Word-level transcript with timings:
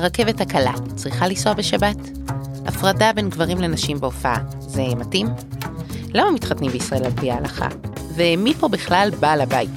הרכבת 0.00 0.40
הקלה 0.40 0.72
צריכה 0.94 1.28
לנסוע 1.28 1.52
בשבת? 1.52 1.96
הפרדה 2.66 3.12
בין 3.12 3.28
גברים 3.30 3.58
לנשים 3.60 4.00
בהופעה, 4.00 4.36
זה 4.60 4.82
מתאים? 4.96 5.26
למה 6.14 6.30
מתחתנים 6.30 6.70
בישראל 6.70 7.04
על 7.04 7.10
פי 7.20 7.30
ההלכה? 7.30 7.68
ומי 8.14 8.54
פה 8.54 8.68
בכלל 8.68 9.10
בעל 9.20 9.40
הבית? 9.40 9.70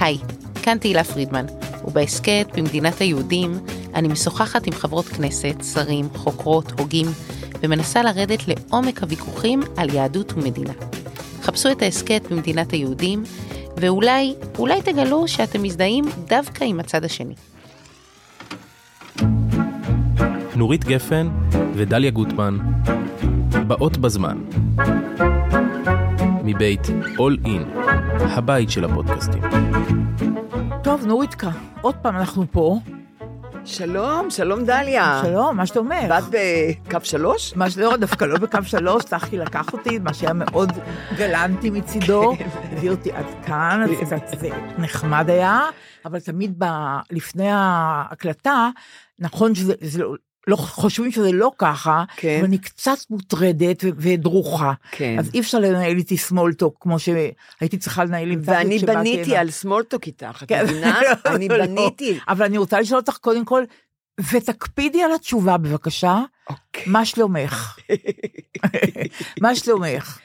היי, 0.00 0.18
כאן 0.62 0.78
תהילה 0.78 1.04
פרידמן, 1.04 1.46
ובהסכת 1.84 2.46
במדינת 2.56 2.98
היהודים 2.98 3.58
אני 3.94 4.08
משוחחת 4.08 4.66
עם 4.66 4.72
חברות 4.72 5.06
כנסת, 5.06 5.54
שרים, 5.74 6.08
חוקרות, 6.14 6.72
הוגים, 6.78 7.06
ומנסה 7.62 8.02
לרדת 8.02 8.40
לעומק 8.48 9.02
הוויכוחים 9.02 9.60
על 9.76 9.94
יהדות 9.94 10.32
ומדינה. 10.32 10.72
חפשו 11.42 11.70
את 11.72 11.82
ההסכת 11.82 12.22
במדינת 12.30 12.70
היהודים, 12.70 13.24
ואולי, 13.76 14.34
אולי 14.58 14.82
תגלו 14.82 15.28
שאתם 15.28 15.62
מזדהים 15.62 16.04
דווקא 16.28 16.64
עם 16.64 16.80
הצד 16.80 17.04
השני. 17.04 17.34
נורית 20.60 20.84
גפן 20.84 21.28
ודליה 21.74 22.10
גוטמן, 22.10 22.58
באות 23.66 23.96
בזמן. 23.96 24.38
מבית 26.44 26.86
All 27.16 27.46
In, 27.46 27.78
הבית 28.20 28.70
של 28.70 28.84
הפודקאסטים. 28.84 29.42
טוב, 30.82 31.06
נוריתקה, 31.06 31.50
עוד 31.80 31.94
פעם 32.02 32.16
אנחנו 32.16 32.44
פה. 32.50 32.78
שלום, 33.64 34.30
שלום 34.30 34.64
דליה. 34.64 35.22
שלום, 35.24 35.56
מה 35.56 35.66
שאתה 35.66 35.78
אומר? 35.78 36.06
באת 36.08 36.24
בקו 36.30 36.98
שלוש? 37.02 37.56
מה 37.56 37.70
שלא, 37.70 37.96
דווקא 37.96 38.24
לא 38.24 38.38
בקו 38.38 38.58
שלוש, 38.62 39.04
צחי 39.04 39.38
לקח 39.38 39.72
אותי, 39.72 39.98
מה 39.98 40.14
שהיה 40.14 40.32
מאוד 40.32 40.72
גלנטי 41.16 41.70
מצידו, 41.70 42.32
הביא 42.72 42.90
אותי 42.90 43.12
עד 43.12 43.26
כאן, 43.46 43.86
אז 44.02 44.40
זה, 44.40 44.48
נחמד 44.78 45.30
היה, 45.30 45.60
אבל 46.04 46.20
תמיד 46.20 46.54
ב, 46.58 46.64
לפני 47.10 47.48
ההקלטה, 47.50 48.68
נכון 49.18 49.54
שזה 49.54 49.74
זה 49.80 50.04
לא, 50.46 50.56
חושבים 50.56 51.12
שזה 51.12 51.32
לא 51.32 51.52
ככה, 51.58 52.04
כן. 52.16 52.36
אבל 52.36 52.44
אני 52.44 52.58
קצת 52.58 52.98
מוטרדת 53.10 53.84
ודרוכה. 53.96 54.72
כן. 54.90 55.16
אז 55.18 55.30
אי 55.34 55.40
אפשר 55.40 55.58
לנהל 55.58 55.96
איתי 55.96 56.16
סמולטוק 56.16 56.76
כמו 56.80 56.98
שהייתי 56.98 57.78
צריכה 57.78 58.04
לנהל 58.04 58.30
עם 58.30 58.40
ואני 58.44 58.78
בניתי. 58.78 59.36
על 59.36 59.50
סמולטוק 59.50 60.06
איתך, 60.06 60.42
את 60.42 60.48
כן. 60.48 60.64
מבינה? 60.64 61.00
לא, 61.24 61.34
אני 61.34 61.48
לא. 61.48 61.58
בניתי. 61.66 62.18
אבל 62.28 62.44
אני 62.44 62.58
רוצה 62.58 62.80
לשאול 62.80 63.00
אותך 63.00 63.16
קודם 63.16 63.44
כל, 63.44 63.62
ותקפידי 64.32 65.02
על 65.02 65.12
התשובה 65.12 65.56
בבקשה, 65.58 66.20
אוקיי. 66.50 66.82
מה 66.86 67.04
שלומך? 67.04 67.78
מה 69.42 69.54
שלומך? 69.54 70.18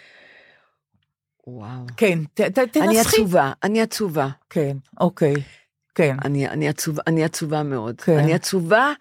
וואו. 1.47 1.69
כן, 1.97 2.19
ת- 2.33 2.41
ת- 2.41 2.59
תנסחי. 2.59 2.79
אני 2.87 2.99
עצובה, 2.99 3.51
אני 3.63 3.81
עצובה. 3.81 4.27
כן, 4.49 4.77
אוקיי, 4.99 5.33
כן. 5.95 6.15
אני, 6.25 6.47
אני, 6.49 6.67
עצובה, 6.69 7.01
אני 7.07 7.23
עצובה 7.23 7.63
מאוד. 7.63 8.01
כן. 8.01 8.17
אני 8.17 8.33
עצובה 8.33 8.91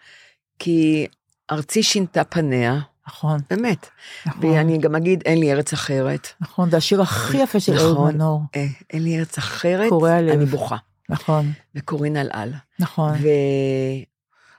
כי 0.58 1.06
ארצי 1.50 1.82
שינתה 1.82 2.24
פניה, 2.24 2.80
נכון, 3.08 3.40
באמת. 3.50 3.86
נכון, 4.26 4.44
ואני 4.44 4.78
גם 4.78 4.94
אגיד, 4.94 5.22
אין 5.24 5.38
לי 5.40 5.52
ארץ 5.52 5.72
אחרת. 5.72 6.28
נכון, 6.40 6.70
זה 6.70 6.76
השיר 6.76 7.02
הכי 7.02 7.36
יפה 7.36 7.60
של 7.60 7.78
אהוד 7.78 7.92
נכון. 7.92 8.14
מנור. 8.14 8.40
אה, 8.56 8.66
אין 8.92 9.02
לי 9.02 9.18
ארץ 9.18 9.38
אחרת. 9.38 9.92
אני 10.32 10.46
בוכה. 10.46 10.76
נכון, 11.08 11.52
וקורין 11.74 12.16
על 12.16 12.28
על. 12.32 12.52
נכון. 12.78 13.12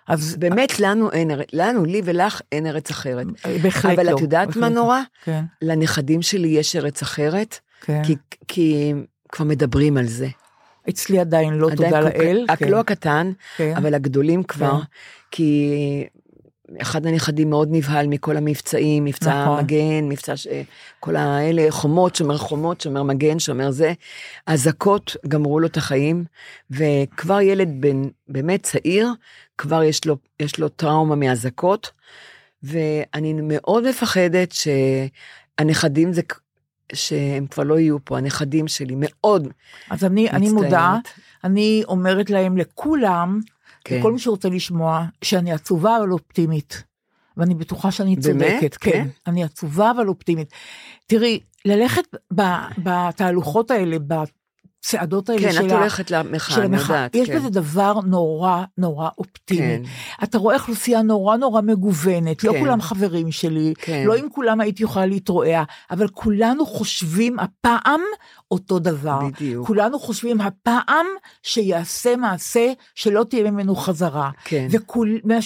אז 0.08 0.34
ובאמת, 0.38 0.80
לנו 0.80 1.12
אין, 1.12 1.32
ארץ- 1.32 1.48
לנו, 1.54 1.86
לי 1.86 2.02
ולך, 2.06 2.42
אין 2.52 2.66
ארץ 2.68 2.90
אחרת. 2.90 3.28
בהחלט 3.64 3.86
לא. 3.98 4.02
אבל 4.02 4.16
את 4.16 4.22
יודעת 4.22 4.56
מה 4.56 4.70
לא. 4.70 4.76
נורא? 4.76 5.00
כן, 5.24 5.44
לנכדים 5.62 6.22
שלי 6.22 6.48
יש 6.48 6.76
ארץ 6.76 7.02
אחרת, 7.02 7.60
כן. 7.82 8.04
כי, 8.04 8.16
כי 8.48 8.94
כבר 9.32 9.46
מדברים 9.46 9.98
על 9.98 10.08
זה. 10.08 10.28
אצלי 10.90 11.20
עדיין 11.20 11.54
לא, 11.54 11.68
עדיין 11.72 11.92
תודה 11.92 12.12
כל- 12.12 12.18
לאל. 12.20 12.46
רק 12.50 12.60
כן, 12.60 12.68
לא 12.70 12.80
הקטן, 12.80 13.32
כן. 13.58 13.74
אבל 13.78 13.94
הגדולים 13.94 14.44
כבר, 14.44 14.72
כן. 14.80 14.86
כי 15.32 15.72
אחד 16.82 17.06
הנכדים 17.06 17.50
מאוד 17.50 17.68
נבהל 17.72 18.08
מכל 18.08 18.38
המבצעים, 18.38 19.04
מבצע 19.06 19.44
נכון. 19.44 19.64
מגן, 19.64 20.10
מבצע, 20.10 20.38
ש... 20.38 20.48
כל 21.00 21.16
האלה, 21.16 21.66
חומות, 21.70 22.16
שומר 22.16 22.38
חומות, 22.38 22.82
שומר 22.82 23.04
מגן, 23.04 23.40
שומר 23.40 23.72
זה. 23.72 23.94
אזעקות 24.46 25.16
גמרו 25.28 25.60
לו 25.60 25.68
את 25.68 25.78
החיים, 25.78 26.24
וכבר 26.72 27.42
ילד 27.42 27.70
בן, 27.80 28.02
באמת 28.28 28.64
צעיר, 28.64 29.08
כבר 29.58 29.84
יש 29.84 30.06
לו, 30.06 30.18
יש 30.40 30.60
לו 30.60 30.70
טראומה 30.70 31.16
מאזעקות, 31.16 31.92
ואני 32.64 33.34
מאוד 33.34 33.90
מפחדת 33.90 34.52
שהנכדים 35.60 36.14
זה... 36.14 36.22
שהם 36.94 37.48
כבר 37.48 37.64
לא 37.64 37.80
יהיו 37.80 38.06
פה, 38.06 38.18
הנכדים 38.18 38.68
שלי, 38.68 38.96
מאוד 38.98 39.48
אז 39.90 40.04
אני, 40.04 40.30
אני 40.30 40.46
מצטערת. 40.46 40.64
מודה, 40.66 40.98
אני 41.44 41.84
אומרת 41.88 42.30
להם, 42.30 42.58
לכולם, 42.58 43.40
כן. 43.84 44.00
לכל 44.00 44.12
מי 44.12 44.20
שרוצה 44.20 44.50
לשמוע, 44.50 45.06
שאני 45.22 45.52
עצובה 45.52 45.98
אבל 45.98 46.12
אופטימית. 46.12 46.84
ואני 47.38 47.56
בטוחה 47.56 47.92
שאני 47.92 48.16
באמת? 48.16 48.52
צודקת, 48.52 48.76
כן. 48.76 48.92
כן? 48.92 49.08
אני 49.28 49.44
עצובה 49.44 49.92
אבל 49.92 50.08
אופטימית. 50.08 50.52
תראי, 51.08 51.40
ללכת 51.66 52.04
ב, 52.36 52.42
בתהלוכות 52.78 53.72
האלה, 53.72 53.98
בצעדות 54.86 55.30
האלה 55.30 55.42
כן, 55.42 55.52
של 55.52 55.66
את 55.68 55.72
ה- 55.72 55.78
הולכת 55.80 56.12
למחאה, 56.12 56.58
אני 56.58 56.66
המחאה, 56.66 56.96
יודעת, 56.96 57.16
יש 57.16 57.28
כן. 57.30 57.36
בזה 57.36 57.50
דבר 57.50 58.00
נורא 58.06 58.64
נורא 58.78 59.10
אופטימי. 59.18 59.60
כן. 59.60 59.82
אתה 60.24 60.38
רואה 60.38 60.56
אוכלוסייה 60.56 61.02
נורא 61.02 61.38
נורא 61.38 61.62
מגוונת, 61.62 62.44
לא 62.44 62.52
כן. 62.52 62.60
כולם 62.60 62.82
חברים 62.82 63.32
שלי, 63.32 63.74
כן. 63.78 64.04
לא 64.08 64.16
עם 64.16 64.30
כולם 64.30 64.62
הייתי 64.62 64.84
יכולה 64.84 65.06
להתרועע, 65.06 65.64
אבל 65.92 66.08
כולנו 66.08 66.66
חושבים 66.66 67.40
הפעם 67.40 68.02
אותו 68.52 68.80
דבר. 68.80 69.20
בדיוק. 69.28 69.68
כולנו 69.68 70.00
חושבים 70.00 70.42
הפעם 70.42 71.06
שיעשה 71.44 72.16
מעשה 72.16 72.74
שלא 72.96 73.26
תהיה 73.30 73.52
ממנו 73.52 73.76
חזרה. 73.76 74.30
כן. 74.44 74.68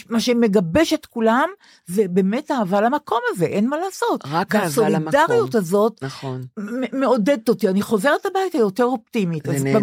ומה 0.09 0.19
שמגבש 0.19 0.93
את 0.93 1.05
כולם 1.05 1.49
זה 1.85 2.03
באמת 2.09 2.51
אהבה 2.51 2.81
למקום 2.81 3.19
הזה, 3.31 3.45
אין 3.45 3.69
מה 3.69 3.77
לעשות. 3.77 4.23
רק 4.31 4.55
אהבה 4.55 4.89
למקום. 4.89 5.19
הזאת 5.53 6.03
נכון. 6.03 6.41
מעודדת 6.93 7.49
אותי, 7.49 7.67
אני 7.69 7.81
חוזרת 7.81 8.25
הביתה 8.25 8.57
יותר 8.57 8.83
אופטימית. 8.83 9.28
זה 9.45 9.55
אז 9.55 9.63
נהדר, 9.63 9.79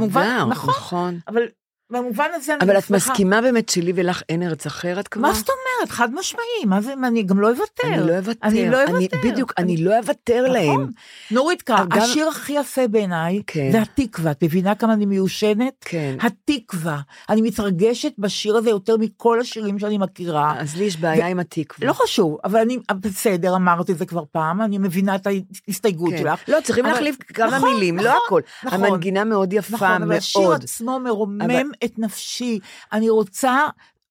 נכון. 0.47 0.71
נכון, 0.71 1.19
אבל 1.29 1.43
במובן 1.91 2.29
הזה 2.35 2.55
אני 2.55 2.65
אבל 2.65 2.79
את. 2.79 2.91
מסכימה 2.91 3.41
באמת 3.41 3.69
שלי 3.69 3.93
ולך 3.95 4.23
אין 4.29 4.43
ארץ 4.43 4.67
אחרת 4.67 5.09
כבר? 5.09 5.23
מה 5.23 5.33
זאת 5.33 5.49
אומרת? 5.49 5.91
חד 5.91 6.15
משמעי, 6.15 6.45
מה 6.67 6.81
זה, 6.81 6.93
אני 7.05 7.23
גם 7.23 7.41
לא 7.41 7.49
אוותר. 7.51 7.89
אני 7.89 8.07
לא 8.07 8.17
אוותר. 8.17 8.47
אני 8.49 8.71
לא 8.71 8.83
אני- 8.83 8.93
אוותר. 8.93 9.17
בדיוק, 9.25 9.53
אני 9.59 9.77
לא 9.77 9.99
אוותר 9.99 10.43
נכון. 10.43 10.53
להם. 10.53 10.91
נורית, 11.31 11.71
אגב- 11.71 11.99
השיר 11.99 12.29
הכי 12.29 12.53
יפה 12.53 12.89
בעיניי, 12.89 13.43
כן. 13.47 13.69
זה 13.73 13.83
התקווה. 13.83 14.31
את 14.31 14.45
מבינה 14.45 14.75
כמה 14.75 14.93
אני 14.93 15.07
מיושנת? 15.07 15.73
כן. 15.81 16.17
התקווה. 16.21 16.99
אני 17.29 17.43
מתרגשת 17.43 18.13
בשיר 18.19 18.57
הזה 18.57 18.71
יותר 18.71 18.97
מכל 18.97 19.41
השירים 19.41 19.79
שאני 19.79 19.99
מכירה. 19.99 20.55
אז 20.61 20.77
לי 20.77 20.85
יש 20.85 20.97
בעיה 20.97 21.27
עם 21.27 21.39
התקווה. 21.41 21.89
לא 21.89 21.93
חשוב, 21.93 22.37
אבל 22.45 22.61
אני, 22.61 22.79
בסדר, 23.01 23.57
אמרתי 23.57 23.93
את 23.93 23.99
זה 23.99 24.07
כבר 24.07 24.23
פעם, 24.33 24.63
אני 24.63 24.79
מבינה 24.79 25.15
את 25.15 25.27
ההסתייגות 25.27 26.11
כן. 26.13 26.19
שלך. 26.19 26.41
לא, 26.49 26.59
צריכים 26.65 26.85
להחליף 26.85 27.17
כמה 27.35 27.57
נכון, 27.57 27.75
מילים, 27.75 27.97
לא 27.99 28.03
נכון, 28.27 28.41
הכל. 28.63 28.75
המנגינה 28.75 29.25
מאוד 29.25 29.53
יפה, 29.53 29.75
נכון, 29.75 30.03
אבל 30.03 30.13
השיר 30.17 30.43
מאוד. 30.43 30.63
עצמו 30.65 31.01
מרומם 31.01 31.71
את 31.85 31.99
נפשי. 31.99 32.59
אני 32.93 33.09
רוצה, 33.11 33.67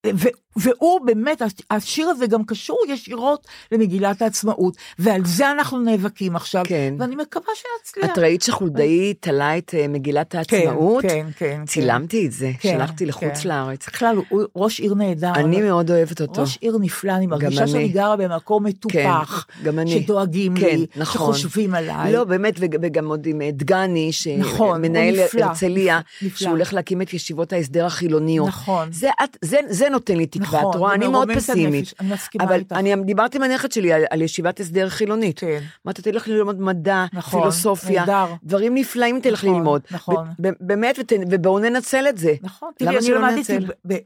ו, 0.08 0.28
והוא 0.56 1.02
באמת, 1.06 1.42
השיר 1.72 2.08
הזה 2.10 2.28
גם 2.28 2.44
קשור 2.44 2.80
ישירות 2.90 3.48
למגילת 3.72 4.22
העצמאות, 4.22 4.78
ועל 5.00 5.22
זה 5.26 5.52
אנחנו 5.52 5.80
נאבקים 5.80 6.36
עכשיו, 6.36 6.64
כן. 6.68 6.94
ואני 7.00 7.16
מקווה 7.16 7.46
שנצליח. 7.56 8.12
את 8.14 8.18
ראית 8.18 8.42
שחולדאי 8.42 9.14
תלה 9.20 9.58
את 9.58 9.76
אה, 9.78 9.88
מגילת 9.88 10.36
העצמאות? 10.36 11.02
כן, 11.02 11.10
כן, 11.10 11.26
כן. 11.38 11.66
צילמתי 11.66 12.26
את 12.26 12.32
זה, 12.32 12.52
כן, 12.60 12.76
שלחתי 12.78 13.06
לחוץ 13.06 13.40
כן. 13.44 13.50
לארץ. 13.50 13.88
בכלל, 13.88 14.16
הוא 14.30 14.44
ראש 14.56 14.80
עיר 14.80 14.94
נהדר. 14.94 15.32
אני 15.36 15.56
אבל- 15.58 15.66
מאוד 15.66 15.92
אוהבת 15.92 16.22
אותו. 16.22 16.42
ראש 16.42 16.58
עיר 16.62 16.78
נפלא, 16.82 17.12
אני 17.12 17.28
מרגישה 17.28 17.62
אני. 17.62 17.72
שאני 17.72 17.88
גרה 17.88 18.16
במקום 18.16 18.64
מטופח, 18.66 19.46
כן, 19.58 19.64
גם 19.64 19.80
אני. 19.80 19.92
שדואגים 20.04 20.56
כן, 20.60 20.66
לי, 20.80 20.86
נכון. 20.96 21.34
שחושבים 21.34 21.76
עליי. 21.76 22.14
לא, 22.14 22.24
באמת, 22.24 22.54
וג- 22.60 22.78
וגם 22.82 23.08
עוד 23.08 23.26
עם 23.26 23.42
אה, 23.42 23.50
דגני, 23.52 24.12
נכון, 24.38 24.78
שמנהל 24.84 25.24
נפלא, 25.26 25.44
הרצליה. 25.46 26.00
שהוא 26.36 26.50
הולך 26.52 26.74
להקים 26.74 27.02
את 27.02 27.14
ישיבות 27.14 27.54
ההסדר 27.54 27.86
החילוניות. 27.86 28.48
נכון. 28.48 28.92
זה, 28.92 29.10
את- 29.24 29.38
זה, 29.42 29.58
זה 29.70 29.90
נותן 29.90 30.16
לי 30.18 30.26
תקווה, 30.26 30.45
נכון, 30.54 30.72
את 30.72 30.76
רואה, 30.76 30.94
אני 30.94 31.08
מאוד 31.08 31.30
פסימית. 31.36 31.94
אני 32.00 32.14
מסכימה 32.14 32.44
אבל 32.44 32.54
איתך. 32.54 32.76
אני 32.76 32.96
דיברתי 33.06 33.38
עם 33.38 33.44
הנכד 33.44 33.72
שלי 33.72 33.94
על, 33.94 34.04
על 34.10 34.22
ישיבת 34.22 34.60
הסדר 34.60 34.90
חילונית. 34.90 35.40
כן. 35.40 35.60
אמרתי, 35.86 36.02
תלך 36.02 36.28
ללמוד 36.28 36.62
מדע, 36.62 37.06
נכון, 37.14 37.40
פילוסופיה, 37.42 38.00
נהדר. 38.06 38.26
דברים 38.44 38.76
נפלאים 38.76 39.20
תלך 39.20 39.44
נכון, 39.44 39.56
ללמוד. 39.58 39.82
נכון. 39.92 40.28
באמת, 40.60 41.00
ות- 41.00 41.12
ובואו 41.32 41.60
ננצל 41.60 42.06
את 42.10 42.18
זה. 42.18 42.34
נכון, 42.42 42.70
תראי, 42.78 42.98
אני 42.98 43.10
למדתי, 43.12 43.58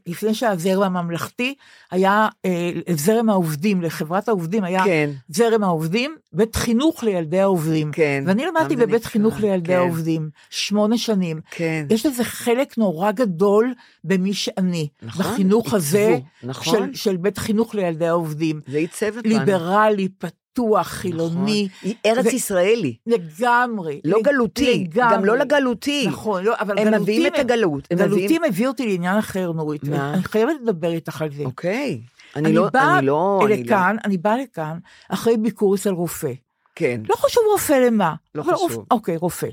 לפני 0.06 0.34
שהזרם 0.34 0.96
הממלכתי 0.96 1.54
היה 1.90 2.28
אה, 2.44 2.70
זרם 2.94 3.30
העובדים, 3.30 3.82
לחברת 3.82 4.28
העובדים 4.28 4.64
היה 4.64 4.84
כן. 4.84 5.10
זרם 5.28 5.64
העובדים, 5.64 6.16
בית 6.32 6.56
חינוך 6.56 7.04
לילדי 7.04 7.40
העובדים. 7.40 7.92
כן, 7.92 8.24
ואני 8.26 8.46
למדתי 8.46 8.76
בבית 8.76 9.04
חינוך 9.04 9.40
לילדי 9.40 9.72
כן. 9.72 9.78
העובדים, 9.78 10.30
שמונה 10.50 10.98
שנים. 10.98 11.40
כן. 11.50 11.86
יש 11.90 12.06
לזה 12.06 12.24
חלק 12.24 12.78
נורא 12.78 13.10
גדול 13.10 13.74
במי 14.04 14.32
שאני, 14.34 14.88
נכון, 15.02 15.26
בחינוך 15.26 15.74
הזה, 15.74 16.18
נכון. 16.42 16.92
של, 16.92 16.94
של 16.94 17.16
בית 17.16 17.38
חינוך 17.38 17.74
לילדי 17.74 18.06
העובדים. 18.06 18.60
זה 18.66 18.78
עיצב 18.78 19.16
אותנו. 19.16 19.22
ליברלי, 19.38 20.08
פתוח, 20.08 20.86
חילוני. 20.86 21.68
היא 21.82 21.94
ארץ 22.06 22.26
ו- 22.26 22.28
ישראלי, 22.28 22.96
לגמרי. 23.06 24.00
לא 24.04 24.18
לג- 24.18 24.24
גלותי, 24.24 24.86
לגמרי. 24.90 25.16
גם 25.16 25.24
לא 25.24 25.38
לגלותי. 25.38 26.06
נכון, 26.08 26.44
לא, 26.44 26.54
אבל 26.60 26.78
הם 26.78 26.84
גלותי... 26.84 27.00
מביאים 27.02 27.26
את 27.26 27.38
הגלות. 27.38 27.88
הם 27.90 27.98
גלותי 27.98 28.24
מביאים- 28.24 28.42
מביא 28.48 28.68
אותי 28.68 28.86
לעניין 28.86 29.18
אחר, 29.18 29.52
נורית. 29.52 29.84
מה? 29.84 30.14
אני 30.14 30.24
חייבת 30.24 30.52
לדבר 30.62 30.90
איתך 30.92 31.22
על 31.22 31.28
זה. 31.32 31.42
אוקיי. 31.44 32.00
אני 32.36 32.52
לא, 32.52 32.68
באה 32.72 32.98
אני 32.98 33.06
לא, 33.06 33.40
אני 33.46 33.56
לא, 33.58 33.64
לכאן, 33.64 33.96
אני 34.04 34.16
באה 34.18 34.36
לכאן 34.38 34.78
אחרי 35.08 35.36
ביקור 35.36 35.74
אצל 35.74 35.90
רופא. 35.90 36.32
כן. 36.74 37.00
לא 37.08 37.14
חשוב 37.16 37.42
רופא 37.52 37.72
למה. 37.72 38.14
לא 38.34 38.42
חשוב. 38.42 38.70
רופא- 38.72 38.80
אוקיי, 38.90 39.16
רופא. 39.16 39.46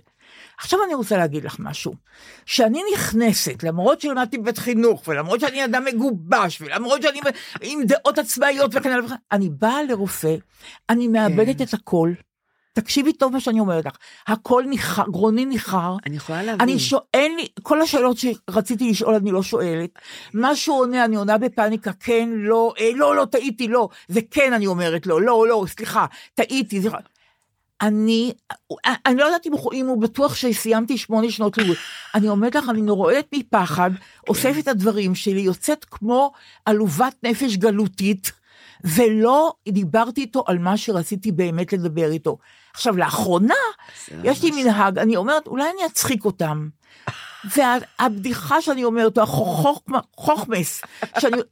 עכשיו 0.58 0.80
אני 0.86 0.94
רוצה 0.94 1.18
להגיד 1.18 1.44
לך 1.44 1.56
משהו. 1.60 1.94
כשאני 2.46 2.82
נכנסת, 2.94 3.64
למרות 3.64 4.02
שלמדתי 4.02 4.38
בבית 4.38 4.58
חינוך, 4.58 5.08
ולמרות 5.08 5.40
שאני 5.40 5.66
אדם 5.66 5.86
מגובש, 5.86 6.62
ולמרות 6.62 7.02
שאני 7.02 7.20
עם 7.62 7.84
דעות 7.84 8.18
עצמאיות 8.18 8.72
וכן 8.74 8.92
הלאה, 8.92 9.06
וכן 9.06 9.16
אני 9.32 9.50
באה 9.50 9.84
לרופא, 9.84 10.36
אני 10.90 11.08
מאבדת 11.08 11.58
כן. 11.58 11.64
את 11.64 11.74
הכל. 11.74 12.14
תקשיבי 12.74 13.14
טוב 13.14 13.34
מה 13.34 13.40
שאני 13.40 13.60
אומרת 13.60 13.86
לך. 13.86 13.94
הכל 14.28 14.64
ניחר, 14.68 15.04
גרוני 15.12 15.46
ניחר. 15.46 15.96
אני 16.06 16.16
יכולה 16.16 16.44
להבין. 16.44 16.62
אני 16.62 16.80
שואל 16.80 17.32
כל 17.64 17.82
השאלות 17.82 18.18
שרציתי 18.18 18.90
לשאול 18.90 19.16
אני 19.16 19.32
לא 19.32 19.44
שואלת. 19.44 19.90
מה 20.34 20.56
שהוא 20.56 20.80
עונה, 20.80 21.06
אני 21.06 21.16
עונה 21.16 21.38
בפאניקה, 21.38 21.92
כן, 21.94 22.30
לא, 22.34 22.74
אה, 22.80 22.90
לא, 22.96 23.16
לא, 23.16 23.26
טעיתי, 23.26 23.68
לא. 23.68 23.90
זה 24.08 24.20
כן, 24.32 24.54
אני 24.54 24.68
אומרת 24.68 25.08
לו, 25.08 25.20
לא, 25.20 25.48
לא, 25.48 25.66
סליחה, 25.68 26.06
טעיתי. 26.36 26.82
סליחה. 26.82 26.98
אני, 27.82 28.34
אני 29.06 29.16
לא 29.16 29.26
יודעת 29.26 29.46
אם 29.46 29.54
הוא, 29.54 29.74
אם 29.74 29.88
הוא 29.88 30.02
בטוח 30.02 30.36
שסיימתי 30.36 30.98
שמונה 30.98 31.32
שנות 31.32 31.58
לימוד. 31.58 31.78
אני 32.16 32.30
אומרת 32.30 32.56
לך, 32.56 32.70
אני 32.70 32.92
רועדת 32.92 33.26
מפחד, 33.34 33.92
אוספת 34.30 34.60
את 34.60 34.68
הדברים 34.68 35.16
שלי, 35.16 35.42
יוצאת 35.42 35.86
כמו 35.86 36.32
עלובת 36.66 37.16
נפש 37.24 37.56
גלותית, 37.58 38.32
ולא 38.84 39.54
דיברתי 39.70 40.22
איתו 40.22 40.44
על 40.48 40.58
מה 40.58 40.78
שרציתי 40.78 41.32
באמת 41.32 41.74
לדבר 41.74 42.12
איתו. 42.12 42.38
עכשיו, 42.74 42.98
לאחרונה, 42.98 43.54
יש 44.24 44.44
לי 44.44 44.64
מנהג, 44.64 44.98
אני 44.98 45.16
אומרת, 45.16 45.48
אולי 45.48 45.64
אני 45.64 45.86
אצחיק 45.86 46.26
אותם. 46.26 46.70
והבדיחה 47.56 48.62
שאני 48.62 48.84
אומרת, 48.84 49.18
החוכמס, 49.18 50.82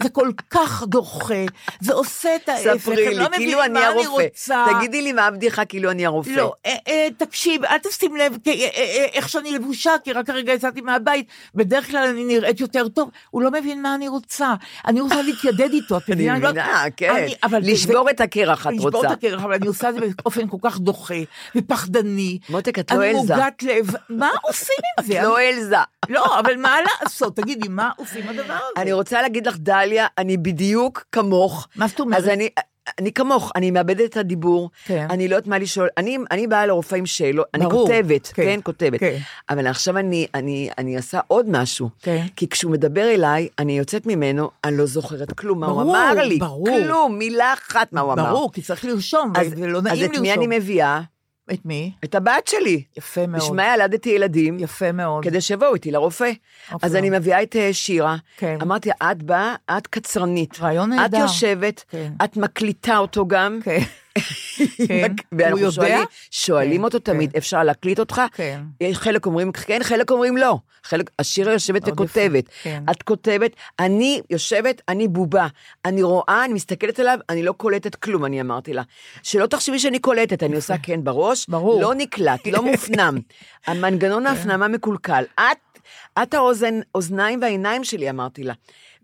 זה 0.04 0.10
כל 0.12 0.32
כך 0.50 0.84
דוחה, 0.88 1.34
זה 1.82 1.94
עושה 1.94 2.36
את 2.36 2.50
ההפך, 2.50 2.82
ספרי 2.82 2.96
לי, 3.10 3.16
לא 3.16 3.28
כאילו 3.36 3.64
אני 3.64 3.74
מה 3.74 3.80
אני 3.80 4.06
הרופא. 4.06 4.10
רוצה. 4.24 4.66
תגידי 4.80 5.02
לי 5.02 5.12
מה 5.12 5.26
הבדיחה, 5.26 5.66
כאילו 5.66 5.92
אני 5.92 6.06
הרופא. 6.06 6.30
לא, 6.30 6.54
אה, 6.66 6.76
אה, 6.88 7.08
תקשיב, 7.18 7.66
אל 7.66 7.78
תשים 7.78 8.16
לב 8.16 8.38
כי, 8.44 8.66
אה, 8.66 9.06
איך 9.14 9.30
שאני 9.30 9.52
לבושה, 9.52 9.92
כי 10.04 10.14
רק 10.14 10.30
הרגע 10.30 10.54
יצאתי 10.54 10.82
מהבית, 10.82 11.26
בדרך 11.56 11.88
כלל 11.92 12.08
אני 12.08 12.24
נראית 12.26 12.60
יותר 12.60 12.88
טוב, 12.88 13.10
הוא 13.30 13.42
לא 13.42 13.52
מבין 13.52 13.82
מה 13.82 13.96
אני 13.96 14.08
רוצה. 14.08 14.54
אני 14.88 15.02
רוצה 15.02 15.22
להתיידד 15.22 15.70
איתו, 15.74 15.98
את 15.98 16.04
אני 16.08 16.16
מבינה? 16.16 16.40
לא- 16.40 16.50
מבינה, 16.50 16.84
כן. 16.98 17.16
אני- 17.16 17.36
אבל 17.44 17.64
זה- 17.66 17.72
לשבור 17.72 18.10
את 18.10 18.22
הקרח 18.22 18.68
את 18.68 18.72
לשבור 18.74 18.92
רוצה. 18.92 19.08
את 19.08 19.18
הקרח, 19.18 19.44
אבל 19.44 19.54
אני 19.54 19.68
עושה 19.68 19.90
את 19.90 19.94
זה 19.94 20.00
באופן 20.24 20.48
כל 20.48 20.58
כך 20.62 20.80
דוחה 20.80 21.14
ופחדני. 21.56 22.38
מותק, 22.50 22.80
את 22.80 22.92
לא 22.92 22.98
אני 23.04 23.10
אלזה. 23.10 23.36
מוגת 23.36 23.64
לב, 23.64 23.92
מה 24.10 24.30
עושים 24.44 24.76
עם 25.00 25.06
זה? 25.06 25.22
לא 25.22 25.40
אלזה. 25.42 25.76
לא, 26.10 26.40
אבל 26.40 26.58
מה 26.58 26.78
לעשות? 26.82 27.36
תגידי, 27.36 27.68
מה 27.68 27.92
עושים 27.98 28.30
הדבר 28.30 28.54
הזה? 28.54 28.82
אני 28.82 28.94
רוצה 28.94 29.22
להגיד 29.22 29.48
לך, 29.48 29.56
דליה, 29.60 30.08
אני 30.18 30.38
בדיוק 30.38 31.06
כמוך. 31.12 31.68
מה 31.76 31.88
זאת 31.88 32.00
אומרת? 32.00 32.20
אז 32.20 32.28
אני... 32.28 32.50
אני 33.00 33.12
כמוך, 33.12 33.52
אני 33.56 33.72
מאבדת 33.72 34.10
את 34.10 34.18
הדיבור, 34.18 34.70
כן. 34.86 35.08
אני 35.10 35.28
לא 35.28 35.36
יודעת 35.36 35.48
מה 35.48 35.58
לשאול, 35.58 35.88
אני, 35.98 36.18
אני 36.32 36.48
באה 36.48 36.66
לרופא 36.66 36.96
עם 36.96 37.06
שאלות, 37.06 37.46
אני 37.54 37.66
ברור, 37.66 37.88
כותבת, 37.88 38.28
כן, 38.28 38.44
כן, 38.44 38.60
כותבת, 38.64 39.00
כן. 39.00 39.18
אבל 39.50 39.68
עכשיו 39.68 39.98
אני, 39.98 40.28
אני, 40.34 40.70
אני 40.78 40.98
עושה 40.98 41.20
עוד 41.28 41.46
משהו, 41.50 41.90
כן. 42.02 42.26
כי 42.36 42.50
כשהוא 42.50 42.72
מדבר 42.72 43.14
אליי, 43.14 43.48
אני 43.60 43.78
יוצאת 43.78 44.06
ממנו, 44.06 44.50
אני 44.64 44.78
לא 44.78 44.86
זוכרת 44.86 45.34
כלום, 45.34 45.60
מה 45.60 45.68
הוא 45.68 45.82
ברור, 45.82 45.98
אמר 45.98 46.24
לי, 46.26 46.38
ברור. 46.38 46.68
כלום, 46.68 47.18
מילה 47.18 47.54
אחת 47.54 47.94
מה 47.94 48.02
הוא 48.02 48.14
אמר. 48.14 48.30
ברור, 48.30 48.52
כי 48.52 48.62
צריך 48.62 48.86
לרשום, 48.86 49.34
אז, 49.36 49.48
ולא 49.58 49.78
אז 49.78 49.84
נעים 49.84 50.06
את 50.06 50.10
לרשום. 50.10 50.22
מי 50.22 50.34
אני 50.34 50.48
מביאה? 50.48 51.02
את 51.54 51.60
מי? 51.66 51.92
את 52.04 52.16
הבת 52.16 52.48
שלי. 52.48 52.84
יפה 52.98 53.28
מאוד. 53.28 53.42
בשמה 53.42 53.74
ילדתי 53.74 54.10
ילדים, 54.10 54.60
יפה 54.60 54.92
מאוד. 54.92 55.24
כדי 55.24 55.42
שיבואו 55.42 55.74
איתי 55.74 55.92
לרופא. 55.92 56.32
אוקיי. 56.72 56.88
אז 56.88 56.96
אני 56.96 57.10
מביאה 57.10 57.44
את 57.44 57.56
אה, 57.56 57.74
שירה, 57.74 58.16
כן. 58.38 58.58
אמרתי, 58.62 58.90
את 58.92 59.24
באה, 59.24 59.56
את 59.78 59.88
קצרנית. 59.88 60.60
רעיון 60.60 60.94
את 60.94 60.98
נהדר. 60.98 61.18
יושבת, 61.18 61.84
כן. 61.90 62.14
את 62.24 62.38
מקליטה 62.38 62.98
אותו 62.98 63.28
גם. 63.28 63.60
כן. 63.64 63.80
כן. 64.88 65.12
הוא 65.52 65.60
יודע? 65.60 65.72
שואלים, 65.72 66.06
שואלים 66.32 66.78
כן, 66.78 66.84
אותו 66.84 67.00
תמיד, 67.00 67.32
כן. 67.32 67.38
אפשר 67.38 67.64
להקליט 67.64 68.00
אותך? 68.00 68.22
כן. 68.34 68.62
חלק 68.94 69.26
אומרים 69.26 69.52
כן, 69.52 69.80
חלק 69.84 70.12
אומרים 70.12 70.38
לא. 70.38 70.58
חלק, 70.84 71.10
השירה 71.20 71.54
יושבת 71.54 71.82
וכותבת. 71.88 72.44
כן. 72.64 72.84
את 72.92 73.04
כותבת, 73.04 73.52
אני 73.80 74.22
יושבת, 74.30 74.82
אני 74.90 75.08
בובה. 75.08 75.48
אני 75.86 76.04
רואה, 76.04 76.46
אני 76.46 76.54
מסתכלת 76.54 77.00
עליו, 77.00 77.20
אני 77.30 77.44
לא 77.44 77.52
קולטת 77.52 77.96
כלום, 77.96 78.26
אני 78.26 78.42
אמרתי 78.42 78.74
לה. 78.74 78.84
שלא 79.24 79.46
תחשבי 79.46 79.80
שאני 79.80 80.00
קולטת, 80.00 80.44
אני 80.44 80.56
עושה 80.56 80.76
כן 80.84 81.04
בראש, 81.04 81.46
ברור. 81.50 81.82
לא 81.82 81.94
נקלט, 81.96 82.48
לא 82.48 82.62
מופנם. 82.72 83.18
המנגנון 83.68 84.26
ההפנמה 84.28 84.68
מקולקל. 84.68 85.24
את, 85.36 85.80
את 86.24 86.34
האוזן, 86.34 86.80
אוזניים 86.96 87.42
והעיניים 87.42 87.84
שלי, 87.84 88.10
אמרתי 88.10 88.44
לה. 88.44 88.54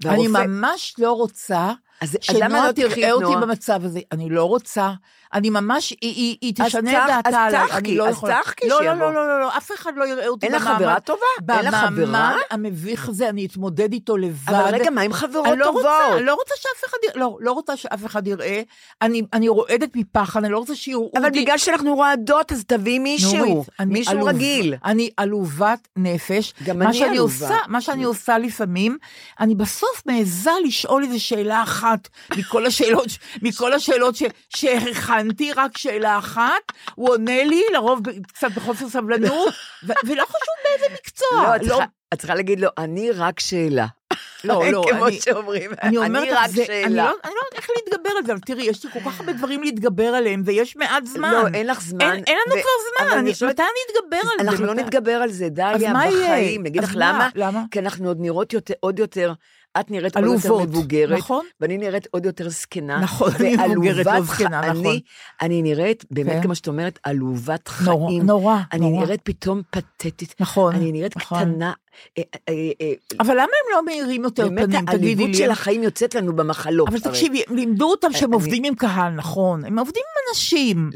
אני 0.06 0.28
והרופא- 0.28 0.48
ממש 0.48 0.96
לא 0.98 1.12
רוצה 1.12 1.72
אז- 2.02 2.18
אז 2.30 2.36
למה 2.36 2.68
לא 2.68 2.72
תראה 2.72 3.12
אותי 3.12 3.24
נועה? 3.26 3.42
במצב 3.42 3.86
הזה. 3.86 4.00
אני 4.12 4.30
לא 4.30 4.44
רוצה. 4.44 4.92
אני 5.34 5.50
ממש, 5.50 5.90
היא- 5.90 5.98
היא 6.02 6.38
היא 6.42 6.54
אז 6.62 6.68
תשנה 6.68 6.92
את 6.92 7.08
דעתה 7.08 7.30
אז 7.30 7.36
עליי, 7.36 7.68
צחקי, 7.68 7.78
אני 7.78 7.98
לא 7.98 8.08
אז 8.08 8.14
יכולה. 8.14 8.40
צחקי 8.44 8.68
לא, 8.70 8.76
לא, 8.84 8.92
שיבוא. 8.92 9.06
לא, 9.06 9.14
לא, 9.14 9.28
לא, 9.28 9.40
לא, 9.42 9.58
אף 9.58 9.72
אחד 9.76 9.92
לא 9.96 10.06
יראה 10.08 10.28
אותי 10.28 10.46
אין 10.46 10.56
לך 10.56 10.62
במעמד- 10.68 10.76
חברה 10.78 11.00
טובה? 11.00 11.20
אין 11.58 11.66
לך 11.66 11.76
חברה? 11.76 11.90
במעמד 11.90 12.36
המביך 12.52 13.10
הזה, 13.10 13.30
אני 13.30 13.46
אתמודד 13.46 13.94
איתו 13.94 14.18
לבד. 14.18 14.54
אבל 14.54 14.74
רגע, 14.76 14.90
מה 14.90 15.02
עם 15.02 15.14
חברות 15.14 15.48
אני 15.48 15.58
לא 15.60 15.66
טובות? 15.66 15.82
רוצה, 15.86 16.18
אני 16.18 16.26
לא 16.26 16.34
רוצה 16.34 16.54
שאף 16.58 16.90
אחד 16.90 16.98
יראה, 17.04 17.20
לא, 17.20 17.38
לא 17.40 17.52
רוצה 17.52 17.78
שאף 17.78 18.06
אחד 18.06 18.28
יראה. 18.28 18.62
אני, 19.02 19.22
אני 19.34 19.48
רועדת 19.48 19.96
מפחד, 19.96 20.44
אני 20.44 20.54
לא 20.54 20.58
רוצה 20.58 20.76
שיראו 20.76 21.04
אותי. 21.06 21.18
אבל 21.20 21.30
בגלל 21.30 21.58
שאנחנו 21.58 21.96
רועדות, 21.96 22.52
אז 22.52 22.64
תביאי 22.68 23.00
מישהו, 23.00 23.36
נורית, 23.46 23.68
מישהו 23.86 24.14
עלוב- 24.14 24.28
רגיל. 24.28 24.76
אני 24.86 25.10
עלובת 25.18 25.88
נפש. 25.98 26.54
גם 26.64 26.82
אני 26.82 27.04
עלובה. 27.04 27.58
מה 27.68 27.82
שאני 27.82 28.04
עושה 28.04 28.38
לפעמים, 28.38 28.98
אני 29.40 29.56
בסוף 29.56 30.02
מעיזה 30.06 30.52
לשאול 30.66 31.04
איזה 31.04 31.20
שאלה 31.20 31.64
אחת 31.64 31.91
מכל 32.38 32.66
השאלות, 32.66 33.08
מכל 33.42 33.74
השאלות 33.74 34.16
ש- 34.16 34.24
שהכנתי, 34.50 35.52
רק 35.54 35.78
שאלה 35.78 36.18
אחת, 36.18 36.62
הוא 36.96 37.10
עונה 37.10 37.44
לי, 37.44 37.62
לרוב 37.74 38.00
קצת 38.28 38.52
בחוסר 38.56 38.90
סבלנות, 38.90 39.54
ו- 39.88 39.94
ולא 40.06 40.24
חשוב 40.26 40.56
באיזה 40.64 40.94
מקצוע. 40.94 41.28
לא, 41.44 41.56
את 41.56 41.62
צריכה- 41.62 41.86
את 42.14 42.18
צריכה 42.20 42.36
להגיד 42.36 42.60
לו, 42.60 42.70
אני 42.78 43.12
רק 43.12 43.40
שאלה. 43.40 43.86
לא, 44.44 44.72
לא, 44.72 44.84
כמו 44.92 45.08
אני- 45.08 45.22
שאומרים, 45.22 45.72
אני 45.84 45.98
אומרת 45.98 46.24
אני 46.24 46.32
רק 46.32 46.50
זה- 46.50 46.62
אני 46.62 46.66
שאלה. 46.68 46.90
לא 46.90 47.12
אני 47.24 47.34
לא 47.34 47.40
יודעת 47.46 47.54
איך 47.54 47.68
להתגבר 47.76 48.10
על 48.18 48.26
זה, 48.26 48.32
אבל 48.32 48.42
תראי, 48.42 48.64
יש 48.64 48.86
לי 48.86 48.92
כל 48.92 49.00
כך 49.00 49.20
הרבה 49.20 49.34
דברים 49.34 49.64
להתגבר 49.64 50.04
עליהם, 50.08 50.42
ויש 50.46 50.76
מעט 50.76 51.06
זמן. 51.06 51.32
לא, 51.32 51.48
אין 51.54 51.68
לך 51.68 51.82
זמן. 51.82 52.02
אין, 52.02 52.24
אין 52.28 52.38
לנו 52.48 52.56
ו- 52.56 52.62
כבר 52.62 52.72
זמן, 53.06 53.12
אני 53.12 53.20
אני, 53.22 53.34
חושבת- 53.34 53.50
מתי 53.50 53.62
אני 53.62 53.70
אתגבר 54.00 54.18
על 54.32 54.46
זה? 54.46 54.52
אנחנו 54.52 54.66
לא? 54.66 54.74
נתגבר 54.74 55.12
על 55.12 55.32
זה, 55.32 55.50
דליה, 55.50 55.94
מה 55.94 56.06
יהיה? 56.08 56.28
בחיים. 56.28 56.64
נגיד 56.64 56.84
אז 56.84 56.90
לך 56.90 56.96
מה? 56.96 57.10
למה? 57.14 57.30
למה? 57.36 57.64
כי 57.72 57.80
אנחנו 57.80 58.08
עוד 58.08 58.18
נראות 58.20 58.54
יותר- 58.54 58.74
עוד 58.80 59.00
יותר, 59.00 59.34
את 59.80 59.92
נראית 59.92 60.18
עוד 60.18 60.26
יותר 60.26 60.58
מבוגרת, 60.58 61.18
נכון. 61.18 61.46
ואני 61.60 61.78
נראית 61.78 62.08
עוד 62.12 62.26
יותר 62.26 62.50
זקנה. 62.50 63.00
נכון, 63.00 63.32
אני 63.40 63.76
מבוגרת, 63.76 64.06
לא 64.06 64.22
זקנה, 64.22 64.62
נכון. 64.62 64.86
אני- 64.86 65.02
אני 65.42 65.62
נראית, 65.62 66.06
באמת, 66.12 66.32
כן. 66.34 66.42
כמו 66.42 66.56
שאת 66.56 66.68
אומרת, 66.68 67.00
עלובת 67.04 67.70
נורא, 67.86 68.08
חיים. 68.08 68.24
נורא, 68.26 68.58
אני 68.74 68.90
נורא. 68.90 69.06
נראית 69.06 69.22
פתאום 69.24 69.62
פתטית. 69.70 70.36
נכון, 70.40 70.76
אני 70.76 70.92
נראית 70.92 71.18
נכון. 71.18 71.40
קטנה. 71.40 71.74
אה, 72.18 72.24
אה, 72.50 72.54
אה, 72.82 72.94
אבל 73.20 73.34
למה 73.34 73.44
הם 73.44 73.76
לא 73.76 73.86
מאירים 73.86 74.24
יותר 74.24 74.50
באמת 74.50 74.66
פנים? 74.66 74.86
תגידי 74.86 74.92
העליבות 74.92 75.28
לי. 75.28 75.34
של 75.34 75.52
החיים 75.52 75.84
יוצאת 75.84 76.16
לנו 76.16 76.36
במחלות. 76.36 76.88
אבל. 76.90 77.00
תקשיבי, 77.00 77.42
לימדו 77.50 77.92
אותם 77.92 78.14
שהם 78.14 78.30
אני- 78.30 78.34
עובדים 78.34 78.64
עם 78.66 78.76
קהל, 78.76 79.12
נכון. 79.14 79.66
הם 79.66 79.80
עובדים 79.80 80.04
עם 80.08 80.30
אנשים. 80.30 80.90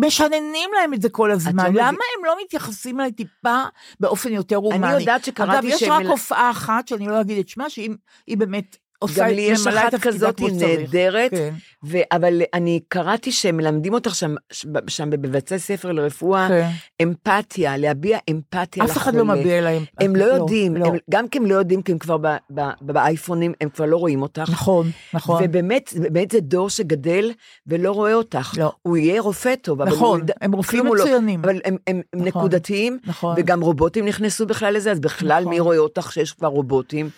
משננים 0.00 0.70
להם 0.80 0.94
את 0.94 1.02
זה 1.02 1.08
כל 1.08 1.30
הזמן. 1.30 1.74
למה 1.74 1.88
הם 2.18 2.24
לא 2.24 2.36
מתייחסים 2.44 3.00
אליי 3.00 3.12
טיפה 3.12 3.62
באופן 4.00 4.32
יותר 4.32 4.56
הומני? 4.56 5.00
יודעת 5.00 5.24
שקראתי 5.24 5.52
אגב, 5.58 5.64
יש 5.64 5.80
שהם 5.80 5.92
רק 5.92 6.06
הופעה 6.06 6.50
אחת, 6.50 6.88
שאני 6.88 7.06
לא 7.06 7.20
אגיד 7.20 7.38
את 7.38 7.48
שמה, 7.48 7.70
שהיא 7.70 7.90
היא 8.26 8.36
באמת 8.36 8.76
גם 9.16 9.26
לי 9.26 9.40
יש 9.42 9.66
אחת 9.66 9.94
כזאת 9.94 10.38
שצריך. 10.38 10.80
נהדרת, 10.80 11.30
כן. 11.30 11.54
ו- 11.84 11.98
אבל 12.12 12.42
אני 12.54 12.80
קראתי 12.88 13.32
שהם 13.32 13.56
מלמדים 13.56 13.94
אותך 13.94 14.14
שם, 14.14 14.34
ש- 14.52 14.66
שם 14.88 15.10
בבתי 15.10 15.58
ספר 15.58 15.92
לרפואה, 15.92 16.48
כן. 16.48 16.68
אמפתיה, 17.02 17.76
להביע 17.76 18.18
אמפתיה 18.30 18.84
לחולה. 18.84 18.92
אף 18.96 19.02
אחד 19.02 19.14
לא 19.14 19.24
מביע 19.24 19.58
אליהם. 19.58 19.82
הם 20.00 20.16
לא 20.16 20.24
יודעים, 20.24 20.76
לא. 20.76 20.86
הם, 20.86 20.94
גם 21.10 21.28
כי 21.28 21.38
הם 21.38 21.46
לא 21.46 21.54
יודעים, 21.54 21.82
כי 21.82 21.92
הם 21.92 21.98
כבר 21.98 22.16
ב- 22.16 22.36
ב- 22.54 22.70
באייפונים, 22.80 23.52
הם 23.60 23.68
כבר 23.68 23.86
לא 23.86 23.96
רואים 23.96 24.22
אותך. 24.22 24.50
נכון, 24.50 24.90
נכון. 25.14 25.42
ובאמת, 25.44 25.90
באמת 25.96 26.30
זה 26.30 26.40
דור 26.40 26.70
שגדל 26.70 27.30
ולא 27.66 27.92
רואה 27.92 28.14
אותך. 28.14 28.54
לא. 28.56 28.72
הוא 28.82 28.96
יהיה 28.96 29.20
רופא 29.20 29.54
טוב, 29.62 29.80
אבל 29.82 29.90
נכון, 29.90 30.18
הוא 30.20 30.24
ידע- 30.24 30.34
הם 30.40 30.52
רופאים 30.52 30.86
לא- 30.86 30.94
מצוינים. 30.94 31.40
אבל 31.44 31.60
הם, 31.64 31.76
הם, 31.86 32.00
נכון, 32.14 32.26
נקודתיים, 32.28 32.98
נכון. 33.06 33.34
וגם 33.38 33.60
רובוטים 33.60 34.04
נכנסו 34.06 34.46
בכלל 34.46 34.74
לזה, 34.74 34.92
אז 34.92 35.00
בכלל 35.00 35.40
נכון. 35.40 35.52
מי 35.54 35.60
רואה 35.60 35.78
אותך 35.78 36.12
שיש 36.12 36.32
כבר 36.32 36.48
רובוטים? 36.48 37.10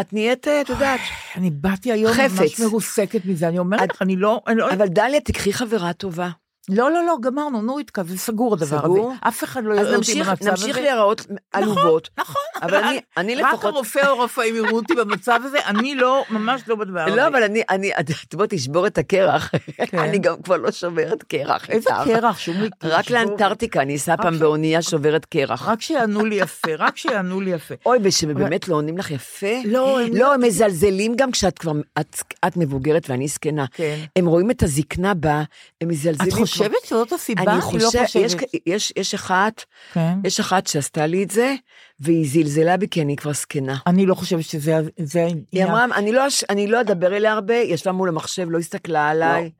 את 0.00 0.12
נהיית, 0.12 0.48
את 0.48 0.68
יודעת, 0.68 1.00
אני 1.36 1.50
באתי 1.50 1.92
היום 1.92 2.12
חפץ. 2.12 2.40
ממש 2.40 2.60
מרוסקת 2.60 3.24
מזה, 3.24 3.48
אני 3.48 3.58
אומרת 3.58 3.90
לך, 3.92 4.02
אני 4.06 4.16
לא... 4.16 4.40
אני 4.46 4.56
לא- 4.56 4.72
אבל 4.72 4.86
דליה, 4.86 5.20
תקחי 5.20 5.52
חברה 5.52 5.92
טובה. 5.92 6.28
לא, 6.70 6.90
לא, 6.90 7.06
לא, 7.06 7.16
גמרנו, 7.20 7.62
נורית, 7.62 7.90
זה 8.04 8.18
סגור 8.18 8.54
הדבר 8.54 8.76
הזה. 8.76 8.84
סגור? 8.84 9.14
אף 9.20 9.44
אחד 9.44 9.64
לא 9.64 9.74
אז 9.74 9.86
יראה 9.86 9.96
אותי 9.96 10.14
במצב 10.14 10.32
הזה. 10.40 10.50
נמשיך 10.50 10.78
להיראות 10.78 11.26
עלובות. 11.52 12.08
נכון, 12.18 12.42
אבל 12.62 12.74
אני, 12.74 13.00
אני 13.16 13.36
רק 13.36 13.54
לפחות... 13.54 13.74
הרופא 13.74 13.98
או 13.98 14.12
הרופאים 14.12 14.56
יראו 14.56 14.76
אותי 14.76 14.94
במצב 14.94 15.40
הזה, 15.44 15.58
אני 15.66 15.94
לא, 15.94 16.24
ממש 16.30 16.62
לא 16.66 16.74
בדבר 16.76 17.00
הזה. 17.00 17.16
לא, 17.16 17.26
אבל 17.26 17.42
אני, 17.42 17.62
אני, 17.70 17.90
בוא 18.34 18.46
תשבור 18.48 18.86
את 18.86 18.98
הקרח. 18.98 19.50
כן. 19.76 19.98
אני 19.98 20.18
גם 20.18 20.42
כבר 20.42 20.56
לא 20.56 20.70
שוברת 20.70 21.22
קרח. 21.22 21.70
איזה. 21.70 21.90
קרח, 22.04 22.38
שומרי. 22.38 22.68
רק. 22.82 23.10
לאנטארקטיקה, 23.10 23.82
אני 23.82 23.96
אסע 23.96 24.16
פעם 24.16 24.38
באונייה 24.38 24.82
שוברת 24.82 25.24
קרח. 25.24 25.68
רק 25.68 25.82
שיענו 25.82 26.24
לי 26.24 26.34
יפה, 26.34 26.70
רק 26.78 26.96
שיענו 26.96 27.40
לי 27.40 27.50
יפה. 27.50 27.74
אוי, 27.86 27.98
ושבאמת 28.02 28.68
לא 28.68 28.74
עונים 28.74 28.98
לך 28.98 29.10
יפה? 29.10 29.60
לא, 29.64 30.00
הם 30.00 30.16
לא, 30.16 30.34
הם 30.34 30.40
מזלזלים 30.40 31.14
גם 31.16 31.30
כשאת 31.30 31.58
כבר, 31.58 31.72
את, 32.00 32.22
את 32.46 32.56
מבוגרת 32.56 33.10
ואני 33.10 33.28
זקנה. 33.28 33.64
כן. 33.72 33.98
הם 34.16 34.26
רואים 34.26 34.50
את 34.50 34.62
הזקנה 34.62 35.14
בה, 35.14 35.42
הם 35.80 35.88
מזלזלים. 35.88 36.46
חושבת 36.58 36.84
שזאת 36.84 37.12
הסיבה? 37.12 37.42
אני 37.42 37.56
לא 37.56 37.60
חושב, 37.60 37.98
יש, 38.16 38.34
חושבת. 38.34 38.50
יש, 38.66 38.92
יש 38.96 39.14
אחת, 39.14 39.64
כן. 39.92 40.18
יש 40.24 40.40
אחת 40.40 40.66
שעשתה 40.66 41.06
לי 41.06 41.22
את 41.22 41.30
זה, 41.30 41.54
והיא 42.00 42.26
זלזלה 42.30 42.76
בי 42.76 42.88
כי 42.88 43.02
אני 43.02 43.16
כבר 43.16 43.32
זקנה. 43.32 43.76
אני 43.86 44.06
לא 44.06 44.14
חושבת 44.14 44.44
שזה 44.44 44.80
זה. 44.96 45.26
היא 45.52 45.64
אמרה, 45.64 45.84
אני 45.84 46.12
לא, 46.12 46.22
אני 46.50 46.66
לא 46.66 46.80
אדבר 46.80 47.16
אליה 47.16 47.32
הרבה, 47.32 47.54
ישבה 47.54 47.92
מול 47.92 48.08
המחשב, 48.08 48.50
לא 48.50 48.58
הסתכלה 48.58 49.08
עליי. 49.08 49.50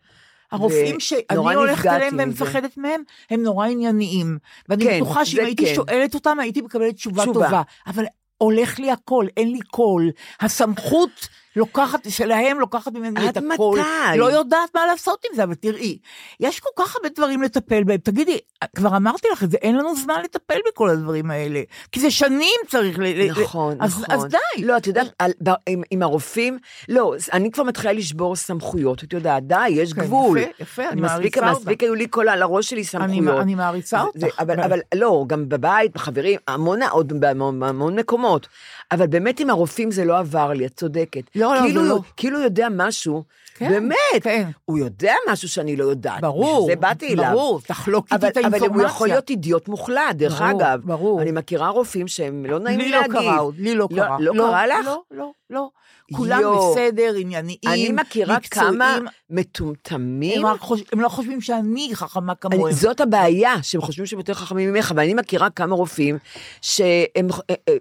הרופאים 0.53 0.97
ו- 0.97 1.01
שאני 1.01 1.55
הולכת 1.55 1.87
אליהם. 1.87 2.17
ומפחדת 2.19 2.77
מהם, 2.77 3.03
הם 3.31 3.43
נורא 3.43 3.67
ענייניים. 3.67 4.39
ואני 4.69 4.85
כן, 4.85 4.97
בטוחה 4.97 5.25
שאם 5.25 5.45
הייתי 5.45 5.67
כן. 5.67 5.75
שואלת 5.75 6.15
אותם, 6.15 6.41
הייתי 6.41 6.61
מקבלת 6.61 6.95
תשובה 6.95 7.23
תשובה. 7.23 7.47
טובה. 7.47 7.63
אבל 7.87 8.05
הולך 8.39 8.79
לי 8.79 8.91
הכל, 8.91 9.27
אין 9.37 9.53
לי 9.53 9.61
קול. 9.71 10.11
הסמכות 10.41 11.29
לוקחת, 11.57 12.11
שלהם 12.11 12.61
לוקחת 12.61 12.93
ממני 12.93 13.29
את 13.31 13.37
עד 13.37 13.45
הכל. 13.53 13.79
מתי? 13.79 14.19
לא 14.19 14.33
יודעת 14.33 14.75
מה 14.75 14.87
לעשות 14.87 15.25
עם 15.31 15.37
זה, 15.37 15.45
אבל 15.45 15.55
תראי, 15.55 15.99
יש 16.41 16.61
כל 16.61 16.69
כך 16.79 16.97
הרבה 16.97 17.09
דברים 17.17 17.43
לטפל 17.43 17.85
בהם. 17.85 17.97
תגידי, 17.97 18.39
כבר 18.77 18.97
אמרתי 18.97 19.29
לך 19.33 19.43
את 19.45 19.51
זה, 19.51 19.57
אין 19.63 19.77
לנו 19.77 19.97
זמן 19.97 20.21
לטפל 20.25 20.59
בכל 20.69 20.91
הדברים 20.91 21.31
האלה. 21.31 21.63
כי 21.93 22.01
זה 22.01 22.11
שנים 22.11 22.61
צריך 22.69 22.99
ל... 22.99 23.03
ל- 23.03 23.31
נכון, 23.43 23.77
אז, 23.81 24.01
נכון. 24.03 24.15
אז 24.15 24.25
די. 24.25 24.63
לא, 24.65 24.77
את 24.77 24.87
יודעת, 24.87 25.07
על- 25.19 25.33
ב- 25.43 25.51
עם, 25.69 25.83
עם 25.91 26.03
הרופאים, 26.03 26.59
לא, 26.89 27.15
אני 27.33 27.51
כבר 27.51 27.65
מתחילה 27.65 27.93
לשבור 27.93 28.37
סמכויות, 28.37 29.05
את 29.05 29.13
יודעת, 29.13 29.47
די, 29.47 29.69
יש 29.69 29.93
כן, 29.93 30.01
גבול. 30.01 30.39
יפה, 30.39 30.51
יפה, 30.63 30.89
אני 30.89 31.01
מספיק, 31.01 31.39
מעריצה 31.39 31.61
מספיק 31.61 31.83
היו 31.83 31.95
לי 31.95 32.07
כל 32.11 32.29
על 32.29 32.43
הראש 32.43 32.69
שלי 32.69 32.77
אני, 32.79 32.85
סמכויות. 32.85 33.41
אני 33.41 33.55
מעריצה 33.55 33.97
זה- 33.99 34.03
אותך. 34.05 34.19
זה- 34.21 34.27
אבל, 34.39 34.61
אבל 34.61 34.81
לא, 34.95 35.25
גם 35.27 35.49
בבית, 35.49 35.93
בחברים, 35.95 36.39
המון, 36.49 36.83
עוד 36.83 37.13
בהמון 37.21 37.99
מקומות. 37.99 38.49
אבל 38.93 39.07
באמת 39.07 39.41
עם 39.41 39.51
הרופאים 39.51 39.91
זה 39.91 40.05
לא 40.05 40.19
עבר 40.19 40.53
לי, 40.53 40.67
את 40.67 40.77
צודקת. 40.77 41.23
לא, 41.35 41.55
לא, 41.55 41.61
כאילו, 41.61 41.83
זה 41.83 41.89
לא. 41.89 42.01
כאילו 42.17 42.41
יודע 42.41 42.69
משהו, 42.71 43.23
כן, 43.59 43.69
באמת, 43.69 44.23
כן. 44.23 44.51
הוא 44.65 44.79
יודע 44.79 45.15
משהו 45.31 45.49
שאני 45.49 45.77
לא 45.77 45.85
יודעת. 45.85 46.21
ברור, 46.21 46.61
בשביל 46.61 46.77
זה 46.77 46.81
באתי 46.81 47.13
אליו. 47.13 47.31
ברור, 47.33 47.61
תחלוק 47.61 48.05
איתי 48.05 48.17
אבל, 48.17 48.29
את 48.29 48.37
האינפורמציה. 48.37 48.69
אבל 48.69 48.79
הוא 48.79 48.87
יכול 48.87 49.09
להיות 49.09 49.31
אידיוט 49.31 49.69
מוחלט, 49.69 50.17
דרך 50.17 50.41
ברור, 50.41 50.51
אגב. 50.51 50.81
ברור. 50.85 51.23
אני 51.23 51.33
מכירה 51.33 51.69
רופאים 51.69 52.09
שהם 52.09 52.45
לא 52.47 52.59
נעים 52.59 52.79
לי 52.79 52.85
לי 52.85 52.91
לא 52.91 53.01
להגיד. 53.01 53.17
קרה 53.17 53.39
עוד, 53.39 53.55
לי 53.59 53.75
לא 53.75 53.89
קרה. 53.95 54.17
לא 54.21 54.33
קרה 54.33 54.67
לך? 54.67 54.87
לא, 54.87 55.03
לא, 55.11 55.31
לא. 55.51 55.69
כולם 56.13 56.41
יו. 56.41 56.71
בסדר, 56.71 57.15
ענייניים, 57.17 57.59
אני 57.67 57.93
מכירה 57.93 58.37
מקצועיים. 58.37 58.75
כמה 58.75 58.99
מטומטמים. 59.31 60.47
הם, 60.47 60.59
חוש... 60.59 60.83
הם 60.93 61.01
לא 61.01 61.09
חושבים 61.09 61.41
שאני 61.41 61.91
חכמה 61.95 62.33
אני, 62.33 62.53
כמוהם. 62.57 62.73
זאת 62.73 63.01
הבעיה, 63.01 63.55
שהם 63.63 63.81
חושבים 63.81 64.07
שהם 64.07 64.19
יותר 64.19 64.35
חכמים 64.35 64.73
ממך, 64.73 64.93
ואני 64.97 65.15
מכירה 65.15 65.51
כמה 65.51 65.75
רופאים 65.75 66.19
שהם 66.61 67.29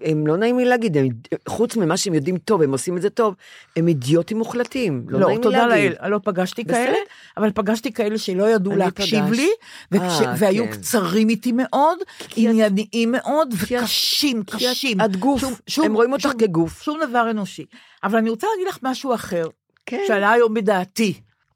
הם 0.04 0.26
לא 0.26 0.36
נעים 0.36 0.58
לי 0.58 0.64
להגיד, 0.64 0.96
הם, 0.96 1.08
חוץ 1.48 1.76
ממה 1.76 1.96
שהם 1.96 2.14
יודעים 2.14 2.38
טוב, 2.38 2.62
הם 2.62 2.72
עושים 2.72 2.96
את 2.96 3.02
זה 3.02 3.10
טוב, 3.10 3.34
הם 3.76 3.88
אידיוטים 3.88 4.38
מוחלטים, 4.38 5.04
לא, 5.08 5.20
לא, 5.20 5.26
נעים 5.26 5.40
לי 5.42 5.65
תודה. 5.68 5.76
לאל, 6.02 6.10
לא 6.10 6.20
פגשתי 6.24 6.64
בסדר. 6.64 6.74
כאלה, 6.76 6.96
אבל 7.36 7.50
פגשתי 7.54 7.92
כאלה 7.92 8.18
שלא 8.18 8.50
ידעו 8.50 8.76
להקשיב 8.76 9.24
פגשת. 9.26 9.36
לי, 9.36 9.48
וכש... 9.92 10.02
אה, 10.20 10.34
והיו 10.38 10.64
כן. 10.64 10.70
קצרים 10.72 11.28
איתי 11.28 11.52
מאוד, 11.52 11.98
כי 12.18 12.46
את- 12.46 12.50
ענייניים 12.50 13.12
מאוד, 13.12 13.54
וקשים, 13.58 14.42
כי 14.42 14.66
את- 14.66 14.70
קשים. 14.72 15.00
את 15.00 15.16
גוף, 15.16 15.40
שום- 15.40 15.52
שום- 15.66 15.84
הם 15.86 15.94
רואים 15.94 16.12
אותך 16.12 16.22
שום- 16.22 16.38
כגוף. 16.38 16.82
שום 16.82 17.00
דבר 17.08 17.30
אנושי. 17.30 17.64
אבל 18.04 18.18
אני 18.18 18.30
רוצה 18.30 18.46
להגיד 18.52 18.68
לך 18.68 18.78
משהו 18.82 19.14
אחר, 19.14 19.46
כן. 19.86 20.04
שעלה 20.06 20.32
היום 20.32 20.54
בדעתי. 20.54 21.14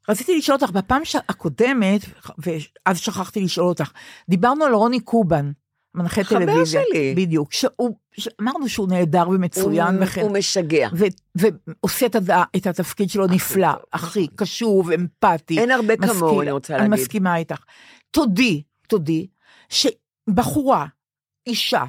רציתי 0.09 0.37
לשאול 0.37 0.57
אותך, 0.61 0.71
בפעם 0.71 1.05
ש- 1.05 1.15
הקודמת, 1.29 2.01
ואז 2.37 2.97
שכחתי 2.99 3.41
לשאול 3.41 3.67
אותך, 3.67 3.91
דיברנו 4.29 4.65
על 4.65 4.73
רוני 4.73 4.99
קובן, 4.99 5.51
מנחה 5.95 6.23
חבר 6.23 6.39
טלוויזיה. 6.39 6.81
שלי. 6.91 7.13
בדיוק. 7.15 7.53
שהוא, 7.53 7.95
אמרנו 8.41 8.69
שהוא 8.69 8.87
נהדר 8.87 9.29
ומצוין 9.29 9.95
הוא, 9.95 10.03
וכן. 10.05 10.21
הוא 10.21 10.31
משגע. 10.31 10.89
ו- 10.93 11.05
ועושה 11.35 12.05
את, 12.05 12.15
הד- 12.15 12.29
את 12.55 12.67
התפקיד 12.67 13.09
שלו 13.09 13.27
נפלא, 13.27 13.67
הכי 13.93 14.27
קשוב, 14.35 14.91
אמפתי. 14.91 15.59
אין 15.59 15.71
הרבה 15.71 15.97
כמוהו, 15.97 16.13
משכיל. 16.25 16.41
אני 16.41 16.51
רוצה 16.51 16.75
אני 16.75 16.81
להגיד. 16.89 16.93
מסכימה 17.03 17.37
איתך. 17.37 17.63
תודי, 18.11 18.63
תודי, 18.87 19.27
שבחורה, 19.69 20.85
אישה, 21.47 21.83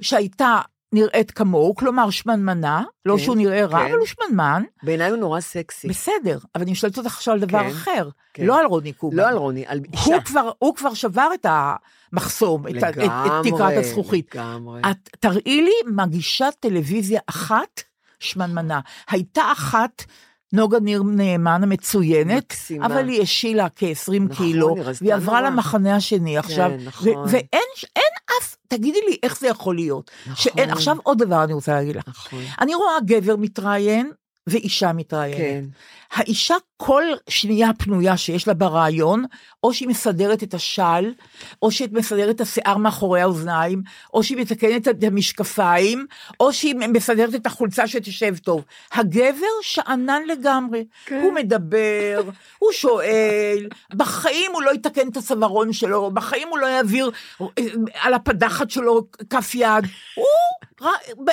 שהייתה 0.00 0.60
נראית 0.92 1.30
כמוהו, 1.30 1.74
כלומר 1.74 2.10
שמנמנה, 2.10 2.84
לא 3.06 3.16
כן, 3.16 3.22
שהוא 3.24 3.36
נראה 3.36 3.66
רע, 3.66 3.78
כן. 3.78 3.86
אבל 3.86 3.98
הוא 3.98 4.06
שמנמן, 4.06 4.62
בעיניי 4.82 5.10
הוא 5.10 5.18
נורא 5.18 5.40
סקסי. 5.40 5.88
בסדר, 5.88 6.38
אבל 6.54 6.64
אני 6.64 6.74
שואלת 6.74 6.98
אותך 6.98 7.14
עכשיו 7.14 7.34
על 7.34 7.40
דבר 7.40 7.58
כן, 7.60 7.66
אחר, 7.70 8.08
כן. 8.34 8.44
לא 8.46 8.58
על 8.60 8.66
רוני 8.66 8.92
קובן. 8.92 9.16
לא 9.16 9.28
על 9.28 9.36
רוני, 9.36 9.64
על 9.66 9.80
אישה. 9.92 10.14
הוא 10.14 10.22
כבר, 10.24 10.50
הוא 10.58 10.74
כבר 10.74 10.94
שבר 10.94 11.28
את 11.34 11.46
המחסום, 11.48 12.68
את, 12.68 12.82
ה- 12.82 12.88
את, 12.90 12.96
את 12.98 13.52
תקרת 13.54 13.76
הזכוכית. 13.76 14.34
לגמרי. 14.34 14.80
את 14.90 15.08
תראי 15.20 15.62
לי 15.62 15.92
מגישת 15.94 16.54
טלוויזיה 16.60 17.20
אחת 17.26 17.80
שמנמנה. 18.20 18.80
הייתה 19.10 19.42
אחת, 19.52 20.04
נוגה 20.52 20.80
ניר 20.80 21.02
נאמן 21.02 21.62
המצוינת, 21.62 22.44
מקסימה. 22.44 22.86
אבל 22.86 23.08
היא 23.08 23.22
השילה 23.22 23.66
כ-20 23.76 24.12
נכון, 24.20 24.36
קילו, 24.46 24.76
והיא 25.00 25.14
עברה 25.14 25.40
נורא. 25.40 25.50
למחנה 25.50 25.96
השני 25.96 26.38
עכשיו, 26.38 26.70
נכון. 26.84 27.08
ו- 27.08 27.22
ואין 27.28 27.68
אין 27.96 28.12
אף, 28.42 28.56
תגידי 28.68 28.98
לי 29.08 29.16
איך 29.22 29.38
זה 29.40 29.46
יכול 29.48 29.74
להיות. 29.74 30.10
נכון. 30.22 30.36
שאין, 30.36 30.70
עכשיו 30.70 30.96
עוד 31.02 31.18
דבר 31.18 31.44
אני 31.44 31.52
רוצה 31.52 31.72
להגיד 31.72 31.96
לך. 31.96 32.04
נכון. 32.08 32.42
אני 32.60 32.74
רואה 32.74 32.92
גבר 33.06 33.36
מתראיין 33.36 34.10
ואישה 34.46 34.92
מתראיינת. 34.92 35.36
כן. 35.38 35.64
האישה 36.12 36.54
כל 36.76 37.02
שנייה 37.28 37.70
פנויה 37.78 38.16
שיש 38.16 38.48
לה 38.48 38.54
ברעיון, 38.54 39.24
או 39.64 39.74
שהיא 39.74 39.88
מסדרת 39.88 40.42
את 40.42 40.54
השל, 40.54 41.12
או 41.62 41.70
שהיא 41.70 41.88
מסדרת 41.92 42.36
את 42.36 42.40
השיער 42.40 42.76
מאחורי 42.76 43.20
האוזניים, 43.20 43.82
או 44.14 44.22
שהיא 44.22 44.38
מתקנת 44.38 44.88
את 44.88 45.04
המשקפיים, 45.04 46.06
או 46.40 46.52
שהיא 46.52 46.74
מסדרת 46.74 47.34
את 47.34 47.46
החולצה 47.46 47.86
שתשב 47.86 48.36
טוב. 48.36 48.64
הגבר 48.92 49.46
שאנן 49.62 50.22
לגמרי. 50.26 50.84
כן. 51.06 51.20
הוא 51.22 51.32
מדבר, 51.32 52.22
הוא 52.58 52.72
שואל, 52.72 53.68
בחיים 53.94 54.50
הוא 54.52 54.62
לא 54.62 54.70
יתקן 54.70 55.08
את 55.08 55.16
הצווארון 55.16 55.72
שלו, 55.72 56.10
בחיים 56.10 56.48
הוא 56.48 56.58
לא 56.58 56.66
יעביר 56.66 57.10
אה, 57.40 57.46
על 57.94 58.14
הפדחת 58.14 58.70
שלו 58.70 59.06
כף 59.30 59.54
יד. 59.54 59.84
הוא, 60.14 60.26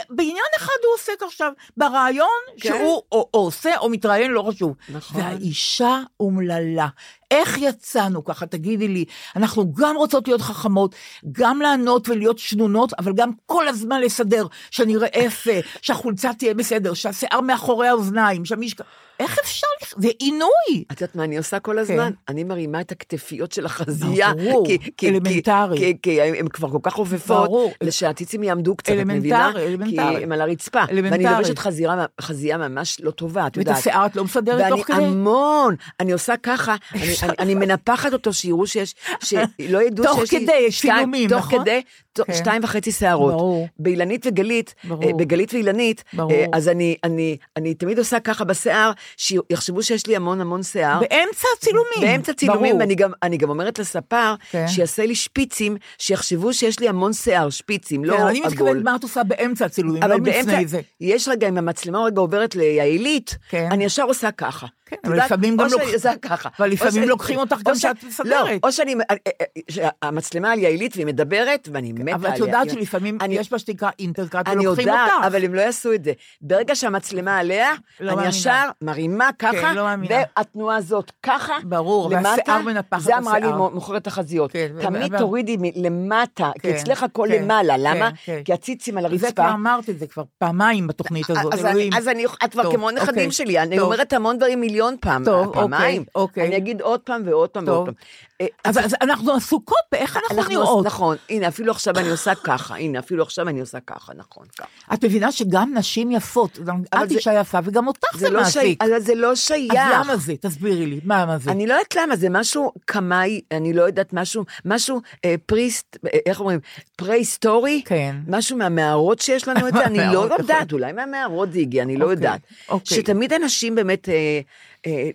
בעניין 0.10 0.46
אחד 0.58 0.74
הוא 0.84 0.94
עוסק 0.94 1.24
עכשיו, 1.24 1.52
ברעיון 1.78 2.28
כן. 2.62 2.70
שהוא 2.70 3.02
או, 3.12 3.30
או 3.34 3.40
עושה 3.40 3.78
או 3.78 3.90
מתראיין, 3.90 4.32
לא 4.32 4.46
חשוב. 4.50 4.67
נכון. 4.90 5.22
והאישה 5.22 6.02
אומללה. 6.20 6.88
איך 7.32 7.58
יצאנו 7.58 8.24
ככה, 8.24 8.46
תגידי 8.46 8.88
לי, 8.88 9.06
אנחנו 9.36 9.74
גם 9.74 9.96
רוצות 9.96 10.28
להיות 10.28 10.42
חכמות, 10.42 10.96
גם 11.32 11.62
לענות 11.62 12.10
ולהיות 12.10 12.40
שנונות, 12.40 12.94
אבל 13.00 13.14
גם 13.16 13.32
כל 13.46 13.68
הזמן 13.68 14.02
לסדר, 14.02 14.46
שנראה 14.72 15.08
יפה, 15.24 15.52
שהחולצה 15.82 16.32
תהיה 16.34 16.54
בסדר, 16.54 16.94
שהשיער 16.94 17.42
מאחורי 17.42 17.88
האוזניים, 17.88 18.46
שהמשקע... 18.46 18.84
איך 19.20 19.38
אפשר? 19.44 19.68
זה 19.98 20.08
עינוי. 20.20 20.84
את 20.92 21.02
יודעת 21.02 21.16
מה 21.16 21.24
אני 21.24 21.38
עושה 21.38 21.60
כל 21.60 21.80
הזמן? 21.80 22.12
אני 22.30 22.44
מרימה 22.44 22.82
את 22.82 22.92
הכתפיות 22.92 23.52
של 23.52 23.66
החזייה. 23.66 24.32
כן. 24.34 24.50
ברור, 24.52 24.66
כי- 24.68 24.78
כי- 24.98 25.10
אלמנטרי. 25.10 25.78
כי- 25.78 25.98
כי 26.02 26.22
הן 26.22 26.48
כבר 26.48 26.70
כל 26.72 26.80
כך 26.84 26.94
חופפות, 26.94 27.46
ברור. 27.50 27.74
שהציצים 27.90 28.44
יעמדו 28.44 28.76
קצת, 28.76 28.90
את 28.90 28.94
אלמנטרי, 28.94 29.18
מבינה? 29.20 29.52
אלמנטרי. 29.58 30.16
כי 30.18 30.24
הם 30.24 30.32
על 30.32 30.42
הרצפה. 30.42 30.80
ואני 30.88 31.00
אלמנטרי. 31.00 31.24
לובשת 31.38 31.58
חזירה- 31.60 32.06
חזייה 32.22 32.58
ממש 32.58 32.98
לא 33.02 33.12
טובה, 33.12 33.42
את 33.42 33.52
ואת 33.52 33.58
יודעת. 33.58 33.78
השיער 33.78 34.06
את 34.06 34.16
לא 34.16 34.24
מסדרת 34.24 34.60
ואני 34.62 34.70
תוך 34.78 34.88
כדי? 34.88 34.96
המון, 35.06 35.76
אני 36.00 36.12
עושה 36.12 36.34
ככה, 36.44 36.76
אני- 37.24 37.34
אני- 37.40 37.56
מנפחת 37.56 38.14
אותו, 38.14 38.34
שיראו 38.34 38.68
שיש, 38.68 38.96
שלא 39.24 39.82
ידעו 39.84 40.06
תוך 40.06 40.20
שיש 40.20 40.34
לי... 40.34 40.40
כדי, 40.40 40.56
יש 40.68 40.82
צילומים, 40.82 41.30
תוך 41.30 41.40
נכון? 41.48 41.60
כדי, 41.62 41.82
ת- 42.14 42.20
כן. 42.22 42.34
שתיים 42.34 42.64
וחצי 42.64 42.92
שערות. 42.92 43.34
ברור. 43.34 43.68
באילנית 43.80 44.26
וגלית, 44.26 44.76
ברור. 44.84 45.04
אה, 45.04 45.14
בגלית 45.14 45.54
ואילנית, 45.54 46.04
ברור. 46.14 46.32
אה, 46.32 46.46
אז 46.54 46.68
אני, 46.70 46.96
אני, 47.04 47.38
אני 47.58 47.74
תמיד 47.74 47.98
עושה 48.00 48.20
ככה 48.20 48.44
בשיער, 48.44 48.92
שיחשבו 49.18 49.84
שיש 49.84 50.08
לי 50.08 50.16
המון 50.16 50.42
המון 50.42 50.64
שיער. 50.64 51.00
באמצע 51.00 51.48
הצילומים. 51.58 52.02
באמצע 52.02 52.34
צילומים, 52.34 52.64
ברור. 52.72 52.80
ואני 52.80 52.96
גם, 52.96 53.12
אני 53.24 53.38
גם 53.38 53.50
אומרת 53.50 53.80
לספר, 53.80 54.36
כן. 54.52 54.68
שיעשה 54.68 55.06
לי 55.06 55.16
שפיצים, 55.16 55.78
שיחשבו 55.98 56.54
שיש 56.54 56.80
לי 56.80 56.90
המון 56.90 57.14
שיער, 57.14 57.50
שפיצים, 57.50 58.06
לא 58.06 58.14
כן, 58.14 58.18
עגול. 58.20 58.30
אני 58.30 58.42
מתכוונת 58.42 58.84
מה 58.84 58.96
את 58.96 59.04
עושה 59.04 59.24
באמצע 59.24 59.66
הצילומים, 59.66 60.04
לא 60.04 60.16
לפני 60.16 60.68
זה. 60.68 60.80
יש 61.02 61.28
רגע, 61.28 61.48
אם 61.48 61.58
המצלמה 61.58 62.04
רגע 62.06 62.20
עוברת 62.22 62.56
ליעילית, 62.56 63.38
כן. 63.50 63.68
אני 63.72 63.86
ישר 63.86 64.04
עושה 64.04 64.32
ככה. 64.32 64.68
כן, 64.90 64.96
אבל 65.04 65.14
יודעת? 65.14 65.26
לפעמים 65.32 65.58
גם 65.58 65.66
או 65.66 65.70
שאני 65.70 65.82
לוקח- 65.82 65.94
עושה 65.94 66.12
ככה. 66.22 66.50
אבל 66.60 66.70
לפעמים 66.70 67.10
לוקחים 67.10 67.40
אותך 67.40 67.58
או 67.58 67.62
גם 67.64 67.76
ש- 67.76 67.82
שאת 67.82 68.04
מסדרת. 68.04 68.28
לא, 68.30 68.48
או 68.64 68.72
שאני, 68.72 68.96
אה, 69.12 69.16
אה, 69.28 69.46
שהמצלמה 69.72 70.52
על 70.52 70.60
יעילית 70.60 70.96
והיא 70.96 71.06
מדברת, 71.06 71.70
ואני 71.74 71.92
מתה 71.92 72.16
אבל 72.16 72.30
את 72.30 72.34
עליה. 72.34 72.46
יודעת 72.46 72.70
שלפעמים 72.70 73.18
אני- 73.22 73.36
יש 73.36 73.52
מה 73.52 73.60
שנקרא 73.60 73.90
אינטרקאט 74.00 74.48
אני 74.48 74.56
ולוקחים 74.68 74.88
יודעת, 74.88 75.10
אותך. 75.16 75.26
אבל 75.28 75.46
הם 75.46 75.54
לא 75.54 75.62
יעשו 75.62 75.94
את 75.94 76.04
זה. 76.04 76.12
ברגע 76.42 76.76
שהמצלמה 76.76 77.38
עליה, 77.38 77.70
לא 78.00 78.12
אני. 78.12 78.28
ישר 78.28 78.64
מרימה 78.82 79.30
ככה, 79.40 79.52
כן, 79.52 79.76
לא 79.76 79.84
מאמינה. 79.84 80.16
והתנועה 80.38 80.76
הזאת 80.76 81.12
ככה, 81.24 81.54
ברור, 81.64 82.10
והשיער 82.12 82.62
מנפחת 82.62 83.02
זה 83.02 83.18
אמרה 83.18 83.40
לי. 83.40 83.48
מוכרת 83.74 84.04
תחזיות. 84.04 84.52
כן, 84.52 84.68
תמיד 84.82 85.18
תורידי 85.18 85.58
למטה, 85.76 86.52
כי 86.54 86.60
כן, 86.60 86.70
אצלך 86.76 87.04
הכל 87.04 87.28
כן, 87.32 87.44
למעלה, 87.44 87.76
למה? 87.78 88.10
כן, 88.12 88.16
כן. 88.26 88.42
כי 88.46 88.54
הציצים 88.54 88.98
על 88.98 89.18
זה 89.18 89.26
הרצפה. 89.28 89.44
כבר 89.44 89.54
אמרת 89.54 89.90
את 89.90 90.00
זה 90.00 90.08
כבר 90.08 90.24
פעמיים 90.38 90.88
בתוכנית 90.88 91.30
הזאת, 91.30 91.54
אני, 91.54 91.70
אלוהים. 91.72 91.94
אז 91.94 92.08
אני, 92.08 92.26
את 92.46 92.52
כבר 92.52 92.72
כמו 92.72 92.92
נכדים 92.92 93.10
אוקיי, 93.10 93.32
שלי, 93.32 93.60
אני. 93.60 93.80
אומרת 93.80 94.14
המון 94.14 94.38
דברים 94.38 94.62
מיליון 94.78 94.96
פעם, 95.02 95.26
טוב, 95.26 95.54
פעמיים. 95.54 96.02
אוקיי, 96.02 96.22
אוקיי. 96.22 96.48
אני 96.48 96.58
אגיד 96.58 96.82
עוד 96.82 97.00
פעם 97.00 97.22
ועוד 97.26 97.50
פעם 97.50 97.68
ועוד 97.68 97.78
טוב. 97.78 97.86
פעם. 97.86 97.94
אה, 98.42 98.46
אז, 98.64 98.78
אז 98.78 98.96
אנחנו 99.02 99.34
עסוקות 99.34 99.78
באיך 99.92 100.18
אנחנו, 100.18 100.38
אנחנו 100.38 100.54
נראות. 100.54 100.86
נכון, 100.86 101.18
הנה, 101.30 101.48
אפילו 101.48 101.72
עכשיו 101.72 101.98
אני 101.98 102.10
עושה 102.10 102.36
ככה, 102.36 102.76
הנה, 102.76 103.00
אפילו 103.00 103.24
עכשיו 103.24 103.50
אני 103.50 103.60
עושה 103.60 103.78
ככה, 103.88 104.14
נכון, 104.14 104.46
ככה. 104.58 104.68
את 104.94 105.06
מבינה 105.06 105.32
שגם 105.32 105.74
נשים 105.78 106.12
יפות, 106.12 106.60
גם 106.60 106.82
אבל 106.94 107.04
את 107.04 107.10
זה- 107.10 107.16
אישה 107.16 107.34
יפה 107.34 107.60
וגם 107.64 107.88
אותך 107.88 108.08
זה, 108.14 108.20
זה 108.20 108.30
לא 108.30 108.40
מעסיק. 108.40 108.84
אבל 108.84 109.00
זה 109.00 109.16
לא 109.16 109.36
שייך. 109.36 109.72
אז 109.74 110.06
למה 110.06 110.18
זה? 110.18 110.34
תסבירי 110.42 110.86
לי, 110.86 111.00
מה 111.04 111.26
מה 111.26 111.38
זה? 111.38 111.52
אני 111.52 111.68
לא 111.68 111.74
יודעת 111.74 111.96
למה, 111.96 112.16
זה 112.16 112.30
משהו 112.30 112.72
קמאי, 112.86 113.42
אני 113.52 113.74
לא 113.74 113.84
יודעת, 113.84 114.14
משהו, 114.14 114.44
משהו 114.66 115.02
אה, 115.26 115.36
פריסט, 115.46 115.98
אה, 116.06 116.20
איך 116.26 116.40
אומרים, 116.40 116.60
פרה-היסטורי? 116.96 117.82
כן. 117.86 118.16
משהו 118.28 118.58
מהמערות 118.58 119.20
שיש 119.20 119.48
לנו 119.48 119.68
את 119.68 119.74
זה, 119.74 119.86
אני 119.90 120.14
לא 120.14 120.30
יודעת, 120.40 120.74
אולי 120.74 120.92
מהמערות 120.92 121.52
זה 121.54 121.60
הגיע, 121.60 121.84
אני 121.84 121.98
לא 121.98 122.04
אוקיי, 122.04 122.16
יודעת. 122.16 122.42
אוקיי. 122.70 122.98
שתמיד 122.98 123.34
אנשים 123.34 123.76
באמת, 123.76 124.10
אה, 124.10 124.40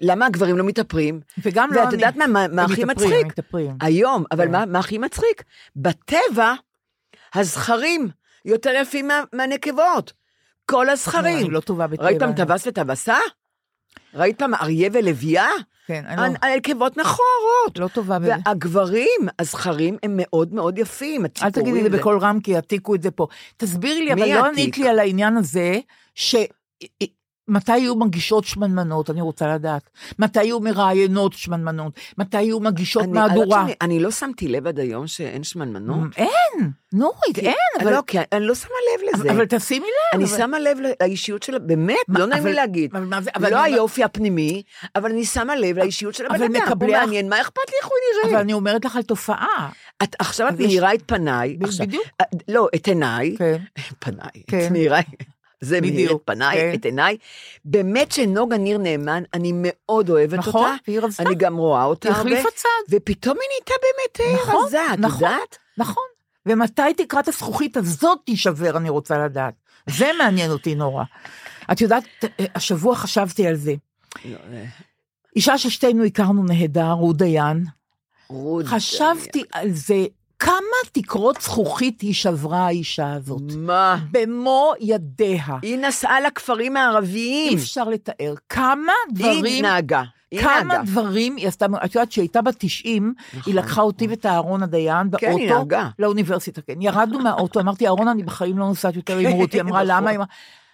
למה 0.01 0.27
הגברים 0.27 0.59
לא 0.59 0.65
מתאפרים? 0.65 1.21
וגם 1.43 1.73
לא 1.73 1.81
ואת 1.81 1.87
אני. 1.87 1.95
יודעת 1.95 2.17
מה, 2.17 2.27
מה, 2.27 2.47
מה 2.49 2.63
הם 2.63 2.71
הכי 2.73 2.85
מצחיק? 2.85 3.13
הם 3.23 3.27
מתאפרים. 3.27 3.77
היום, 3.81 4.25
אבל 4.33 4.45
כן. 4.45 4.53
מה, 4.53 4.67
מה 4.67 4.79
הכי 4.79 4.99
מצחיק? 4.99 5.43
בטבע, 5.77 6.55
הזכרים 7.35 8.09
יותר 8.45 8.71
יפים 8.81 9.09
מה, 9.09 9.23
מהנקבות. 9.33 10.13
כל 10.67 10.89
הזכרים. 10.89 11.39
אני 11.47 11.51
לא 11.55 11.61
טובה 11.61 11.87
בטבע. 11.87 12.05
ראית 12.07 12.19
פעם 12.19 12.33
טווס 12.33 12.67
וטווסה? 12.67 13.17
ראית 14.15 14.39
פעם 14.39 14.55
אריה 14.55 14.91
ולוויה? 14.93 15.49
כן, 15.87 16.05
אני 16.07 16.17
לא- 16.17 16.23
הנ- 16.23 16.47
הנקבות 16.47 16.97
מכוערות. 16.97 17.79
לא 17.79 17.89
טובה 17.89 18.19
בזה. 18.19 18.33
והגברים, 18.47 19.21
הזכרים, 19.39 19.97
הם 20.03 20.13
מאוד 20.17 20.55
מאוד 20.55 20.79
יפים. 20.79 21.25
אל 21.43 21.51
תגידי 21.51 21.83
לי 21.83 21.89
בקול 21.91 22.19
רם, 22.19 22.41
כי 22.41 22.51
יעתיקו 22.51 22.95
את 22.95 23.03
זה 23.03 23.11
פה. 23.11 23.27
תסבירי 23.57 24.05
לי, 24.05 24.13
אבל 24.13 24.35
לא? 24.35 24.47
ענית 24.47 24.79
לי 24.79 24.89
על 24.89 24.99
העניין 24.99 25.37
הזה, 25.37 25.79
ש... 26.15 26.37
מתי 27.49 27.79
יהיו 27.79 27.97
מגישות 27.97 28.45
שמנמנות, 28.45 29.11
אני 29.11 29.21
רוצה 29.21 29.55
לדעת. 29.55 29.91
מתי 30.19 30.45
יהיו 30.45 30.61
מראיינות 30.61 31.33
שמנמנות? 31.33 31.93
מתי 32.19 32.43
יהיו 32.43 32.61
מגישות 32.61 33.03
אני- 33.03 33.13
מהדורה? 33.13 33.63
אני- 33.63 33.75
אני 33.81 34.01
לא 34.01 34.11
שמתי 34.11 34.49
לב 34.49 34.67
עד 34.67 34.79
היום 34.79 35.07
שאין 35.07 35.45
שמנמנות. 35.45 35.99
אין, 36.17 36.71
נורית, 36.93 37.39
אין, 37.39 37.55
אבל... 37.83 37.93
לא, 37.93 38.01
כי 38.07 38.19
אני 38.33 38.47
לא 38.47 38.55
שמה 38.55 38.71
לב 38.95 39.15
לזה. 39.15 39.31
אבל 39.33 39.47
תשימי 39.47 39.87
לב. 39.87 40.19
אני 40.21 40.25
אבל- 40.25 40.37
שמה 40.39 40.59
לב 40.59 40.79
לאישיות 41.01 41.43
שלה, 41.43 41.59
באמת, 41.59 41.97
מה, 42.09 42.19
לא 42.19 42.27
נעים 42.27 42.45
לי 42.45 42.51
אבל- 42.51 42.57
להגיד. 42.61 42.91
אבל 42.97 43.07
אבל 43.35 43.51
לא 43.51 43.65
אני- 43.65 43.75
היופי 43.75 44.05
הפנימי, 44.05 44.63
אבל 44.97 45.11
אני 45.11 45.25
שמה 45.25 45.57
לב 45.57 45.79
לאישיות 45.79 46.15
של 46.15 46.27
הבן 46.27 46.35
אבל 46.35 46.45
אדם. 46.45 46.53
הוא 46.81 46.91
מעניין, 46.91 47.29
מה 47.29 47.41
אכפת 47.41 47.59
לי 47.69 47.75
איך 47.83 47.87
הוא 47.87 47.95
אבל 48.23 48.31
נראה? 48.31 48.41
אני 48.41 48.53
אומרת 48.53 48.85
לך 48.85 48.97
על 48.97 49.03
תופעה. 49.03 49.71
את- 50.03 50.17
עכשיו 50.19 50.49
את 50.49 50.59
מאירה 50.59 50.95
את 50.95 51.03
פניי. 51.07 51.57
בדיוק. 51.57 52.05
אה, 52.21 52.27
לא, 52.49 52.69
את 52.75 52.87
עיניי. 52.87 53.37
כן. 53.39 53.57
פניי. 54.05 54.43
כן. 54.47 54.67
את 54.67 54.73
מאירה. 54.73 55.01
זה 55.63 55.81
מאיר 55.81 56.13
את 56.13 56.17
פניי, 56.25 56.59
כן. 56.59 56.73
את 56.75 56.85
עיניי. 56.85 57.17
באמת 57.65 58.13
שנוגה 58.13 58.57
ניר 58.57 58.79
נאמן, 58.79 59.23
אני 59.35 59.53
מאוד 59.55 60.11
אוהבת 60.11 60.39
נכון, 60.39 60.63
אותה. 60.63 60.75
והיא 60.89 61.01
רצתה. 61.01 61.23
אני 61.23 61.35
גם 61.35 61.57
רואה 61.57 61.85
אותה 61.85 62.09
היא 62.09 62.17
הרבה. 62.17 62.31
החליפה 62.31 62.49
צד. 62.55 62.69
ופתאום 62.91 63.37
היא 63.41 63.49
נהייתה 63.49 63.75
באמת 63.83 64.21
אה, 64.21 64.43
נכון, 64.43 64.65
רזה, 64.67 64.79
את 64.95 64.99
נכון. 64.99 65.29
יודעת? 65.29 65.59
נכון. 65.79 66.03
ומתי 66.47 66.95
תקרת 66.97 67.29
הזכוכית 67.29 67.77
הזאת 67.77 68.19
תישבר, 68.25 68.77
אני 68.77 68.89
רוצה 68.89 69.25
לדעת. 69.25 69.55
זה 69.87 70.11
מעניין 70.19 70.51
אותי 70.51 70.75
נורא. 70.75 71.05
את 71.73 71.81
יודעת, 71.81 72.05
השבוע 72.55 72.95
חשבתי 72.97 73.47
על 73.47 73.55
זה. 73.55 73.75
לא, 74.25 74.37
אה, 74.53 74.65
אישה 75.37 75.59
ששתינו 75.59 76.05
הכרנו 76.05 76.45
נהדר, 76.45 76.93
רות 76.93 77.17
דיין. 77.17 77.65
רות. 78.29 78.65
חשבתי 78.65 79.45
על 79.53 79.71
זה, 79.71 80.05
כמה 80.43 80.77
תקרות 80.93 81.41
זכוכית 81.41 82.01
היא 82.01 82.15
שברה 82.15 82.67
האישה 82.67 83.13
הזאת. 83.13 83.43
מה? 83.57 83.99
במו 84.11 84.73
ידיה. 84.81 85.45
היא 85.63 85.79
נסעה 85.79 86.21
לכפרים 86.21 86.77
הערביים. 86.77 87.53
אי 87.53 87.57
אפשר 87.57 87.85
לתאר 87.85 88.35
כמה 88.49 88.93
היא 89.09 89.15
דברים, 89.15 89.65
נהגה. 89.65 90.03
היא 90.31 90.41
כמה 90.41 90.63
נהגה. 90.63 90.83
דברים 90.83 91.37
היא 91.37 91.49
עשתה, 91.49 91.67
את 91.85 91.95
יודעת 91.95 92.13
שהיא 92.13 92.23
הייתה 92.23 92.43
בת 92.43 92.55
90, 92.59 93.15
היא 93.47 93.55
לקחה 93.55 93.83
אותי 93.83 94.07
ואת 94.07 94.27
אהרון 94.27 94.63
הדיין 94.63 95.07
נכון. 95.07 95.21
כן, 95.21 95.27
היא 95.27 95.49
באוטו, 95.49 95.59
נהגה. 95.59 95.89
לאוניברסיטה, 95.99 96.61
כן, 96.63 96.83
ירדנו 96.83 97.19
מהאוטו, 97.19 97.61
אמרתי, 97.61 97.87
אהרון, 97.87 98.09
אני 98.09 98.23
בחיים 98.23 98.59
לא 98.59 98.67
נוסעת 98.67 98.97
יותר 98.97 99.19
עם 99.19 99.33
רותי, 99.33 99.61
אמרה, 99.61 99.85
נכון. 99.85 100.05
למה? 100.05 100.25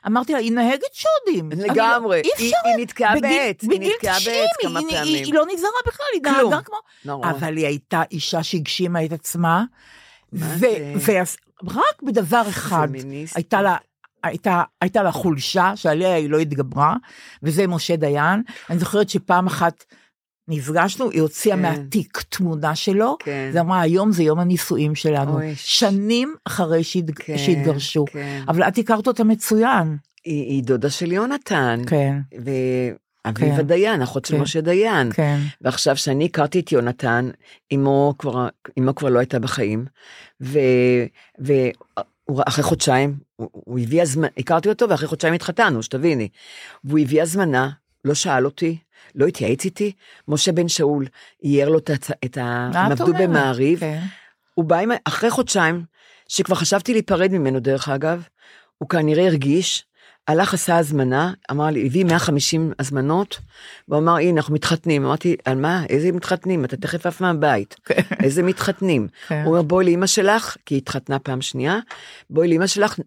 היא 0.04 0.10
אמרתי 0.12 0.32
לה, 0.32 0.38
היא 0.38 0.52
נהגת 0.52 0.94
שודים. 0.94 1.50
לא- 1.52 1.64
לגמרי. 1.66 2.16
אי 2.20 2.30
היא- 2.38 2.48
אפשר. 2.54 2.68
היא 2.68 2.82
נתקעה 2.82 3.20
בעץ, 3.20 3.62
היא 3.62 3.80
נתקעה 3.80 4.16
90, 4.20 4.34
בעץ 4.36 4.50
היא- 4.60 4.68
כמה 4.68 4.78
היא- 4.80 4.90
פעמים. 4.90 5.24
היא 5.24 5.34
לא 5.34 5.44
נזהרה 5.54 5.70
בכלל, 5.86 6.06
היא. 6.14 6.22
נהגה 6.22 6.62
כמו... 6.62 6.76
נורא. 7.04 7.30
אבל 7.30 7.56
היא 7.56 7.66
הייתה 7.66 8.02
אישה 8.10 8.42
שהגשימה 8.42 9.04
את 9.04 9.12
עצמה? 9.12 9.64
ורק 10.32 12.02
בדבר 12.02 12.42
אחד. 12.48 12.88
הייתה 13.34 13.62
לה... 13.62 13.76
הייתה, 14.22 14.62
הייתה 14.80 15.02
לה 15.02 15.12
חולשה 15.12 15.72
שעליה 15.76 16.14
היא 16.14 16.30
לא 16.30 16.38
התגברה, 16.38 16.94
וזה 17.42 17.66
משה 17.66 17.96
דיין. 17.96 18.42
אני 18.70 18.78
זוכרת 18.78 19.08
שפעם 19.08 19.46
אחת 19.46 19.84
נפגשנו, 20.48 21.10
היא 21.10 21.22
הוציאה 21.22 21.56
כן. 21.56 21.62
מהתיק 21.62 22.22
תמונה 22.28 22.74
שלו, 22.74 23.16
כן. 23.18 23.50
זה 23.52 23.60
אמרה, 23.60 23.80
היום 23.80 24.12
זה 24.12 24.22
יום 24.22 24.38
הנישואים 24.38 24.94
שלנו. 24.94 25.34
אוי, 25.34 25.52
שנים 25.56 26.34
אחרי 26.44 26.84
שהת... 26.84 27.04
כן, 27.14 27.38
שהתגרשו. 27.38 28.04
כן. 28.12 28.42
אבל 28.48 28.62
את 28.62 28.78
הכרת 28.78 29.06
אותה 29.06 29.24
מצוין. 29.24 29.96
היא 30.24 30.44
היא 30.44 30.62
דודה 30.64 30.90
של 30.90 31.12
יונתן. 31.12 31.80
כן, 31.86 32.16
ואביבה 32.32 33.56
כן. 33.56 33.66
דיין, 33.66 34.02
אחות 34.02 34.24
של 34.24 34.34
כן. 34.34 34.40
משה 34.42 34.60
דיין. 34.60 35.12
כן. 35.12 35.38
ועכשיו, 35.60 35.94
כשאני 35.94 36.24
הכרתי 36.24 36.60
את 36.60 36.72
יונתן, 36.72 37.30
אמו 37.74 38.14
כבר, 38.18 38.48
אמו 38.78 38.94
כבר 38.94 39.08
לא 39.08 39.18
הייתה 39.18 39.38
בחיים, 39.38 39.84
ואחרי 42.28 42.64
חודשיים, 42.64 43.16
הוא, 43.36 43.48
הוא 43.52 43.78
הביא 43.78 44.02
הזמנה, 44.02 44.28
הכרתי 44.38 44.68
אותו 44.68 44.88
ואחרי 44.88 45.08
חודשיים 45.08 45.34
התחתנו, 45.34 45.82
שתביני. 45.82 46.28
והוא 46.84 46.98
הביא 46.98 47.22
הזמנה, 47.22 47.70
לא 48.04 48.14
שאל 48.14 48.44
אותי, 48.44 48.78
לא 49.14 49.26
התייעץ 49.26 49.64
איתי, 49.64 49.92
משה 50.28 50.52
בן 50.52 50.68
שאול 50.68 51.06
אייר 51.44 51.68
לו 51.68 51.78
את 52.24 52.38
ה... 52.38 52.70
הם 52.74 52.92
עבדו? 52.92 53.12
במעריב, 53.14 53.80
כן. 53.80 54.00
הוא 54.54 54.64
בא 54.64 54.78
עם, 54.78 54.90
אחרי 55.04 55.30
חודשיים, 55.30 55.84
שכבר 56.28 56.56
חשבתי 56.56 56.92
להיפרד 56.92 57.32
ממנו 57.32 57.60
דרך 57.60 57.88
אגב, 57.88 58.22
הוא 58.78 58.88
כנראה 58.88 59.26
הרגיש, 59.26 59.84
הלך 60.28 60.54
עשה 60.54 60.76
הזמנה, 60.76 61.32
אמר 61.50 61.66
לי, 61.66 61.86
הביא 61.86 62.04
150 62.04 62.72
הזמנות, 62.78 63.38
והוא 63.88 64.00
אמר, 64.00 64.16
הנה, 64.16 64.40
אנחנו 64.40 64.54
מתחתנים. 64.54 65.04
אמרתי, 65.04 65.36
על 65.44 65.56
מה? 65.56 65.84
איזה 65.88 66.12
מתחתנים? 66.12 66.64
אתה 66.64 66.76
תכף 66.76 67.06
עף 67.06 67.20
מהבית. 67.20 67.76
איזה 68.22 68.42
מתחתנים? 68.42 69.08
כן. 69.28 69.42
הוא 69.44 69.52
אומר, 69.52 69.62
בואי 69.62 69.84
לאמא 69.84 70.06
שלך, 70.06 70.56
כי 70.66 70.74
היא 70.74 70.78
התחתנה 70.78 71.18
פעם 71.18 71.40
שנייה, 71.40 71.78
בואי 72.30 72.48
לאמא 72.48 72.66
שלך, 72.66 72.98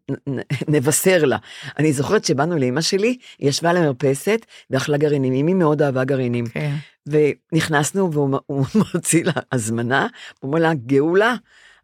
נבשר 0.67 1.25
לה. 1.25 1.37
אני 1.79 1.93
זוכרת 1.93 2.25
שבאנו 2.25 2.57
לאמא 2.57 2.81
שלי, 2.81 3.17
היא 3.39 3.49
ישבה 3.49 3.69
על 3.69 3.77
המרפסת 3.77 4.45
ואכלה 4.69 4.97
גרעינים, 4.97 5.33
אמי 5.33 5.53
מאוד 5.53 5.81
אהבה 5.81 6.03
גרעינים. 6.03 6.45
כן. 6.47 6.75
ונכנסנו 7.07 8.13
והוא 8.13 8.39
הוא 8.45 8.65
מוציא 8.93 9.23
לה 9.25 9.33
הזמנה, 9.51 10.07
הוא 10.39 10.49
אומר 10.49 10.59
לה, 10.59 10.73
גאולה, 10.73 11.35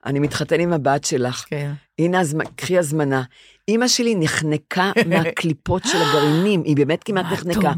אני 0.06 0.20
מתחתן 0.20 0.60
עם 0.60 0.74
הבת 0.74 1.04
שלך. 1.04 1.46
כן. 1.50 1.72
הנה. 2.00 2.22
קחי 2.56 2.78
הזמנה. 2.78 3.24
אימא 3.68 3.88
שלי 3.88 4.16
נחנקה 4.16 4.92
מהקליפות 5.10 5.84
של 5.86 5.98
הגרעינים, 5.98 6.64
היא 6.64 6.76
באמת 6.76 7.04
כמעט 7.04 7.26
נחנקה. 7.32 7.74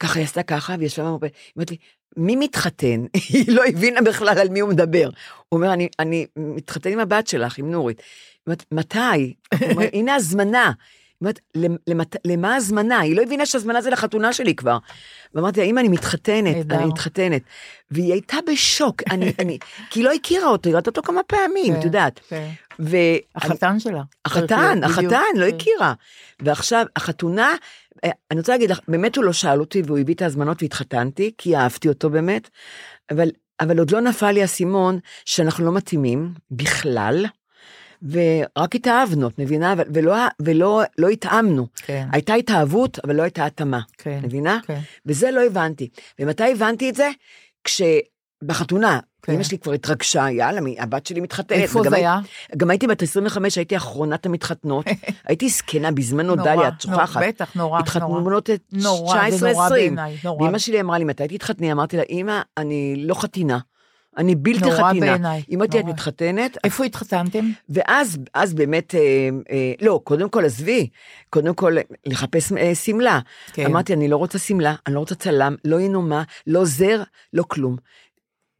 ככה 0.00 0.18
היא 0.18 0.24
עשתה 0.24 0.42
ככה, 0.42 0.74
והיא 0.78 0.86
ישבה 0.86 1.04
במרפא, 1.04 1.26
היא 1.26 1.52
אומרת 1.56 1.70
לי, 1.70 1.76
מי 2.16 2.36
מתחתן? 2.36 3.04
היא 3.28 3.44
לא 3.48 3.62
הבינה 3.68 4.00
בכלל 4.02 4.38
על 4.38 4.48
מי 4.48 4.60
הוא 4.60 4.70
מדבר. 4.70 5.10
הוא 5.48 5.58
אומר, 5.58 5.72
אני, 5.72 5.88
אני 5.98 6.26
מתחתן 6.36 6.92
עם 6.92 6.98
הבת 6.98 7.26
שלך, 7.26 7.58
עם 7.58 7.70
נורית. 7.70 7.98
היא 7.98 8.06
אומרת, 8.46 8.64
מתי? 8.72 9.34
הוא 9.60 9.70
אומר, 9.70 9.86
הנה 9.92 10.14
הזמנה. 10.14 10.72
אומרת, 11.22 11.40
"למ- 11.54 11.76
למת- 11.86 12.16
למה 12.24 12.54
הזמנה? 12.54 12.98
היא 13.00 13.16
לא 13.16 13.22
הבינה 13.22 13.46
שהזמנה 13.46 13.80
זה 13.80 13.90
לחתונה 13.90 14.32
שלי 14.32 14.54
כבר. 14.54 14.78
ואמרתי 15.34 15.60
לה, 15.60 15.66
אמא, 15.66 15.80
אני 15.80 15.88
מתחתנת. 15.88 16.72
אני 16.72 16.84
מתחתנת. 16.86 17.42
והיא 17.90 18.12
הייתה 18.12 18.36
בשוק, 18.52 19.02
אני, 19.10 19.32
אני, 19.40 19.58
כי 19.90 20.00
היא 20.00 20.04
לא 20.04 20.12
הכירה 20.12 20.48
אותו, 20.48 20.68
היא 20.68 20.76
ראתה 20.76 20.90
אותו 20.90 21.02
כמה 21.02 21.22
פעמים, 21.22 21.72
כן, 21.74 21.78
את 21.80 21.84
יודעת. 21.84 22.20
כן. 22.28 22.48
ו... 22.80 22.96
החתן 23.36 23.78
שלה. 23.80 24.02
החתן. 24.24 24.80
החתן, 24.84 25.04
לא 25.36 25.50
כן. 25.50 25.56
הכירה. 25.56 25.92
ועכשיו, 26.42 26.86
החתונה, 26.96 27.54
אה, 28.04 28.10
אני 28.30 28.40
רוצה 28.40 28.52
להגיד 28.52 28.70
לך, 28.70 28.80
באמת 28.88 29.16
הוא 29.16 29.24
לא 29.24 29.32
שאל 29.32 29.60
אותי 29.60 29.82
והוא 29.86 29.98
הביא 29.98 30.14
את 30.14 30.22
ההזמנות 30.22 30.62
והתחתנתי, 30.62 31.32
כי 31.38 31.56
אהבתי 31.56 31.88
אותו 31.88 32.10
באמת, 32.10 32.48
אבל, 33.10 33.28
אבל 33.60 33.78
עוד 33.78 33.90
לא 33.90 34.00
נפל 34.00 34.30
לי 34.30 34.42
האסימון 34.42 34.98
שאנחנו 35.24 35.64
לא 35.64 35.72
מתאימים 35.72 36.32
בכלל, 36.50 37.26
ורק 38.10 38.74
התאהבנו, 38.74 39.28
את 39.28 39.38
מבינה? 39.38 39.74
ולא, 39.94 40.16
ולא 40.42 40.82
לא 40.98 41.08
התאמנו. 41.08 41.66
כן. 41.76 42.06
הייתה 42.12 42.34
התאהבות, 42.34 42.98
אבל 43.04 43.16
לא 43.16 43.22
הייתה 43.22 43.46
התאמה, 43.46 43.80
כן. 43.98 44.20
מבינה? 44.22 44.58
כן. 44.66 44.78
וזה 45.06 45.30
לא 45.30 45.40
הבנתי. 45.46 45.88
ומתי 46.18 46.52
הבנתי 46.52 46.90
את 46.90 46.94
זה? 46.94 47.08
כשבחתונה, 47.64 49.00
כן. 49.22 49.32
אמא 49.32 49.42
שלי 49.42 49.58
כבר 49.58 49.72
התרגשה, 49.72 50.30
יאללה, 50.30 50.60
הבת 50.78 51.06
שלי 51.06 51.20
מתחתנת. 51.20 51.52
איפה 51.58 51.82
זה 51.82 51.96
הי- 51.96 52.02
היה? 52.02 52.18
גם 52.56 52.70
הייתי 52.70 52.86
בת 52.86 53.02
25, 53.02 53.56
הייתי 53.58 53.76
אחרונת 53.76 54.26
המתחתנות. 54.26 54.86
הייתי 55.28 55.48
זקנה 55.48 55.90
בזמנו, 55.92 56.36
דליה, 56.36 56.52
את 56.68 56.86
נורא, 56.86 57.06
שוכחת. 57.06 57.22
בטח, 57.26 57.54
נורא, 57.56 57.78
התחתנו 57.80 58.08
נורא. 58.08 58.20
בנות 58.20 58.50
נורא, 58.72 59.30
זה 59.30 59.50
19-20. 59.50 59.52
נורא 59.52 59.68
בעיניי, 59.68 60.16
נורא. 60.24 60.42
ואמא 60.44 60.58
שלי 60.58 60.80
אמרה 60.80 60.98
לי, 60.98 61.04
מתי 61.04 61.28
תתחתני? 61.28 61.72
אמרתי 61.72 61.96
לה, 61.96 62.02
אמא, 62.10 62.40
אני 62.56 62.94
לא 63.06 63.14
חתינה. 63.14 63.58
אני 64.16 64.34
בלתי 64.34 64.60
נורא 64.60 64.90
חתינה. 64.90 65.06
בעיניי, 65.06 65.42
אם 65.50 65.62
את 65.62 65.74
נורא. 65.74 65.92
מתחתנת, 65.92 66.58
איפה 66.64 66.84
התחתנתם? 66.84 67.50
ואז 67.68 68.18
אז 68.34 68.54
באמת, 68.54 68.94
אה, 68.94 69.28
אה, 69.50 69.72
לא, 69.80 70.00
קודם 70.04 70.28
כל 70.28 70.44
עזבי, 70.44 70.88
קודם 71.30 71.54
כל 71.54 71.76
לחפש 72.06 72.52
אה, 72.52 72.74
שמלה. 72.74 73.20
כן. 73.52 73.66
אמרתי, 73.66 73.92
אני 73.92 74.08
לא 74.08 74.16
רוצה 74.16 74.38
שמלה, 74.38 74.74
אני 74.86 74.94
לא 74.94 75.00
רוצה 75.00 75.14
צלם, 75.14 75.56
לא 75.64 75.80
ינומה, 75.80 76.22
לא 76.46 76.64
זר, 76.64 77.02
לא 77.32 77.42
כלום. 77.48 77.76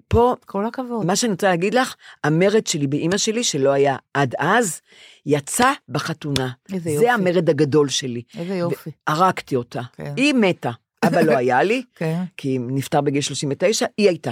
פה, 0.08 0.34
כל 0.46 0.66
הכבוד. 0.66 1.06
מה 1.06 1.16
שאני 1.16 1.32
רוצה 1.32 1.48
להגיד 1.48 1.74
לך, 1.74 1.94
המרד 2.24 2.66
שלי 2.66 2.86
באימא 2.86 3.16
שלי, 3.16 3.44
שלא 3.44 3.70
היה 3.70 3.96
עד 4.14 4.34
אז, 4.38 4.80
יצא 5.26 5.72
בחתונה. 5.88 6.50
איזה 6.72 6.90
יופי. 6.90 7.06
זה 7.06 7.12
המרד 7.12 7.50
הגדול 7.50 7.88
שלי. 7.88 8.22
איזה 8.38 8.54
יופי. 8.54 8.90
הרגתי 9.06 9.56
אותה. 9.56 9.80
כן. 9.92 10.12
היא 10.16 10.34
מתה. 10.34 10.70
אבא 11.06 11.20
לא 11.20 11.36
היה 11.42 11.62
לי, 11.62 11.82
כן. 11.94 12.22
כי 12.36 12.58
נפטר 12.60 13.00
בגיל 13.00 13.20
39, 13.20 13.86
היא 13.98 14.08
הייתה. 14.08 14.30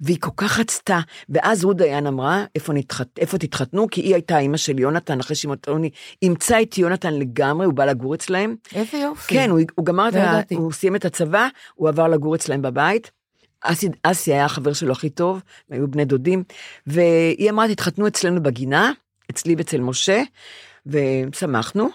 והיא 0.00 0.16
כל 0.20 0.30
כך 0.36 0.58
רצתה, 0.58 1.00
ואז 1.28 1.64
רות 1.64 1.76
דיין 1.76 2.06
אמרה, 2.06 2.44
איפה, 2.54 2.72
נתחת, 2.72 3.18
איפה 3.18 3.38
תתחתנו? 3.38 3.86
כי 3.90 4.00
היא 4.00 4.14
הייתה 4.14 4.38
אימא 4.38 4.56
של 4.56 4.78
יונתן, 4.78 5.20
אחרי 5.20 5.36
שמוטוני 5.36 5.90
אימצה 6.22 6.62
את 6.62 6.78
יונתן 6.78 7.14
לגמרי, 7.14 7.66
הוא 7.66 7.74
בא 7.74 7.84
לגור 7.84 8.14
אצלם. 8.14 8.54
איזה 8.74 8.98
יופי. 8.98 9.34
כן, 9.34 9.50
הוא, 9.50 9.60
הוא 9.74 9.86
גמר 9.86 10.08
את 10.08 10.14
לא 10.14 10.20
ה... 10.20 10.40
הוא 10.50 10.72
סיים 10.72 10.96
את 10.96 11.04
הצבא, 11.04 11.48
הוא 11.74 11.88
עבר 11.88 12.08
לגור 12.08 12.34
אצלם 12.34 12.62
בבית. 12.62 13.10
אסי, 13.60 13.88
אסי 14.02 14.32
היה 14.32 14.44
החבר 14.44 14.72
שלו 14.72 14.92
הכי 14.92 15.10
טוב, 15.10 15.42
היו 15.70 15.88
בני 15.88 16.04
דודים, 16.04 16.44
והיא 16.86 17.50
אמרה, 17.50 17.68
תתחתנו 17.68 18.06
אצלנו 18.06 18.42
בגינה, 18.42 18.92
אצלי 19.30 19.54
ואצל 19.58 19.80
משה, 19.80 20.22
ושמחנו, 20.86 21.88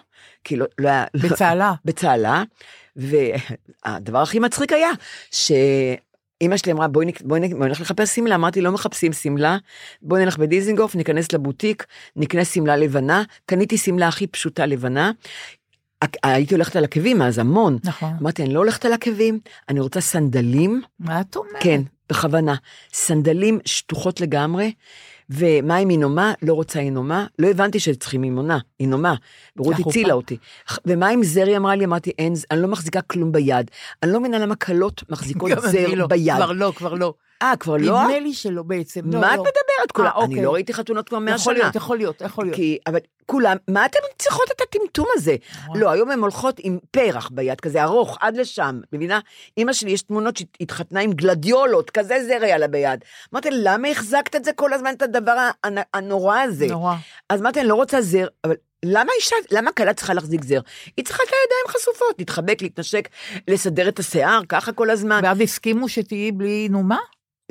כי 0.44 0.56
לא, 0.56 0.66
לא 0.78 0.90
היה... 0.90 1.06
בצהלה. 1.14 1.74
בצהלה, 1.86 2.44
והדבר 2.96 4.22
הכי 4.22 4.40
מצחיק 4.40 4.74
היה, 4.74 4.90
שאימא 5.32 6.58
שלי 6.58 6.72
אמרה, 6.72 6.88
בואי, 6.88 7.12
בואי, 7.22 7.54
בואי 7.54 7.70
נלך 7.70 7.82
לחפש 7.82 8.16
שמלה, 8.16 8.36
אמרתי, 8.36 8.62
לא 8.62 8.72
מחפשים 8.72 9.14
שמלה, 9.14 9.58
בואי 10.02 10.26
נלך 10.26 10.38
בדיזינגוף, 10.38 10.96
ניכנס 10.96 11.32
לבוטיק, 11.32 11.86
נקנה 12.16 12.46
שמלה 12.46 12.76
לבנה, 12.76 13.24
קניתי 13.46 13.78
שמלה 13.78 14.08
הכי 14.08 14.28
פשוטה 14.28 14.66
לבנה, 14.66 15.12
הייתי 16.24 16.54
הולכת 16.54 16.76
על 16.76 16.84
עקבים 16.84 17.22
אז 17.22 17.40
המון, 17.40 17.78
נכון. 17.84 18.14
אמרתי, 18.22 18.44
אני 18.44 18.54
לא 18.54 18.60
הולכת 18.60 18.86
על 18.86 18.94
עקבים, 18.94 19.40
אני 19.70 19.80
רוצה 19.80 20.02
סנדלים, 20.02 20.82
מה 21.00 21.22
את 21.22 21.36
אומרת? 21.36 21.54
כן, 21.60 21.82
בכוונה, 22.10 22.56
סנדלים 22.94 23.60
שטוחות 23.66 24.22
לגמרי, 24.22 24.72
ומה 25.38 25.76
עם 25.76 25.90
אינומה? 25.90 26.34
לא 26.42 26.54
רוצה 26.54 26.80
אינומה. 26.80 27.26
לא 27.40 27.48
הבנתי 27.48 27.80
שצריכים 27.80 28.24
אינומה, 28.24 28.58
אינומה. 28.80 29.16
ורות. 29.58 29.76
הצילה 29.80 30.14
אותי. 30.14 30.38
ומה 30.86 31.08
עם 31.08 31.24
זר? 31.24 31.46
היא 31.46 31.58
אמרה 31.58 31.76
לי, 31.76 31.86
אמרתי, 31.86 32.12
אין, 32.20 32.34
אני 32.52 32.62
לא 32.62 32.68
מחזיקה 32.68 33.02
כלום 33.02 33.32
ביד. 33.32 33.72
אני 34.04 34.12
לא 34.12 34.20
מבינה 34.20 34.40
למה 34.40 34.56
כלות 34.56 35.04
מחזיקות 35.10 35.52
זר 35.72 35.94
לא. 35.96 36.08
ביד. 36.08 36.36
כבר 36.36 36.52
לא, 36.52 36.74
כבר 36.76 36.94
לא. 36.94 37.14
אה, 37.42 37.54
כבר 37.60 37.78
לא? 37.78 38.02
נדמה 38.04 38.20
לי 38.20 38.34
שלא 38.34 38.64
בעצם. 38.64 39.02
לא, 39.14 39.20
מה 39.22 39.34
את 39.34 39.38
לא. 39.38 39.44
מדברת? 39.44 39.92
כולה- 39.92 40.10
אה, 40.10 40.16
אני 40.24 40.24
אוקיי. 40.24 40.44
לא 40.46 40.54
ראיתי 40.54 40.74
חתונות 40.74 41.10
כבר 41.10 41.20
מאה 41.20 41.36
יכול 41.36 41.54
שנה. 41.54 41.64
להיות, 41.64 41.76
יכול 41.76 41.98
להיות, 41.98 42.22
יכול 42.22 42.46
להיות. 42.46 42.56
כי, 42.56 42.78
אבל 42.88 43.00
כולם, 43.26 43.58
מה 43.68 43.86
אתן 43.86 44.00
צריכות 44.20 44.46
את 44.56 44.62
הטמטום 44.62 45.06
הזה? 45.16 45.36
לא, 45.76 45.90
היום 45.92 46.12
הן 46.12 46.20
הולכות 46.20 46.56
עם 46.60 46.80
פרח 46.92 47.30
ביד, 47.34 47.62
כזה 47.62 47.84
ארוך, 47.84 48.18
עד 48.22 48.38
לשם, 48.38 48.80
מבינה? 48.94 49.20
אמא 49.58 49.74
שלי, 49.74 49.92
יש 49.92 50.02
תמונות 50.02 50.38
שהתחתנה 50.38 51.00
עם 51.02 51.12
גלדיולות, 51.14 51.90
כזה 51.90 52.16
זר 52.28 52.38
היה 52.42 52.58
לה 52.58 52.68
ביד. 52.68 53.00
אמרתי 53.34 53.50
למה 53.52 53.88
החזקת 53.88 54.36
את 54.36 54.46
זה 54.46 54.54
כל 54.54 54.74
הזמן, 54.74 54.94
את 54.94 55.02
הדבר 55.02 55.50
הנ- 55.66 55.78
הנורא 55.94 56.40
הזה? 56.40 56.68
נורא. 56.68 56.96
אז 57.30 57.42
אמרתי, 57.42 57.60
אני 57.60 57.68
לא 57.68 57.76
רוצה 57.76 58.02
זר, 58.02 58.28
אבל 58.44 58.56
למה 58.86 59.12
אישה, 59.18 59.36
למה 59.52 59.72
כלה 59.72 59.94
צריכה 59.94 60.14
להחזיק 60.14 60.44
זר? 60.44 60.60
היא 60.98 61.06
צריכה 61.06 61.24
את 61.24 61.30
הידיים 61.30 61.68
חשופות, 61.68 62.16
להתחבק, 62.20 62.62
להתנשק, 62.62 63.10
לסדר 63.48 63.88
את 63.90 64.00
השיער, 64.00 64.42
ככה 64.50 64.72
כל 64.72 64.90
הזמן. 64.90 65.20
ואז 65.24 65.42
הסכימו 65.42 65.90
שתהיי 65.90 66.32
בלי 66.32 66.68
נומה? 66.72 66.98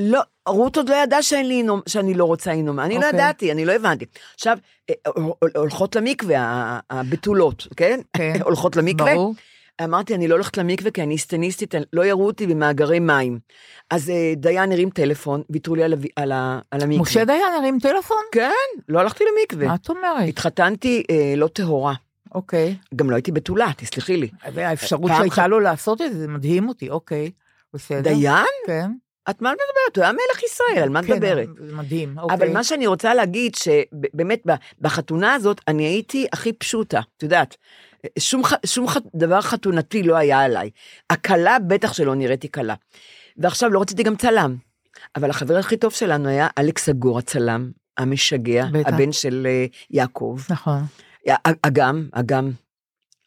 לא, 0.00 0.20
רות 0.48 0.76
עוד 0.76 0.88
לא 0.88 0.94
ידעה 0.94 1.20
אינום, 1.32 1.80
שאני 1.88 2.14
לא 2.14 2.24
רוצה 2.24 2.52
אינומה, 2.52 2.84
אני 2.84 2.94
לא 2.94 3.04
אוקיי. 3.06 3.10
ידעתי, 3.20 3.52
אני 3.52 3.64
לא 3.64 3.72
הבנתי. 3.72 4.04
עכשיו, 4.34 4.58
אה, 4.90 4.94
הול- 5.16 5.50
הולכות 5.56 5.96
למקווה, 5.96 6.78
הבתולות, 6.90 7.66
כן? 7.76 8.00
כן. 8.16 8.32
הולכות 8.44 8.76
למקווה. 8.76 9.14
ברור. 9.14 9.34
אמרתי, 9.84 10.14
אני 10.14 10.28
לא 10.28 10.34
הולכת 10.34 10.56
למקווה 10.56 10.90
כי 10.90 11.02
אני 11.02 11.18
סטניסטית, 11.18 11.74
לא 11.92 12.04
יראו 12.04 12.26
אותי 12.26 12.46
במאגרי 12.46 12.98
מים. 13.00 13.38
אז 13.90 14.10
אה, 14.10 14.32
דיין 14.36 14.72
הרים 14.72 14.90
טלפון, 14.90 15.42
ויתרו 15.50 15.74
לי 15.74 15.82
על, 15.82 15.94
על, 16.16 16.32
על 16.70 16.80
המקווה. 16.82 17.02
משה 17.02 17.24
דיין 17.24 17.42
הרים 17.58 17.78
טלפון? 17.82 18.16
כן, 18.32 18.50
לא 18.88 19.00
הלכתי 19.00 19.24
למקווה. 19.24 19.66
מה 19.68 19.74
את 19.74 19.88
אומרת? 19.90 20.28
התחתנתי 20.28 21.02
אה, 21.10 21.34
לא 21.36 21.48
טהורה, 21.48 21.94
אוקיי. 22.34 22.76
גם 22.96 23.10
לא 23.10 23.14
הייתי 23.16 23.32
בתולה, 23.32 23.68
תסלחי 23.76 24.16
לי. 24.16 24.28
והאפשרות 24.52 25.10
שהייתה 25.16 25.34
אחת- 25.34 25.46
לו 25.50 25.60
לעשות 25.60 26.02
את 26.02 26.12
זה, 26.12 26.18
זה 26.18 26.28
מדהים 26.28 26.68
אותי, 26.68 26.90
אוקיי. 26.90 27.30
בסדר. 27.74 28.00
דיין? 28.00 28.44
כן. 28.66 28.90
את 29.30 29.42
מה 29.42 29.50
מדברת? 29.50 29.96
הוא 29.96 30.02
היה 30.02 30.12
מלך 30.12 30.42
ישראל, 30.42 30.82
על 30.82 30.88
מה 30.88 31.00
את 31.00 31.04
כן, 31.04 31.12
מדברת? 31.12 31.48
זה 31.68 31.74
מדהים, 31.76 32.18
אוקיי. 32.18 32.36
אבל 32.36 32.52
מה 32.52 32.64
שאני 32.64 32.86
רוצה 32.86 33.14
להגיד, 33.14 33.54
שבאמת 33.54 34.42
בחתונה 34.80 35.34
הזאת, 35.34 35.60
אני 35.68 35.84
הייתי 35.84 36.26
הכי 36.32 36.52
פשוטה, 36.52 37.00
את 37.16 37.22
יודעת. 37.22 37.56
שום, 38.18 38.42
שום 38.66 38.86
דבר 39.14 39.40
חתונתי 39.40 40.02
לא 40.02 40.16
היה 40.16 40.40
עליי. 40.40 40.70
הכלה, 41.10 41.58
בטח 41.58 41.92
שלא 41.92 42.14
נראיתי 42.14 42.52
כלה. 42.52 42.74
ועכשיו 43.36 43.70
לא 43.70 43.80
רציתי 43.80 44.02
גם 44.02 44.16
צלם. 44.16 44.56
אבל 45.16 45.30
החבר 45.30 45.56
הכי 45.56 45.76
טוב 45.76 45.92
שלנו 45.92 46.28
היה 46.28 46.48
אלכס 46.58 46.88
אגור 46.88 47.18
הצלם, 47.18 47.70
המשגע, 47.98 48.66
בטח. 48.72 48.88
הבן 48.88 49.12
של 49.12 49.46
אה, 49.46 49.66
יעקב. 49.90 50.38
נכון. 50.50 50.82
אגם, 51.62 52.08
אגם, 52.12 52.50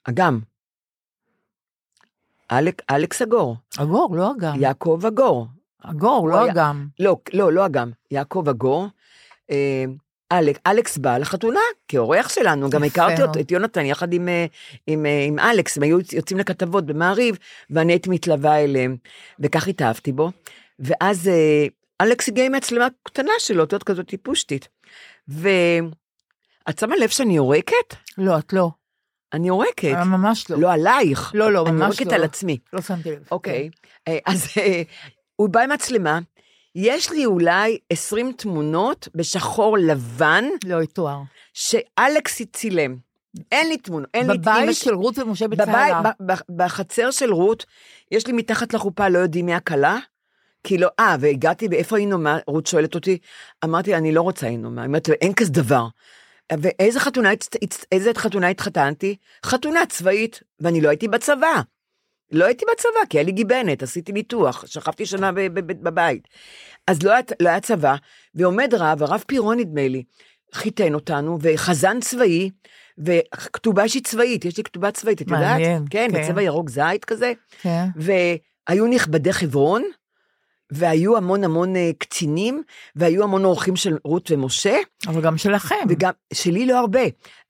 אגם. 0.04 0.40
אלק, 2.52 2.82
אלכס 2.92 3.22
אגור, 3.22 3.56
אגור, 3.78 4.16
לא 4.16 4.32
אגם. 4.32 4.62
יעקב 4.62 5.02
אגור. 5.08 5.48
אגור, 5.90 6.30
לא 6.30 6.44
היה- 6.44 6.52
אגם. 6.54 6.88
לא, 7.00 7.18
לא, 7.34 7.54
לא 7.54 7.66
אגם, 7.66 7.92
יעקב 8.12 8.50
אגור. 8.50 8.88
אה, 9.52 9.84
אלק, 10.32 10.60
אלכס 10.68 10.98
בא 10.98 11.18
לחתונה 11.18 11.60
כאורח 11.88 12.30
שלנו, 12.30 12.70
גם 12.70 12.84
הכרתי. 12.84 13.22
אותו, 13.24 13.40
את 13.40 13.52
יונתן 13.52 13.86
יחד 13.86 14.14
עם, 14.14 14.28
אה, 14.30 14.46
עם, 14.88 15.06
אה, 15.06 15.24
עם 15.28 15.40
אלכס, 15.40 15.78
הם 15.78 15.84
היו 15.84 15.98
יוצאים 16.14 16.40
לכתבות 16.40 16.86
במעריב, 16.86 17.38
ואני 17.70 17.94
הייתי 17.94 18.10
מתלווה 18.10 18.64
אליהם, 18.64 18.98
וכך 19.40 19.68
התאהבתי 19.68 20.12
בו. 20.12 20.32
ואז 20.80 21.30
אלכס 22.02 22.28
הגיע 22.30 22.46
עם 22.46 22.52
מצלמה 22.52 22.88
קטנה 23.04 23.32
שלו, 23.40 23.60
יודעת, 23.62 23.84
כזאת 23.84 24.08
טיפושטית. 24.08 24.68
ואת 25.28 26.80
שמה 26.80 26.96
לב 26.96 27.10
שאני 27.10 27.36
יורקת? 27.36 27.96
לא, 28.18 28.38
את 28.38 28.54
לא. 28.54 28.70
אני 29.34 29.48
יורקת. 29.48 29.94
ממש 30.06 30.50
לא. 30.52 30.58
לא 30.60 30.72
עלייך. 30.74 31.32
לא, 31.36 31.52
לא, 31.52 31.64
אני 31.68 31.72
ממש 31.72 31.82
יורקת 32.00 32.06
לא. 32.06 32.16
על 32.16 32.24
עצמי. 32.24 32.58
לא 32.74 32.82
שמתי 32.82 33.12
לב. 33.12 33.28
אוקיי, 33.32 33.70
אה, 34.08 34.18
אז 34.26 34.48
הוא 35.36 35.50
בא 35.50 35.62
עם 35.62 35.72
מצלמה, 35.72 36.20
יש 36.76 37.12
לי 37.12 37.26
אולי 37.26 37.78
20 37.90 38.32
תמונות 38.32 39.08
בשחור 39.16 39.78
לבן. 39.78 40.46
לא 40.66 40.84
יתואר. 40.84 41.20
שאלכס 41.54 42.42
צילם. 42.54 42.96
אין 43.52 43.70
לי 43.70 43.78
תמונות, 43.78 44.10
אין 44.14 44.28
לי 44.28 44.34
את 44.34 44.42
בבית 44.42 44.76
של 44.76 44.94
רות 44.94 45.18
ומשה 45.18 45.48
בבית, 45.48 45.60
בצהלה. 45.68 46.02
ב- 46.02 46.32
ב- 46.32 46.64
בחצר 46.64 47.12
של 47.12 47.34
רות, 47.34 47.66
יש 48.12 48.28
לי 48.28 48.34
מתחת 48.34 48.74
לחופה, 48.74 49.10
לא 49.10 49.20
יודעים 49.20 49.46
מי 49.46 49.54
הכלה. 49.54 49.98
כי 50.64 50.78
לא, 50.78 50.88
אה, 51.00 51.16
והגעתי, 51.20 51.68
ואיפה 51.72 51.98
אינומה? 51.98 52.40
רות 52.48 52.68
שואלת 52.68 52.96
אותי, 52.96 53.18
אמרתי 53.66 53.96
אני 53.96 54.12
לא 54.12 54.22
רוצה 54.22 54.48
אינומה. 54.48 54.82
היא 54.82 54.88
אומרת, 54.88 55.10
אין 55.10 55.34
כזה 55.34 55.52
דבר. 55.52 55.88
ואיזה 56.52 57.00
חתונה, 57.00 57.30
איזה 57.92 58.12
חתונה 58.18 58.48
התחתנתי? 58.48 59.16
חתונה 59.46 59.86
צבאית, 59.86 60.40
ואני 60.60 60.82
לא 60.82 60.90
הייתי 60.90 61.08
בצבא. 61.08 61.62
לא 62.32 62.46
הייתי 62.46 62.66
בצבא, 62.72 63.06
כי 63.10 63.18
היה 63.18 63.24
לי 63.24 63.32
גיבנת, 63.32 63.84
עשיתי 63.84 64.12
ניתוח, 64.12 64.66
שכבתי 64.68 65.06
שנה 65.06 65.32
בבית. 65.58 66.28
אז 66.88 67.04
לא 67.04 67.12
היה, 67.12 67.22
לא 67.40 67.50
היה 67.50 67.60
צבא, 67.60 67.96
ועומד 68.36 68.74
רב, 68.74 69.04
הרב 69.04 69.24
פירון 69.28 69.60
נדמה 69.60 69.88
לי, 69.88 70.04
חיתן 70.54 70.94
אותנו, 70.94 71.38
וחזן 71.42 72.00
צבאי, 72.00 72.50
וכתובה 72.98 73.88
שהיא 73.88 74.04
צבאית, 74.04 74.46
יש 74.46 74.58
לי 74.58 74.64
כתובה 74.64 74.92
צבאית, 74.92 75.22
את 75.22 75.28
יודעת? 75.28 75.42
מעניין, 75.42 75.86
כן, 75.90 76.08
כן. 76.12 76.22
בצבע 76.22 76.42
ירוק 76.42 76.70
זית 76.70 77.06
כזה. 77.06 77.34
כן. 77.62 77.86
והיו 77.96 78.88
נכבדי 78.88 79.34
חברון, 79.34 79.84
והיו 80.72 81.18
המון 81.18 81.44
המון 81.44 81.76
אה, 81.76 81.92
קצינים, 81.98 82.64
והיו 82.96 83.24
המון 83.24 83.46
אורחים 83.46 83.76
של 83.76 83.98
רות 84.04 84.32
ומשה, 84.32 84.78
אבל 85.08 85.22
גם 85.22 85.38
שלכם. 85.38 85.76
וגם, 85.90 86.12
שלי 86.34 86.66
לא 86.66 86.80
הרבה, 86.80 87.02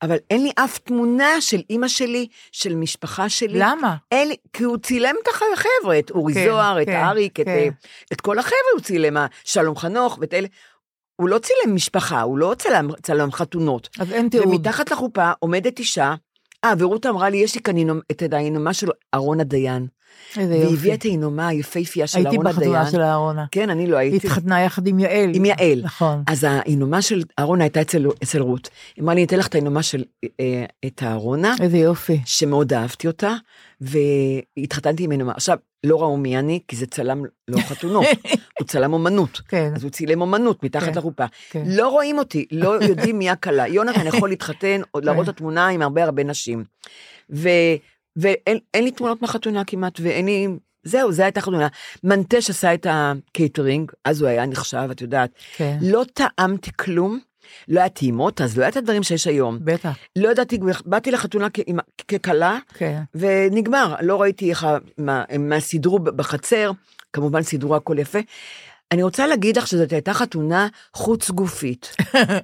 אבל 0.02 0.16
אין 0.30 0.42
לי 0.42 0.50
אף 0.56 0.78
תמונה 0.78 1.40
של 1.40 1.60
אימא 1.70 1.88
שלי, 1.88 2.26
של 2.52 2.74
משפחה 2.74 3.28
שלי. 3.28 3.58
למה? 3.58 3.96
אין 4.12 4.28
לי, 4.28 4.36
כי 4.52 4.64
הוא 4.64 4.78
צילם 4.78 5.14
את 5.22 5.28
החבר'ה, 5.28 5.98
את 5.98 6.10
אורי 6.10 6.34
כן, 6.34 6.44
זוהר, 6.44 6.82
את 6.82 6.86
כן, 6.86 7.04
אריק, 7.04 7.40
את, 7.40 7.44
כן. 7.44 7.50
אה, 7.50 7.68
את 8.12 8.20
כל 8.20 8.38
החבר'ה 8.38 8.72
הוא 8.74 8.80
צילם, 8.80 9.16
שלום 9.44 9.76
חנוך 9.76 10.18
ואת 10.20 10.34
אלה. 10.34 10.48
הוא 11.16 11.28
לא 11.28 11.38
צילם 11.38 11.74
משפחה, 11.74 12.22
הוא 12.22 12.38
לא 12.38 12.54
צלם, 12.58 12.88
צלם 13.02 13.32
חתונות. 13.32 13.88
אז 13.98 14.12
אין 14.12 14.28
תיעוד. 14.28 14.46
ומתחת 14.46 14.90
לחופה 14.90 15.30
עומדת 15.38 15.78
אישה, 15.78 16.14
אה, 16.64 16.72
ורות 16.78 17.06
אמרה 17.06 17.30
לי, 17.30 17.36
יש 17.36 17.54
לי 17.54 17.60
כאן 17.60 17.76
את 18.10 18.22
האינומה 18.32 18.72
של 18.72 18.88
אהרון 19.14 19.40
הדיין. 19.40 19.86
איזה 20.36 20.52
והיא 20.52 20.62
יופי. 20.62 20.76
הביאה 20.76 20.94
את 20.94 21.02
הינומה 21.02 21.48
היפהפייה 21.48 22.06
של 22.06 22.18
הייתי 22.18 22.30
אהרונה 22.30 22.52
דיין. 22.52 22.70
בחתונה 22.70 22.90
של 22.90 23.00
אהרונה. 23.00 23.44
כן, 23.50 23.70
אני 23.70 23.86
לא 23.86 23.96
היא 23.96 24.10
הייתי. 24.10 24.26
התחתנה 24.26 24.60
יחד 24.60 24.86
עם 24.86 24.98
יעל. 24.98 25.30
עם 25.34 25.44
יעל. 25.44 25.80
נכון. 25.82 26.22
אז 26.26 26.44
ההינומה 26.44 27.02
של 27.02 27.22
אהרונה 27.38 27.64
הייתה 27.64 27.80
אצל, 27.80 28.06
אצל 28.22 28.40
רות. 28.40 28.70
היא 28.96 29.02
אמרה 29.02 29.14
לי, 29.14 29.20
אני 29.20 29.26
אתן 29.26 29.38
לך 29.38 29.46
את 29.46 29.54
ההינומה 29.54 29.82
של 29.82 30.04
אה, 30.40 30.64
את 30.86 31.02
אהרונה, 31.02 31.54
איזה 31.60 31.78
יופי. 31.78 32.20
שמאוד 32.24 32.72
אהבתי 32.72 33.06
אותה, 33.06 33.34
והתחתנתי 33.80 35.04
עם 35.04 35.10
הינומה. 35.10 35.32
עכשיו, 35.32 35.58
לא 35.84 36.02
ראו 36.02 36.16
מי 36.16 36.38
אני, 36.38 36.60
כי 36.68 36.76
זה 36.76 36.86
צלם 36.86 37.22
לא 37.48 37.60
חתונות, 37.60 38.06
הוא 38.58 38.66
צלם 38.66 38.92
אומנות. 38.92 39.40
כן, 39.48 39.72
אז 39.74 39.82
הוא 39.82 39.90
צילם 39.90 40.20
אומנות 40.20 40.62
מתחת 40.62 40.92
כן, 40.92 40.98
לחופה. 40.98 41.24
כן. 41.50 41.62
לא 41.66 41.88
רואים 41.88 42.18
אותי, 42.18 42.46
לא 42.50 42.82
יודעים 42.82 43.18
מי 43.18 43.30
הכלה. 43.30 43.68
יונתן 43.68 44.06
יכול 44.06 44.28
להתחתן, 44.28 44.80
עוד 44.90 45.04
להראות 45.04 45.24
את 45.24 45.34
התמונה 45.34 45.68
עם 45.68 45.82
הרבה 45.82 46.04
הרבה 46.04 46.24
נשים. 46.24 46.64
ו, 47.30 47.48
ואין 48.16 48.58
אין 48.74 48.84
לי 48.84 48.90
תמונות 48.90 49.22
מהחתונה 49.22 49.64
כמעט, 49.64 50.00
ואין 50.02 50.26
לי... 50.26 50.48
זהו, 50.82 51.12
זו 51.12 51.22
הייתה 51.22 51.40
חתונה. 51.40 51.68
מנטש 52.04 52.50
עשה 52.50 52.74
את 52.74 52.86
הקייטרינג, 52.90 53.92
אז 54.04 54.20
הוא 54.20 54.28
היה 54.28 54.46
נחשב, 54.46 54.88
את 54.90 55.00
יודעת. 55.00 55.30
כן. 55.56 55.78
לא 55.80 56.04
טעמתי 56.14 56.70
כלום, 56.76 57.18
לא 57.68 57.80
היה 57.80 57.88
טעימות, 57.88 58.40
אז 58.40 58.56
לא 58.56 58.62
היה 58.62 58.68
את 58.68 58.76
הדברים 58.76 59.02
שיש 59.02 59.26
היום. 59.26 59.58
בטח, 59.64 59.96
לא 60.16 60.28
ידעתי, 60.28 60.58
באתי 60.84 61.10
לחתונה 61.10 61.46
ככלה, 62.08 62.58
כן. 62.74 63.02
ונגמר. 63.14 63.94
לא 64.00 64.22
ראיתי 64.22 64.50
איך, 64.50 64.66
מה, 64.98 65.24
מה 65.38 65.60
סידרו 65.60 65.98
בחצר, 65.98 66.70
כמובן 67.12 67.42
סידרו 67.42 67.76
הכל 67.76 67.98
יפה. 67.98 68.18
אני 68.92 69.02
רוצה 69.02 69.26
להגיד 69.26 69.58
לך 69.58 69.66
שזאת 69.66 69.92
הייתה 69.92 70.14
חתונה 70.14 70.68
חוץ 70.94 71.30
גופית, 71.30 71.96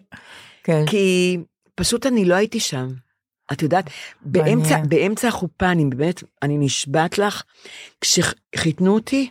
כן. 0.65 0.85
כי 0.87 1.39
פשוט 1.75 2.07
אני 2.07 2.25
לא 2.25 2.35
הייתי 2.35 2.61
שם. 2.61 2.89
את 3.53 3.63
יודעת, 3.63 3.91
באמצע. 4.21 4.79
באמצע 4.89 5.29
החופה, 5.29 5.71
אני 5.71 5.85
באמת, 5.85 6.23
אני 6.43 6.59
נשבעת 6.59 7.19
לך, 7.19 7.43
כשחיתנו 8.01 8.95
אותי, 8.95 9.31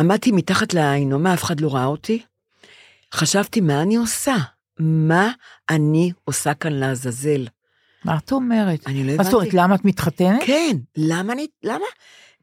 עמדתי 0.00 0.32
מתחת 0.32 0.74
להינומה, 0.74 1.34
אף 1.34 1.44
אחד 1.44 1.60
לא 1.60 1.74
ראה 1.74 1.84
אותי, 1.84 2.22
חשבתי, 3.14 3.60
מה 3.60 3.82
אני 3.82 3.96
עושה? 3.96 4.36
מה 4.78 5.30
אני 5.70 6.12
עושה 6.24 6.54
כאן 6.54 6.72
לעזאזל? 6.72 7.46
מה 8.04 8.16
את 8.16 8.32
אומרת? 8.32 8.86
אני 8.86 9.04
לא 9.04 9.16
מה 9.16 9.24
זאת 9.24 9.32
אומרת, 9.32 9.46
הבנתי. 9.46 9.56
למה 9.62 9.74
את 9.74 9.84
מתחתנת? 9.84 10.42
כן, 10.46 10.76
למה 10.96 11.32
אני, 11.32 11.46
למה? 11.62 11.84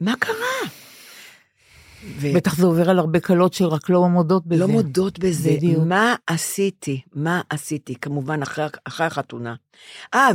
מה 0.01 0.13
קרה? 0.19 0.69
ו- 2.03 2.33
בטח 2.33 2.55
זה 2.55 2.65
עובר 2.65 2.89
על 2.89 2.99
הרבה 2.99 3.19
כלות 3.19 3.53
שרק 3.53 3.89
לא 3.89 4.07
מודות 4.07 4.47
בזה. 4.47 4.61
לא 4.61 4.67
מודות 4.67 5.19
בזה. 5.19 5.49
בדיוק. 5.49 5.83
מה 5.85 6.15
עשיתי? 6.27 7.01
מה 7.13 7.41
עשיתי? 7.49 7.95
כמובן, 7.95 8.41
אחרי, 8.41 8.65
אחרי 8.85 9.05
החתונה. 9.05 9.55
אה, 10.13 10.29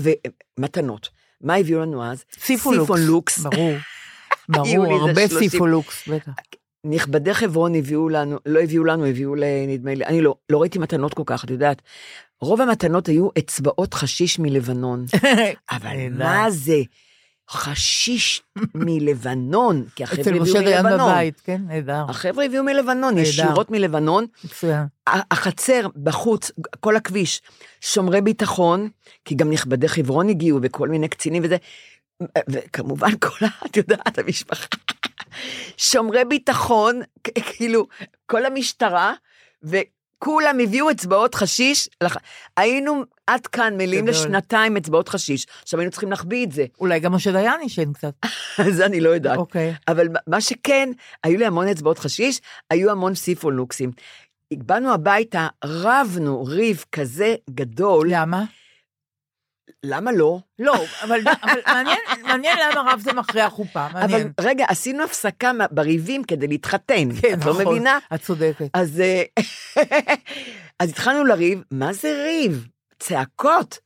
ומתנות. 0.58 1.08
מה 1.40 1.54
הביאו 1.54 1.80
לנו 1.80 2.04
אז? 2.04 2.24
סיפולוקס. 2.38 2.80
סיפולוקס. 2.82 3.38
ברור. 3.38 3.72
ברור, 4.48 4.94
הרבה 4.94 5.28
30. 5.28 5.50
סיפולוקס, 5.50 6.08
בטח. 6.08 6.32
נכבדי 6.84 7.34
חברון 7.34 7.74
הביאו 7.74 8.08
לנו, 8.08 8.38
לא 8.46 8.60
הביאו 8.60 8.84
לנו, 8.84 9.06
הביאו 9.06 9.34
ל... 9.34 9.44
נדמה 9.68 9.94
לי, 9.94 10.04
אני 10.04 10.20
לא, 10.20 10.34
לא 10.50 10.60
ראיתי 10.60 10.78
מתנות 10.78 11.14
כל 11.14 11.22
כך, 11.26 11.44
את 11.44 11.50
יודעת. 11.50 11.82
רוב 12.40 12.60
המתנות 12.60 13.06
היו 13.06 13.28
אצבעות 13.38 13.94
חשיש 13.94 14.38
מלבנון. 14.38 15.04
אבל. 15.70 16.08
מה 16.10 16.50
זה? 16.50 16.82
חשיש 17.50 18.42
מלבנון, 18.74 19.84
כי 19.96 20.04
החבר'ה 20.04 20.20
אצל 20.22 20.30
הביאו 20.30 20.42
משה 20.44 20.60
דיין 20.60 20.86
מלבנון. 20.86 21.10
בבית, 21.10 21.40
כן, 21.44 21.60
נהדר, 21.66 22.04
החבר'ה 22.08 22.44
הביאו 22.44 22.64
מלבנון. 22.64 23.18
ישירות 23.18 23.70
מלבנון. 23.70 24.26
מצוין. 24.44 24.84
החצר 25.06 25.86
בחוץ, 26.02 26.50
כל 26.80 26.96
הכביש, 26.96 27.42
שומרי 27.80 28.20
ביטחון, 28.20 28.88
כי 29.24 29.34
גם 29.34 29.50
נכבדי 29.50 29.88
חברון 29.88 30.28
הגיעו 30.28 30.58
וכל 30.62 30.88
מיני 30.88 31.08
קצינים 31.08 31.42
וזה, 31.44 31.56
וכמובן 32.48 33.10
כל, 33.20 33.44
ה- 33.44 33.66
את 33.66 33.76
יודעת, 33.76 34.18
המשפחה, 34.18 34.66
שומרי 35.76 36.24
ביטחון, 36.24 37.00
כאילו, 37.24 37.86
כל 38.26 38.44
המשטרה, 38.46 39.12
וכולם 39.62 40.58
הביאו 40.62 40.90
אצבעות 40.90 41.34
חשיש, 41.34 41.88
היינו 42.56 43.02
עד 43.26 43.46
כאן 43.46 43.74
מלאים. 43.76 44.06
לשנתיים 44.06 44.76
אצבעות 44.76 45.08
חשיש, 45.08 45.46
עכשיו 45.62 45.80
היינו 45.80 45.90
צריכים 45.90 46.10
להחביא 46.10 46.46
את 46.46 46.52
זה, 46.52 46.64
אולי 46.80 47.00
גם 47.00 47.12
משה 47.14 47.32
דיין 47.32 47.60
ישן 47.62 47.92
קצת. 47.92 48.14
אז 48.68 48.80
אני 48.80 49.00
לא 49.00 49.10
יודעת. 49.10 49.38
אוקיי. 49.38 49.74
אבל 49.88 50.08
מה- 50.26 50.40
שכן, 50.40 50.88
היו 51.24 51.38
לי 51.38 51.46
המון 51.46 51.68
אצבעות 51.68 51.98
חשיש, 51.98 52.40
היו 52.70 52.90
המון 52.90 53.14
סיפולוקסים. 53.14 53.90
באנו 54.54 54.94
הביתה, 54.94 55.48
רבנו 55.64 56.44
ריב 56.44 56.84
כזה 56.92 57.34
גדול, 57.50 58.08
למה? 58.10 58.44
למה 59.86 60.12
לא? 60.12 60.38
לא, 60.58 60.74
אבל 61.02 61.20
אבל 61.42 61.60
מעניין- 61.66 61.98
מעניין 62.28 62.58
למה 62.58 62.92
רבתם 62.92 63.18
אחרי 63.18 63.40
החופה, 63.42 63.86
אבל 63.86 64.00
מעניין. 64.00 64.32
רגע, 64.40 64.64
עשינו 64.68 65.04
הפסקה 65.04 65.50
בריבים 65.70 66.24
כדי 66.24 66.46
להתחתן, 66.46 67.08
כן, 67.22 67.38
את 67.40 67.44
לא 67.44 67.52
נכון, 67.52 67.66
מבינה? 67.66 67.98
את 68.14 68.20
צודקת. 68.22 68.66
אז, 68.74 69.00
אה, 69.00 69.22
אז 70.80 70.90
התחלנו 70.90 71.24
לריב, 71.24 71.62
מה 71.70 71.92
זה 71.92 72.22
ריב? 72.24 72.66
צעקות. 73.08 73.78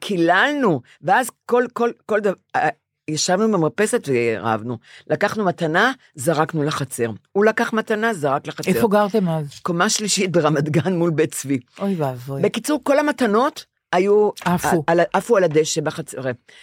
קיללנו, 0.00 0.80
ואז 1.02 1.30
כל, 1.46 1.64
כל, 1.72 1.90
כל 2.06 2.20
דבר, 2.20 2.34
אה, 2.56 2.68
ישבנו 3.08 3.52
במרפסת 3.52 4.08
ורבנו. 4.08 4.78
לקחנו 5.06 5.44
מתנה, 5.44 5.92
זרקנו 6.14 6.62
לחצר. 6.62 7.10
הוא 7.32 7.44
לקח 7.44 7.72
מתנה, 7.72 8.14
זרק 8.14 8.46
לחצר. 8.46 8.70
איפה 8.70 8.88
גרתם 8.88 9.28
אז? 9.28 9.60
קומה 9.62 9.88
שלישית 9.88 10.32
ברמת 10.32 10.68
גן 10.68 10.92
מול 10.92 11.10
בית 11.10 11.32
צבי. 11.32 11.58
אוי 11.78 11.94
ואבוי. 11.94 12.42
בקיצור, 12.42 12.80
כל 12.84 12.98
המתנות 12.98 13.64
היו... 13.92 14.30
עפו. 14.44 14.84
על- 14.86 15.00
עפו 15.12 15.36
על 15.36 15.44
הדשא 15.44 15.80
בחצר. 15.80 16.20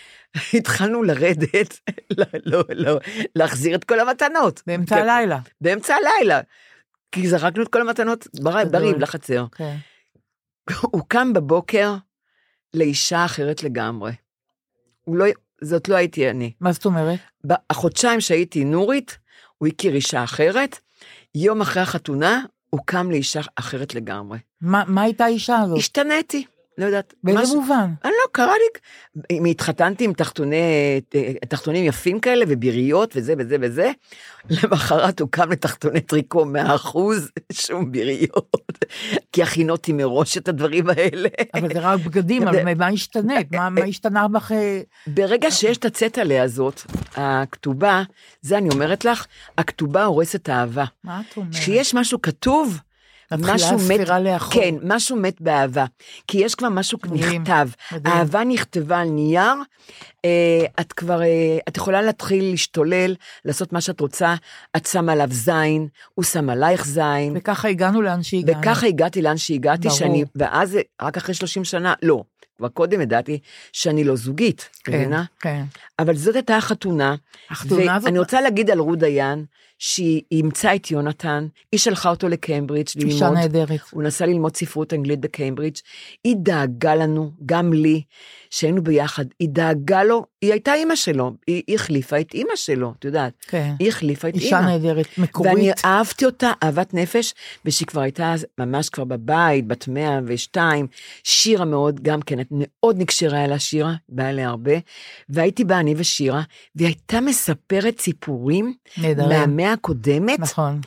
התחלנו 0.53 1.03
לרדת, 1.03 1.79
לא, 2.17 2.25
לא, 2.45 2.63
לא, 2.69 2.99
להחזיר 3.35 3.75
את 3.75 3.83
כל 3.83 3.99
המתנות. 3.99 4.61
באמצע 4.67 4.95
כן, 4.95 5.01
הלילה. 5.09 5.39
באמצע 5.61 5.95
הלילה. 5.95 6.41
כי 7.11 7.27
זרקנו 7.29 7.63
את 7.63 7.67
כל 7.67 7.81
המתנות. 7.81 8.27
בריב 8.71 8.99
לחצר. 8.99 9.45
כן. 9.51 9.75
הוא 10.91 11.01
קם 11.07 11.33
בבוקר 11.33 11.95
לאישה 12.73 13.25
אחרת 13.25 13.63
לגמרי. 13.63 14.11
הוא 15.03 15.17
לא, 15.17 15.25
זאת 15.61 15.89
לא 15.89 15.95
הייתי 15.95 16.29
אני. 16.29 16.53
מה 16.59 16.71
זאת 16.71 16.85
אומרת? 16.85 17.19
החודשיים 17.69 18.21
שהייתי 18.21 18.63
נורית, 18.63 19.17
הוא 19.57 19.67
הכיר 19.67 19.95
אישה 19.95 20.23
אחרת, 20.23 20.79
יום 21.35 21.61
אחרי 21.61 21.83
החתונה, 21.83 22.45
הוא 22.69 22.81
קם 22.85 23.11
לאישה 23.11 23.41
אחרת 23.55 23.95
לגמרי. 23.95 24.39
מה 24.61 24.83
מה 24.87 25.01
הייתה 25.01 25.25
האישה 25.25 25.57
הזאת? 25.59 25.77
השתניתי, 25.77 26.45
לא 26.77 26.85
יודעת. 26.85 27.13
באיזה 27.23 27.41
משהו- 27.41 27.61
מובן? 27.61 27.89
אני 28.03 28.11
לא, 28.11 28.29
קרה 28.31 28.53
לי, 28.53 28.79
אם 29.37 29.45
התחתנתי 29.45 30.03
עם 30.03 30.13
תחתוני, 30.13 31.01
תחתונים 31.47 31.85
יפים 31.85 32.19
כאלה 32.19 32.45
וביריות 32.47 33.13
וזה 33.15 33.33
וזה 33.37 33.55
וזה, 33.61 33.91
למחרת 34.49 35.19
הוא 35.19 35.29
קם 35.31 35.51
לתחתוני 35.51 36.01
טריקו 36.01 36.45
100% 36.45 36.97
שום 37.51 37.91
ביריות, 37.91 38.55
כי 39.31 39.43
הכינותי 39.43 39.93
מראש 39.93 40.37
את 40.37 40.47
הדברים 40.47 40.89
האלה. 40.89 41.29
אבל 41.53 41.73
זה 41.73 41.79
רק 41.79 41.99
בגדים, 41.99 42.47
אבל 42.47 42.73
מה 42.73 42.87
השתנית? 42.87 43.51
מה 43.55 43.69
מה 43.69 43.81
השתנה 43.85 44.27
בך? 44.27 44.51
אה, 44.51 44.81
ברגע 45.07 45.51
שיש 45.51 45.77
את 45.77 45.85
הצטלה 45.85 46.43
הזאת, 46.43 46.81
הכתובה, 47.15 48.03
זה 48.41 48.57
אני 48.57 48.69
אומרת 48.69 49.05
לך, 49.05 49.25
הכתובה 49.57 50.05
הורסת 50.05 50.49
אהבה. 50.49 50.85
מה 51.03 51.21
את 51.31 51.37
אומרת? 51.37 51.53
כשיש 51.53 51.93
משהו 51.93 52.21
כתוב, 52.21 52.77
משהו 53.39 53.77
מת, 53.87 54.09
לאחור. 54.09 54.53
כן, 54.63 54.75
משהו 54.83 55.15
מת 55.15 55.41
באהבה. 55.41 55.85
כי 56.27 56.37
יש 56.37 56.55
כבר 56.55 56.69
משהו 56.69 56.97
מדהים, 57.05 57.41
נכתב. 57.41 57.67
מדהים. 57.91 58.15
אהבה 58.15 58.43
נכתבה 58.43 58.99
על 58.99 59.09
נייר, 59.09 59.53
אה, 60.25 60.65
את 60.79 60.93
כבר, 60.93 61.21
אה, 61.21 61.57
את 61.67 61.77
יכולה 61.77 62.01
להתחיל 62.01 62.43
להשתולל, 62.51 63.15
לעשות 63.45 63.73
מה 63.73 63.81
שאת 63.81 63.99
רוצה, 63.99 64.35
את 64.77 64.85
שמה 64.85 65.11
עליו 65.11 65.27
זין, 65.31 65.87
הוא 66.13 66.25
שם 66.25 66.49
עלייך 66.49 66.85
זין, 66.85 67.33
וככה 67.35 67.67
הגענו 67.67 68.01
לאן 68.01 68.23
שהגענו. 68.23 68.59
וככה 68.59 68.87
הגעתי 68.87 69.21
לאן 69.21 69.37
שהגעתי, 69.37 69.87
ברור. 69.87 69.99
שאני, 69.99 70.23
ואז 70.35 70.77
רק 71.01 71.17
אחרי 71.17 71.35
30 71.35 71.63
שנה, 71.63 71.93
לא, 72.01 72.23
כבר 72.57 72.69
קודם 72.69 73.01
ידעתי 73.01 73.39
שאני 73.73 74.03
לא 74.03 74.15
זוגית, 74.15 74.69
כן, 74.83 74.93
מבינה? 74.93 75.23
כן. 75.39 75.63
אבל 76.01 76.15
זאת 76.15 76.35
הייתה 76.35 76.57
החתונה. 76.57 77.15
החתונה 77.49 77.95
הזאת... 77.95 78.07
ואני 78.07 78.19
רוצה 78.19 78.41
להגיד 78.41 78.69
על 78.69 78.79
רות 78.79 78.99
דיין, 78.99 79.45
שהיא 79.81 80.21
אימצה 80.31 80.75
את 80.75 80.91
יונתן, 80.91 81.47
היא 81.71 81.79
שלחה 81.79 82.09
אותו 82.09 82.29
לקיימברידג' 82.29 83.03
אישה 83.03 83.25
ללמוד. 83.25 83.37
נהדרת. 83.37 83.79
הוא 83.91 84.03
נסע 84.03 84.25
ללמוד 84.25 84.57
ספרות 84.57 84.93
אנגלית 84.93 85.19
בקיימברידג', 85.19 85.77
היא 86.23 86.35
דאגה 86.39 86.95
לנו, 86.95 87.31
גם 87.45 87.73
לי, 87.73 88.01
שהיינו 88.49 88.83
ביחד, 88.83 89.25
היא 89.39 89.49
דאגה 89.51 90.03
לו, 90.03 90.25
היא 90.41 90.51
הייתה 90.51 90.73
אימא 90.73 90.95
שלו, 90.95 91.31
היא, 91.47 91.63
היא 91.67 91.75
החליפה 91.75 92.19
את 92.19 92.33
אימא 92.33 92.55
שלו, 92.55 92.93
את 92.99 93.05
יודעת, 93.05 93.33
כן. 93.47 93.73
היא 93.79 93.87
החליפה 93.87 94.29
את 94.29 94.35
אישה 94.35 94.59
אימא. 94.59 94.69
נהדרת, 94.69 95.05
ואני 95.17 95.27
מקורית. 95.27 95.85
אהבתי 95.85 96.25
אותה 96.25 96.51
אהבת 96.63 96.93
נפש, 96.93 97.33
ושהיא 97.65 97.87
כבר 97.87 98.01
הייתה 98.01 98.33
ממש 98.59 98.89
כבר 98.89 99.03
בבית, 99.03 99.67
בת 99.67 99.87
102, 99.87 100.87
שירה 101.23 101.65
מאוד, 101.65 101.99
גם 102.03 102.21
כן, 102.21 102.39
מאוד 102.51 102.97
נקשרה 102.99 103.45
אליה 103.45 103.59
שירה, 103.59 103.93
באה 104.09 104.29
אליה 104.29 104.49
הרבה, 104.49 104.73
והייתי 105.29 105.63
בה 105.63 105.79
אני 105.79 105.90
ושירה, 105.97 106.41
והיא 106.75 106.87
הייתה 106.87 107.21
מספרת 107.21 107.99
סיפורים 107.99 108.73
נהדרים. 108.97 109.39
מהמאה 109.39 109.73
הקודמת, 109.73 110.39
נכון. 110.39 110.81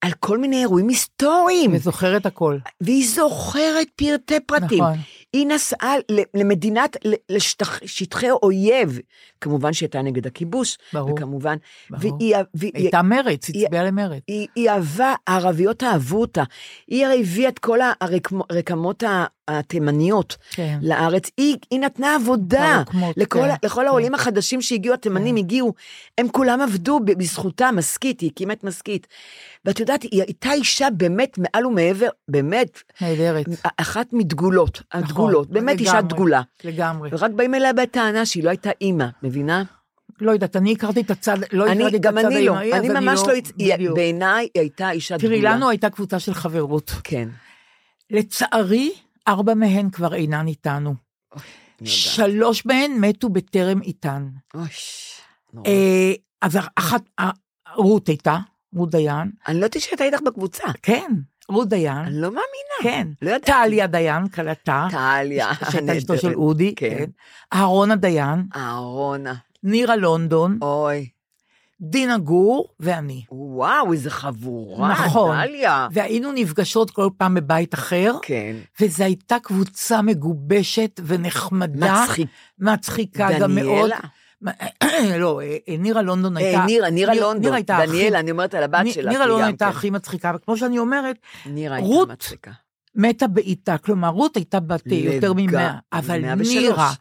על 0.00 0.12
כל 0.20 0.38
מיני 0.38 0.60
אירועים 0.60 0.88
היסטוריים, 0.88 1.70
וזוכרת 1.74 2.26
הכל. 2.26 2.58
והיא 2.80 3.08
זוכרת 3.08 3.86
פרטי 3.96 4.40
פרטים. 4.40 4.82
נכון. 4.82 4.98
היא 5.32 5.46
נסעה 5.46 5.94
למדינת, 6.34 6.96
לשטחי 7.28 8.30
אויב, 8.30 8.98
כמובן 9.42 9.72
שהיא 9.72 9.86
הייתה 9.86 10.02
נגד 10.02 10.26
הכיבוש, 10.26 10.78
ברור, 10.92 11.12
וכמובן, 11.12 11.56
ברור. 11.90 12.16
והיא, 12.18 12.36
והיא, 12.54 12.72
הייתה 12.74 13.02
מרץ, 13.02 13.48
היא- 13.48 13.64
הצביעה 13.66 13.84
למרץ. 13.84 14.22
היא, 14.28 14.46
היא 14.56 14.70
אהבה, 14.70 15.14
הערביות 15.26 15.82
אהבו 15.82 16.20
אותה. 16.20 16.42
היא 16.88 17.06
הרי 17.06 17.20
הביאה 17.20 17.48
את 17.48 17.58
כל 17.58 17.78
הרקמות 18.50 19.02
התימניות 19.48 20.36
כן. 20.50 20.78
לארץ. 20.82 21.30
היא, 21.36 21.56
היא 21.70 21.80
נתנה 21.80 22.14
עבודה 22.14 22.74
הרקמות, 22.76 23.16
לכל, 23.16 23.38
כן, 23.40 23.54
לכל 23.66 23.80
כן. 23.80 23.86
העולים 23.86 24.14
החדשים 24.14 24.62
שהגיעו, 24.62 24.94
התימנים 24.94 25.36
הגיעו, 25.36 25.72
הם 26.18 26.28
כולם 26.28 26.60
עבדו 26.60 27.00
בזכותה, 27.04 27.70
משכית, 27.72 28.20
היא 28.20 28.30
הקימה 28.32 28.52
את 28.52 28.64
משכית. 28.64 29.06
ואת 29.64 29.80
יודעת, 29.80 30.02
היא 30.02 30.22
הייתה 30.22 30.52
אישה 30.52 30.88
באמת 30.90 31.38
מעל 31.38 31.66
ומעבר, 31.66 32.08
באמת, 32.28 32.82
נהדרת. 33.00 33.46
אחת 33.76 34.06
מדגולות, 34.12 34.82
הדגולות, 34.92 35.50
נכון, 35.50 35.54
באמת 35.54 35.80
אישה 35.80 35.92
לגמרי, 35.98 36.08
דגולה. 36.14 36.42
לגמרי. 36.64 37.10
ורק 37.12 37.30
באים 37.30 37.54
אליה 37.54 37.72
בטענה 37.72 38.26
שהיא 38.26 38.44
לא 38.44 38.50
הייתה 38.50 38.70
אימא, 38.80 39.06
מבינה? 39.32 39.62
לא 40.20 40.30
יודעת, 40.30 40.56
אני 40.56 40.72
הכרתי 40.72 41.00
את 41.00 41.10
הצד, 41.10 41.38
לא 41.52 41.66
אני, 41.66 41.82
הכרתי 41.82 41.96
את 41.96 42.00
גם 42.00 42.18
הצד 42.18 42.26
אני 42.26 42.44
לא, 42.46 42.56
האמהי, 42.56 42.72
אני 42.72 42.88
אז 42.88 42.94
ממש 42.94 43.20
לא, 43.26 43.34
בדיוק. 43.56 43.96
בעיניי 43.96 44.48
היא 44.54 44.60
הייתה 44.60 44.90
אישה 44.90 45.16
דגולה. 45.16 45.30
תראי, 45.36 45.42
לנו 45.42 45.68
הייתה 45.68 45.90
קבוצה 45.90 46.18
של 46.18 46.34
חברות. 46.34 46.92
כן, 47.04 47.28
לצערי, 48.10 48.92
ארבע 49.28 49.54
מהן 49.54 49.90
כבר 49.90 50.14
אינן 50.14 50.46
איתנו. 50.46 50.94
אני. 51.80 51.88
שלוש 51.88 52.66
מהן 52.66 52.92
מתו 52.92 53.28
בטרם 53.28 53.82
איתן. 53.82 54.28
אוי, 54.54 54.64
נורא. 55.52 55.68
אה, 55.68 56.12
אז 56.42 56.58
אחת, 56.76 57.02
אה, 57.20 57.30
רות 57.74 58.08
הייתה, 58.08 58.38
רות 58.74 58.90
דיין, 58.90 59.30
אני 59.46 59.60
לא 59.60 59.64
יודעת 59.64 59.82
שהייתה 59.82 60.04
איתך 60.04 60.20
בקבוצה. 60.20 60.64
כן, 60.82 61.12
רות 61.52 61.68
דיין, 61.68 61.96
אני 61.96 62.20
לא 62.20 62.28
מאמינה. 62.28 62.42
כן. 62.82 63.08
לא 63.22 63.30
ידעתי. 63.30 63.52
טליה 63.52 63.86
דיין, 63.86 64.28
כלתה, 64.28 64.86
טליה, 64.90 65.50
שהייתה 65.70 65.98
אשתו 65.98 66.18
של. 66.18 66.34
אודי, 66.34 66.74
כן. 66.76 66.94
כן. 66.98 67.04
אהרונה 67.52 67.96
דיין, 67.96 68.46
אהרונה, 68.56 69.34
נירה 69.62 69.96
לונדון, 69.96 70.58
אוי, 70.62 71.08
דינה 71.80 72.18
גור 72.18 72.68
ואני. 72.80 73.24
וואו, 73.30 73.92
איזה 73.92 74.10
חבורה, 74.10 74.92
נכון. 74.92 75.36
טליה. 75.46 75.88
והיינו 75.92 76.32
נפגשות 76.32 76.90
כל 76.90 77.08
פעם 77.16 77.34
בבית 77.34 77.74
אחר, 77.74 78.12
כן, 78.22 78.56
וזו 78.80 79.04
הייתה 79.04 79.36
קבוצה 79.42 80.02
מגובשת 80.02 81.00
ונחמדה. 81.06 82.02
מצחיק. 82.02 82.28
מצחיקה 82.58 83.28
גם 83.40 83.54
מאוד. 83.54 83.66
דניאלה? 83.66 83.98
לא, 85.18 85.40
אה, 85.40 85.56
אה, 85.68 85.76
נירה 85.78 86.02
לונדון 86.02 86.36
הייתה... 86.36 86.60
אה, 86.60 86.66
נירה, 86.66 86.90
נירה 86.90 87.12
ניר- 87.12 87.22
לונדון. 87.22 87.42
נירה 87.42 87.56
הייתה 87.56 87.76
הכי- 87.76 87.86
דניאלה, 87.86 88.20
אני 88.20 88.30
אומרת 88.30 88.54
על 88.54 88.62
הבת 88.62 88.86
שלה. 88.92 89.10
נירה 89.10 89.26
לונדון 89.26 89.46
הייתה 89.46 89.64
כן. 89.64 89.70
הכי 89.70 89.90
מצחיקה, 89.90 90.32
וכמו 90.36 90.56
שאני 90.56 90.78
אומרת, 90.78 91.16
נירה 91.46 91.76
הייתה 91.76 91.88
רות. 91.88 92.08
מתה 92.94 93.26
בעיטה, 93.26 93.78
כלומר, 93.78 94.08
רות 94.08 94.36
הייתה 94.36 94.60
בת 94.60 94.82
יותר 94.86 95.32
ממאה, 95.36 95.74
אבל 95.92 96.20
103. 96.20 96.48
נירה 96.54 96.92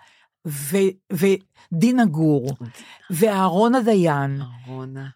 ודינה 1.71 2.05
גור 2.05 2.51
ואהרונה 3.09 3.81
דיין, 3.81 4.41
אהרונה. 4.41 5.07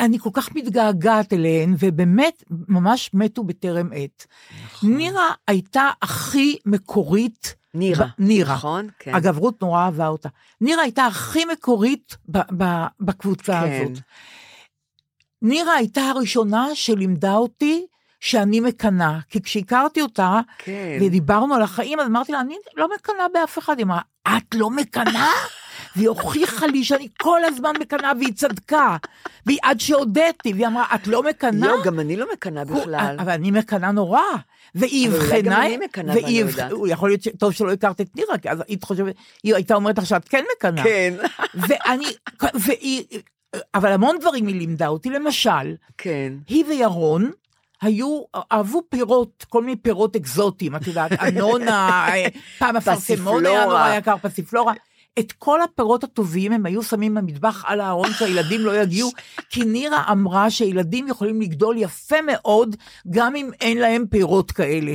אני 0.00 0.18
כל 0.18 0.30
כך 0.32 0.54
מתגעגעת 0.54 1.32
אליהן, 1.32 1.74
ובאמת, 1.78 2.44
ממש 2.68 3.10
מתו 3.14 3.44
בטרם 3.44 3.90
עת. 3.94 4.26
נכון. 4.64 4.96
נירה 4.96 5.30
הייתה 5.48 5.90
הכי 6.02 6.56
מקורית, 6.66 7.54
נירה. 7.74 8.06
נירה. 8.18 8.54
נכון? 8.54 8.88
כן. 8.98 9.14
אגב, 9.14 9.38
רות 9.38 9.62
נורא 9.62 9.84
אהבה 9.84 10.08
אותה. 10.08 10.28
נירה 10.60 10.82
הייתה 10.82 11.06
הכי 11.06 11.44
מקורית 11.44 12.16
ב- 12.28 12.62
ב- 12.62 12.86
בקבוצה 13.00 13.60
כן. 13.64 13.82
הזאת. 13.82 13.98
נירה 15.42 15.72
הייתה 15.74 16.00
הראשונה 16.00 16.66
שלימדה 16.74 17.34
אותי 17.34 17.86
שאני 18.20 18.60
מקנאה, 18.60 19.18
כי 19.28 19.42
כשהכרתי 19.42 20.02
אותה, 20.02 20.40
כן. 20.58 20.98
ודיברנו 21.00 21.54
על 21.54 21.62
החיים, 21.62 22.00
אז 22.00 22.06
אמרתי 22.06 22.32
לה, 22.32 22.40
אני 22.40 22.56
לא 22.76 22.88
מקנאה 22.94 23.26
באף 23.34 23.58
אחד. 23.58 23.78
היא 23.78 23.84
אמרה, 23.86 24.00
את 24.28 24.54
לא 24.54 24.70
מקנאה? 24.70 25.28
והיא 25.96 26.08
הוכיחה 26.08 26.66
לי 26.66 26.84
שאני 26.84 27.08
כל 27.20 27.44
הזמן 27.44 27.72
מקנאה, 27.80 28.12
והיא 28.18 28.32
צדקה. 28.34 28.96
והיא 29.46 29.58
עד 29.62 29.80
שהודיתי, 29.80 30.52
והיא 30.52 30.66
אמרה, 30.66 30.84
את 30.94 31.06
לא 31.06 31.22
מקנאה? 31.22 31.68
לא, 31.68 31.82
גם 31.84 32.00
אני 32.00 32.16
לא 32.16 32.26
מקנאה 32.32 32.64
בכלל. 32.64 33.16
אבל 33.18 33.32
אני 33.32 33.50
מקנאה 33.50 33.92
נורא. 33.92 34.20
והיא 34.74 35.08
אבל 35.08 35.16
אולי 35.16 35.42
גם 35.42 35.52
אבחנה, 35.52 35.66
אני 35.66 35.76
מקנאה 35.76 36.14
ואני 36.16 36.42
לא 36.42 36.48
יודעת. 36.48 36.72
יכול 36.88 37.08
להיות 37.08 37.22
שטוב 37.22 37.52
שלא 37.52 37.72
הכרת 37.72 38.00
את 38.00 38.16
נירה, 38.16 38.38
כי 38.38 38.50
אז 38.50 38.58
היית 38.68 38.84
חושבת, 38.84 39.14
היא 39.42 39.54
הייתה 39.54 39.74
אומרת 39.74 39.98
לך 39.98 40.06
שאת 40.06 40.28
כן 40.28 40.44
מקנאה. 40.56 40.84
כן. 40.84 41.14
ואני, 41.54 42.06
והיא, 42.54 43.04
אבל 43.74 43.92
המון 43.92 44.16
דברים 44.20 44.46
היא 44.46 44.54
לימדה 44.54 44.88
אותי, 44.88 45.10
למשל, 45.10 45.74
כן. 45.98 46.32
היא 46.48 46.64
וירון 46.68 47.30
היו, 47.82 48.22
אהבו 48.52 48.82
פירות, 48.88 49.44
כל 49.48 49.62
מיני 49.62 49.76
פירות 49.76 50.16
אקזוטיים, 50.16 50.76
את 50.76 50.86
יודעת, 50.86 51.12
אנונה, 51.12 52.08
אה, 52.08 52.26
פעם 52.58 52.76
אפרסמון 52.86 53.46
היה. 53.46 53.64
נורא 53.64 53.94
יקר, 53.94 54.16
פסיפלורה. 54.22 54.72
את 55.18 55.32
כל 55.32 55.62
הפירות 55.62 56.04
הטובים 56.04 56.52
הם 56.52 56.66
היו 56.66 56.82
שמים 56.82 57.14
במטבח 57.14 57.64
על 57.66 57.80
הארון 57.80 58.12
שהילדים 58.12 58.60
לא 58.60 58.76
יגיעו, 58.76 59.10
כי 59.50 59.64
נירה 59.64 60.12
אמרה 60.12 60.50
שילדים 60.50 61.08
יכולים 61.08 61.40
לגדול 61.40 61.76
יפה 61.78 62.16
מאוד, 62.26 62.76
גם 63.10 63.36
אם 63.36 63.50
אין 63.60 63.78
להם 63.78 64.04
פירות 64.10 64.52
כאלה. 64.52 64.94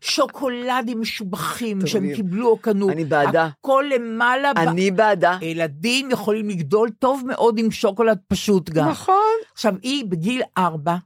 שוקולדים 0.00 1.00
משובחים 1.00 1.86
שהם. 1.86 2.14
קיבלו 2.14 2.48
או 2.48 2.58
קנו. 2.58 2.90
אני 2.90 3.04
בעדה. 3.04 3.48
הכל 3.60 3.84
למעלה. 3.94 4.54
ב- 4.54 4.58
אני 4.58 4.90
בעדה. 4.90 5.38
ילדים 5.42 6.10
יכולים 6.10 6.48
לגדול 6.48 6.90
טוב 6.98 7.22
מאוד 7.26 7.58
עם 7.58 7.70
שוקולד 7.70 8.18
פשוט 8.28 8.70
גם. 8.70 8.88
נכון. 8.88 9.34
עכשיו, 9.52 9.74
היא 9.82 10.04
בגיל 10.04 10.42
ארבע 10.58 10.96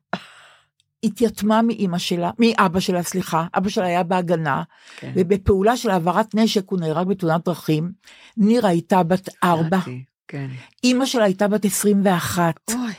התייתמה 1.07 1.63
מאימא 1.63 1.99
שלה, 1.99 2.31
מאבא 2.39 2.81
שלה, 2.81 3.03
סליחה, 3.03 3.47
אבא 3.55 3.69
שלה 3.69 3.87
היה 3.87 4.03
בהגנה, 4.03 4.63
כן. 4.97 5.13
ובפעולה 5.15 5.77
של 5.77 5.91
העברת 5.91 6.35
נשק 6.35 6.71
הוא 6.71 6.81
נהרג 6.81 7.07
בתאונת 7.07 7.45
דרכים. 7.45 7.93
נירה 8.37 8.69
הייתה 8.69 9.03
בת 9.03 9.29
ארבע, 9.45 9.79
כן. 10.29 10.51
אימא 10.85 11.07
שלה 11.07 11.25
הייתה 11.25 11.49
בת 11.49 11.65
21. 11.65 12.55
אוי, 12.75 12.93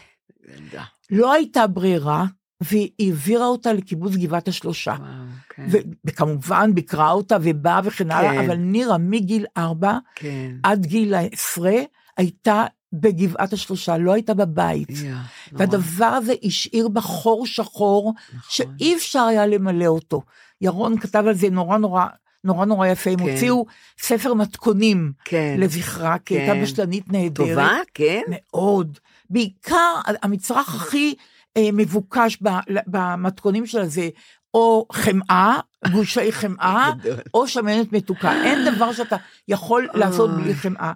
ילדה. 0.47 0.83
לא 1.11 1.33
הייתה 1.33 1.67
ברירה, 1.67 2.25
והיא 2.61 2.89
העבירה 2.99 3.45
אותה 3.45 3.73
לקיבוץ 3.73 4.15
גבעת 4.15 4.47
השלושה. 4.47 4.95
וואו, 4.99 5.09
כן. 5.49 5.67
וכמובן 6.05 6.73
ביקרה 6.73 7.11
אותה 7.11 7.37
ובאה 7.41 7.81
וכן 7.83 8.11
הלאה, 8.11 8.31
כן. 8.31 8.45
אבל 8.45 8.55
נירה 8.55 8.97
מגיל 8.97 9.45
ארבע 9.57 9.97
כן. 10.15 10.55
עד 10.63 10.85
גיל 10.85 11.13
העשרה 11.13 11.79
הייתה 12.17 12.65
בגבעת 12.93 13.53
השלושה, 13.53 13.97
לא 13.97 14.13
הייתה 14.13 14.33
בבית. 14.33 14.89
נורא. 14.89 15.21
והדבר 15.51 16.05
הזה 16.05 16.33
השאיר 16.43 16.87
בה 16.87 17.01
חור 17.01 17.45
שחור, 17.45 18.13
נכון. 18.29 18.39
שאי 18.49 18.95
אפשר 18.95 19.21
היה 19.21 19.47
למלא 19.47 19.85
אותו. 19.85 20.21
ירון 20.61 20.99
כתב 20.99 21.23
על 21.27 21.33
זה 21.33 21.49
נורא 21.49 21.77
נורא, 21.77 22.05
נורא 22.43 22.65
נורא 22.65 22.87
יפה, 22.87 23.09
הם 23.09 23.17
כן. 23.17 23.29
הוציאו 23.29 23.65
ספר 24.01 24.33
מתכונים 24.33 25.11
כן. 25.25 25.55
לזכרה, 25.59 26.17
כי 26.17 26.37
הייתה 26.37 26.53
כן. 26.53 26.63
בשלנית 26.63 27.11
נהדרת. 27.11 27.49
טובה? 27.49 27.77
כן? 27.93 28.21
מאוד. 28.27 28.99
בעיקר 29.29 29.93
המצרך 30.23 30.75
הכי 30.75 31.15
אה, 31.57 31.69
מבוקש 31.73 32.37
במתכונים 32.87 33.65
שלה 33.65 33.87
זה 33.87 34.09
או 34.57 34.85
חמאה, 34.91 35.59
גושי 35.91 36.31
חמאה. 36.31 36.91
או 37.33 37.47
שמנת 37.47 37.93
מתוקה. 37.93 38.43
אין 38.43 38.75
דבר 38.75 38.93
שאתה 38.93 39.15
יכול 39.47 39.87
לעשות 39.93 40.29
בלי. 40.29 40.55
חמאה. 40.55 40.93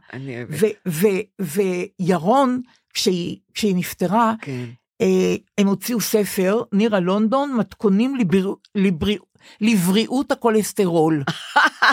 וירון, 1.99 2.61
כשהיא, 2.93 3.37
כשהיא 3.53 3.75
נפטרה, 3.75 4.33
כן. 4.41 4.65
אה, 5.01 5.35
הם 5.57 5.67
הוציאו 5.67 6.01
ספר, 6.01 6.61
נירה 6.73 6.99
לונדון, 6.99 7.53
מתכונים 7.53 8.15
לבר... 8.15 8.53
לבר... 8.75 9.13
לבריאות 9.61 10.31
הכולסטרול. 10.31 11.23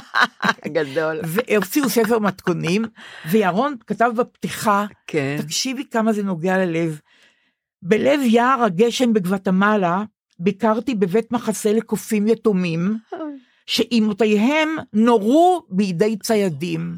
גדול. 0.77 1.21
והוציאו 1.25 1.89
ספר 1.89 2.19
מתכונים, 2.19 2.85
וירון 3.31 3.77
כתב 3.87 4.11
בפתיחה, 4.17 4.87
כן. 5.07 5.37
תקשיבי 5.41 5.85
כמה 5.91 6.13
זה 6.13 6.23
נוגע 6.23 6.59
ללב. 6.59 7.01
בלב 7.83 8.21
יער 8.23 8.63
הגשם 8.63 9.13
בגבטמלה, 9.13 10.03
ביקרתי 10.39 10.95
בבית 10.95 11.33
מחסה 11.33 11.73
לקופים 11.73 12.29
יתומים, 12.29 12.99
שאימותיהם 13.67 14.69
נורו 14.93 15.63
בידי 15.71 16.17
ציידים. 16.17 16.95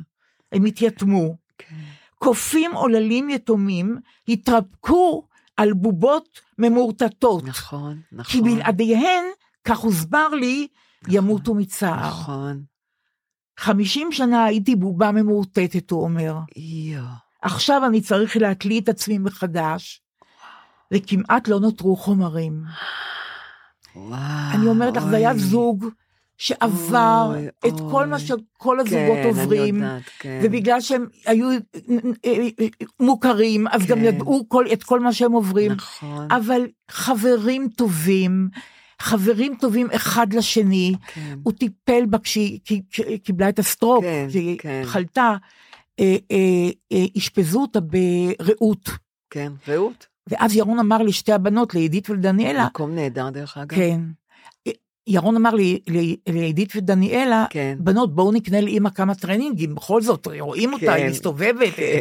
הם 0.53 0.65
התייתמו. 0.65 1.37
כן. 1.59 1.75
קופים 2.19 2.75
עוללים 2.75 3.31
יתומים 3.31 3.97
התרפקו 4.29 5.27
על 5.57 5.73
בובות 5.73 6.41
ממורטטות, 6.59 7.45
נכון, 7.45 8.01
כי 8.25 8.41
נכון. 8.41 8.55
בלעדיהן, 8.55 9.25
כך 9.65 9.79
הוסבר 9.79 10.29
לי, 10.29 10.67
ימותו 11.09 11.55
מצער. 11.55 12.09
נכון. 12.09 12.63
חמישים 13.59 14.13
שנה 14.13 14.45
הייתי 14.45 14.77
בובה 14.77 15.13
ממורטטת, 15.13 15.91
הוא 15.91 16.03
אומר. 16.03 16.39
יואו. 16.57 17.05
עכשיו 17.43 17.87
אני 17.87 18.01
צריך 18.01 18.37
להקליט 18.37 18.85
את 18.85 18.89
עצמי 18.89 19.19
מחדש, 19.19 20.03
וכמעט 20.95 21.49
לא 21.49 21.61
נותרו 21.61 21.97
חומרים. 21.97 22.63
וואו. 23.97 24.19
אני 24.55 24.67
אומרת 24.67 24.97
לך, 24.97 25.05
זה 25.05 25.17
היה 25.17 25.31
אוי. 25.31 25.39
זוג 25.39 25.87
שעבר 26.39 27.33
אוי, 27.35 27.47
את 27.67 27.81
כל 27.91 28.07
מה 28.07 28.17
אוי. 28.17 28.25
שכל 28.27 28.81
הזוגות 28.81 29.19
כן, 29.23 29.29
עוברים. 29.29 29.77
יודעת, 29.77 30.03
כן. 30.19 30.41
ובגלל 30.43 30.81
שהם 30.81 31.07
היו 31.27 31.51
אה, 31.51 31.57
אה, 32.25 32.49
אה, 32.61 32.67
מוכרים, 33.01 33.69
אז 33.69 33.87
גם 33.87 33.99
כן. 33.99 34.05
ידעו 34.05 34.45
כל, 34.49 34.65
את 34.73 34.83
כל 34.83 35.01
מה 35.01 35.13
שהם 35.13 35.33
עוברים. 35.33 35.73
נכון. 35.73 36.29
אבל 36.31 36.67
חברים 36.91 37.69
טובים, 37.69 38.49
חברים 39.01 39.55
טובים 39.61 39.87
אחד 39.95 40.33
לשני, 40.33 40.95
כן. 41.15 41.39
הוא 41.43 41.53
טיפל 41.53 42.07
בה 42.07 42.19
כשהיא 42.19 42.61
קיבלה 43.25 43.49
את 43.49 43.59
ה 43.59 43.64
stroke, 43.64 44.05
כן, 44.05 44.27
כשהיא 44.29 44.59
כן. 44.59 44.83
חלתה. 44.85 45.37
אה, 46.01 46.17
אה, 46.31 46.71
אה, 46.93 47.05
אשפזו 47.19 47.61
אותה 47.61 47.81
ברעות. 47.81 48.91
כן, 49.31 49.53
רעות. 49.69 50.07
ואז 50.31 50.57
ירון 50.57 50.79
אמר 50.79 50.99
לשתי 50.99 51.33
הבנות, 51.33 51.75
לעידית 51.75 52.11
ולדניאלה, 52.11 52.67
מקום 52.67 52.95
נהדר 52.95 53.31
דרך 53.31 53.59
אגב. 53.59 53.77
כן. 53.77 54.01
ירון 55.07 55.37
אמר 55.37 55.55
לי, 55.55 55.81
לי- 55.89 56.17
לעידית 56.29 56.73
ודניאלה, 56.77 57.45
כן. 57.51 57.77
בנות, 57.81 58.15
בואו 58.15 58.33
נקנה 58.33 58.61
לאמא 58.61 58.91
כמה 58.91 59.15
טרנינגים, 59.15 59.75
בכל 59.75 60.03
זאת, 60.03 60.29
רואים 60.41 60.73
אותה, 60.73 60.93
היא 60.93 61.05
כן. 61.05 61.11
מסתובבת. 61.11 61.75
כן. 61.77 62.01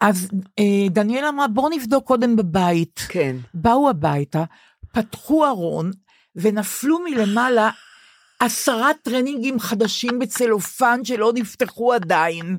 אז 0.00 0.28
אה, 0.58 0.88
דניאלה 0.90 1.28
אמרה, 1.28 1.48
בואו 1.48 1.68
נבדוק 1.68 2.04
קודם 2.06 2.36
בבית. 2.36 3.00
כן. 3.08 3.36
באו 3.54 3.88
הביתה, 3.90 4.44
פתחו 4.92 5.46
ארון, 5.46 5.90
ונפלו 6.36 6.98
מלמעלה 7.10 7.70
עשרה 8.40 8.90
טרנינגים 9.02 9.60
חדשים 9.60 10.18
בצלופן 10.18 11.00
שלא 11.04 11.32
נפתחו 11.34 11.92
עדיין. 11.92 12.58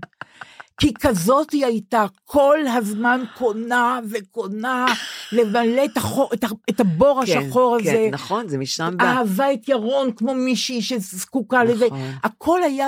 כי 0.78 0.93
כזאת 0.93 1.51
היא 1.51 1.65
הייתה, 1.65 2.05
כל 2.25 2.57
הזמן 2.67 3.23
קונה 3.38 3.99
וקונה, 4.09 4.86
למלא 5.32 5.86
את, 5.86 5.97
החור, 5.97 6.30
את, 6.34 6.45
את 6.69 6.80
הבור 6.80 7.23
כן, 7.25 7.38
השחור 7.39 7.78
כן, 7.84 7.89
הזה. 7.89 8.09
נכון, 8.11 8.47
זה 8.47 8.57
משם 8.57 8.93
בא. 8.97 9.05
אהבה 9.05 9.53
את 9.53 9.69
ירון 9.69 10.11
כמו 10.11 10.34
מישהי 10.34 10.82
שזקוקה 10.82 11.63
לזה. 11.63 11.86
נכון. 11.86 12.11
הכל 12.23 12.63
היה 12.63 12.88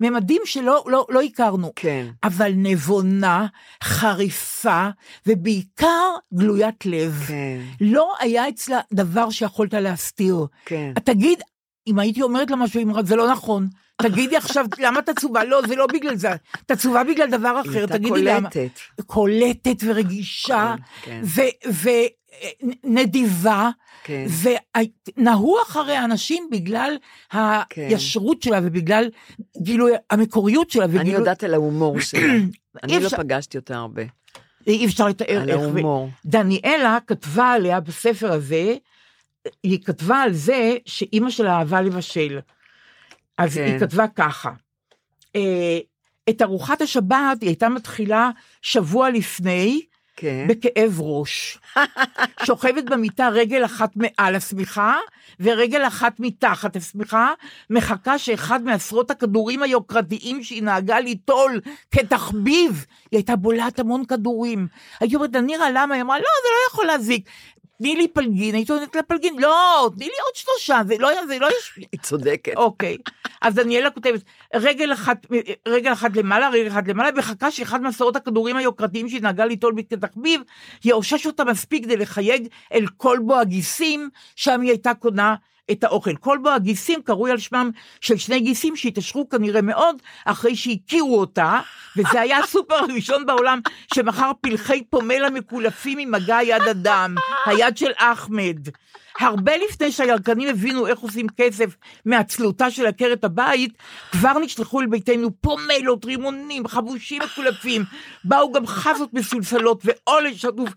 בממדים 0.00 0.42
שלא 0.44 0.84
לא, 0.86 1.06
לא 1.08 1.22
הכרנו. 1.22 1.72
כן. 1.76 2.06
אבל 2.24 2.52
נבונה, 2.56 3.46
חריפה, 3.84 4.88
ובעיקר 5.26 6.14
גלוית 6.34 6.86
לב. 6.86 7.24
כן, 7.28 7.60
לא 7.80 8.14
היה 8.18 8.48
אצלה 8.48 8.80
דבר 8.92 9.30
שיכולת 9.30 9.74
להסתיר. 9.74 10.46
כן. 10.64 10.92
תגיד, 11.04 11.38
אם 11.86 11.98
הייתי 11.98 12.22
אומרת 12.22 12.50
לה 12.50 12.56
משהו, 12.56 12.78
היא 12.78 12.86
אמרה, 12.86 13.02
זה 13.02 13.16
לא 13.16 13.32
נכון. 13.32 13.68
תגידי 14.02 14.36
עכשיו, 14.36 14.66
למה 14.78 14.98
את 15.00 15.08
עצובה? 15.08 15.44
לא, 15.44 15.60
זה 15.68 15.76
לא 15.76 15.86
בגלל 15.86 16.16
זה. 16.16 16.32
את 16.66 16.70
עצובה 16.70 17.04
בגלל 17.04 17.30
דבר 17.30 17.48
היא 17.48 17.70
אחר, 17.70 17.78
הייתה 17.78 17.98
תגידי 17.98 18.22
למה. 18.22 18.50
קולטת. 18.50 18.80
קולטת 19.06 19.76
ורגישה, 19.84 20.74
כן, 21.02 21.22
ונדיבה, 22.84 23.70
כן. 24.04 24.26
ונהו 25.16 25.56
אחרי 25.62 25.96
האנשים 25.96 26.48
בגלל 26.52 26.96
כן. 27.30 27.36
הישרות 27.76 28.42
שלה 28.42 28.60
ובגלל 28.62 29.08
גילוי 29.62 29.92
המקוריות 30.10 30.70
שלה. 30.70 30.84
אני 30.84 31.10
יודעת 31.10 31.44
על 31.44 31.54
ההומור 31.54 32.00
שלה. 32.08 32.20
אני 32.82 33.00
לא 33.00 33.08
פגשתי 33.08 33.58
אותה 33.58 33.76
הרבה. 33.76 34.02
אי 34.66 34.86
אפשר 34.86 35.08
לתאר 35.08 35.40
על 35.42 35.50
איך. 35.50 35.60
ההומור. 35.60 36.10
דניאלה 36.26 36.98
כתבה 37.06 37.52
עליה 37.52 37.80
בספר 37.80 38.32
הזה, 38.32 38.74
היא 39.62 39.78
כתבה 39.84 40.16
על 40.16 40.32
זה 40.32 40.76
שאימא 40.86 41.30
שלה 41.30 41.58
אהבה 41.58 41.82
לבשל. 41.82 42.38
אז 43.38 43.54
כן. 43.54 43.64
היא 43.64 43.78
כתבה 43.78 44.06
ככה, 44.08 44.50
אה, 45.36 45.78
את 46.30 46.42
ארוחת 46.42 46.82
השבת 46.82 47.40
היא 47.40 47.48
הייתה 47.48 47.68
מתחילה 47.68 48.30
שבוע 48.62 49.10
לפני, 49.10 49.80
כן. 50.16 50.46
בכאב 50.48 51.00
ראש. 51.00 51.58
שוכבת 52.46 52.84
במיטה 52.84 53.28
רגל 53.28 53.64
אחת 53.64 53.90
מעל 53.96 54.34
השמיכה, 54.34 54.96
ורגל 55.40 55.86
אחת 55.86 56.20
מתחת 56.20 56.76
השמיכה, 56.76 57.32
מחכה 57.70 58.18
שאחד 58.18 58.62
מעשרות 58.62 59.10
הכדורים 59.10 59.62
היוקרתיים 59.62 60.42
שהיא 60.42 60.62
נהגה 60.62 61.00
ליטול 61.00 61.60
כתחביב, 61.90 62.86
היא 63.10 63.18
הייתה 63.18 63.36
בולעת 63.36 63.78
המון 63.78 64.04
כדורים. 64.04 64.66
הייתי 65.00 65.16
אומרת 65.16 65.36
נירה, 65.36 65.70
למה? 65.70 65.94
היא 65.94 66.02
אמרה, 66.02 66.18
לא, 66.18 66.24
זה 66.42 66.48
לא 66.48 66.72
יכול 66.72 66.86
להזיק. 66.86 67.28
תני 67.78 67.96
לי 67.96 68.08
פלגין, 68.08 68.54
הייתי 68.54 68.72
אומרת 68.72 68.96
לה 68.96 69.02
פלגין, 69.02 69.38
לא, 69.38 69.90
תני 69.94 70.04
לי 70.04 70.10
עוד 70.26 70.34
שלושה, 70.34 70.80
זה 70.86 70.94
לא, 70.98 71.26
זה 71.26 71.38
לא 71.38 71.48
ישפיע. 71.58 71.86
היא 71.92 72.00
צודקת. 72.00 72.56
אוקיי, 72.56 72.96
אז 73.42 73.54
דניאלה 73.54 73.90
כותבת, 73.90 74.20
רגל 74.54 74.92
אחת, 74.92 75.26
רגל 75.68 75.92
אחת 75.92 76.16
למעלה, 76.16 76.48
רגל 76.48 76.68
אחת 76.68 76.88
למעלה, 76.88 77.12
בחכה 77.12 77.50
שאחד 77.50 77.80
מעשרות 77.80 78.16
הכדורים 78.16 78.56
היוקרתיים 78.56 79.08
שהיא 79.08 79.22
נהגה 79.22 79.44
ליטול 79.44 79.74
כתחביב, 79.90 80.40
יאושש 80.84 81.26
אותה 81.26 81.44
מספיק 81.44 81.84
כדי 81.84 81.96
לחייג 81.96 82.48
אל 82.72 82.86
כלבו 82.96 83.38
הגיסים, 83.38 84.10
שם 84.36 84.60
היא 84.60 84.70
הייתה 84.70 84.94
קונה 84.94 85.34
את 85.70 85.84
האוכל. 85.84 86.16
כלבו 86.16 86.50
הגיסים 86.50 87.02
קרוי 87.02 87.30
על 87.30 87.38
שמם 87.38 87.70
של 88.00 88.16
שני 88.16 88.40
גיסים 88.40 88.76
שהתעשרו 88.76 89.28
כנראה 89.28 89.62
מאוד 89.62 90.02
אחרי 90.24 90.56
שהכירו 90.56 91.20
אותה, 91.20 91.60
וזה 91.96 92.20
היה 92.20 92.38
הסופר 92.38 92.74
הראשון 92.74 93.26
בעולם 93.26 93.60
שמכר 93.94 94.30
פלחי 94.40 94.84
פומלה 94.90 95.30
מקולפים 95.30 95.98
עם 95.98 96.10
מגע 96.10 96.38
יד 96.42 96.62
אדם, 96.70 97.14
היד 97.46 97.76
של 97.76 97.90
אחמד. 97.96 98.68
הרבה 99.20 99.52
לפני 99.56 99.92
שהירקנים 99.92 100.48
הבינו 100.48 100.86
איך 100.86 100.98
עושים 100.98 101.26
כסף 101.36 101.76
מעצלותה 102.04 102.70
של 102.70 102.86
עקרת 102.86 103.24
הבית, 103.24 103.72
כבר 104.12 104.38
נשלחו 104.38 104.80
לביתנו 104.80 105.30
פומלות, 105.40 106.04
רימונים, 106.04 106.68
חבושים 106.68 107.22
מקולפים, 107.22 107.84
באו 108.24 108.52
גם 108.52 108.66
חזות 108.66 109.14
מסולסלות 109.14 109.82
ועולש 109.84 110.42
שטוף. 110.42 110.70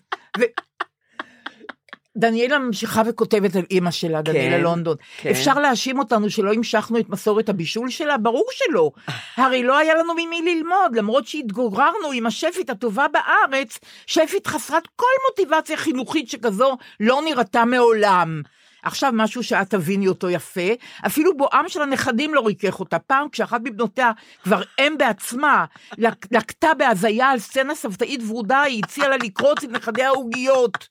דניאלה 2.18 2.60
ממשיכה 2.60 3.02
וכותבת 3.06 3.56
על 3.56 3.64
אימא 3.72 3.92
שלה, 3.92 4.22
דניאלה 4.22 4.58
כן, 4.58 4.64
לונדון. 4.64 4.96
כן. 5.18 5.30
אפשר 5.30 5.54
להאשים 5.54 6.00
אותנו 6.00 6.30
שלא 6.30 6.54
המשכנו 6.54 7.00
את 7.00 7.10
מסורת 7.10 7.50
הבישול 7.50 7.90
שלה? 7.90 8.18
ברור 8.18 8.46
שלא. 8.52 8.92
הרי 9.38 9.64
לא 9.64 9.78
היה 9.78 9.96
לנו 9.96 10.14
ממי 10.14 10.42
ללמוד, 10.42 10.96
למרות 10.96 11.28
שהתגוררנו 11.28 12.12
עם 12.14 12.26
השפית 12.26 12.70
הטובה 12.70 13.06
בארץ, 13.08 13.80
שפית 14.08 14.48
חסרת 14.48 14.84
כל 14.96 15.06
מוטיבציה 15.30 15.78
חינוכית 15.78 16.30
שכזו 16.30 16.78
לא 17.00 17.22
נראתה 17.26 17.66
מעולם. 17.66 18.42
עכשיו 18.84 19.12
משהו 19.14 19.44
שאת 19.44 19.70
תביני 19.70 20.08
אותו 20.08 20.30
יפה, 20.30 20.70
אפילו 21.06 21.38
בואם 21.38 21.70
של 21.70 21.82
הנכדים 21.82 22.34
לא 22.34 22.42
ריכך 22.46 22.80
אותה. 22.80 23.00
פעם 23.00 23.28
כשאחת 23.32 23.62
מבנותיה, 23.64 24.12
כבר 24.44 24.62
אם 24.80 24.96
בעצמה, 24.98 25.66
לק- 25.98 26.28
לקטה 26.32 26.74
בהזיה 26.78 27.30
על 27.30 27.40
סצנה 27.40 27.76
סבתאית 27.76 28.22
ורודה, 28.28 28.62
היא 28.62 28.82
הציעה 28.86 29.08
לה 29.10 29.18
לקרוץ 29.18 29.64
עם 29.64 29.72
נכדיה 29.72 30.08
העוגיות. 30.08 30.88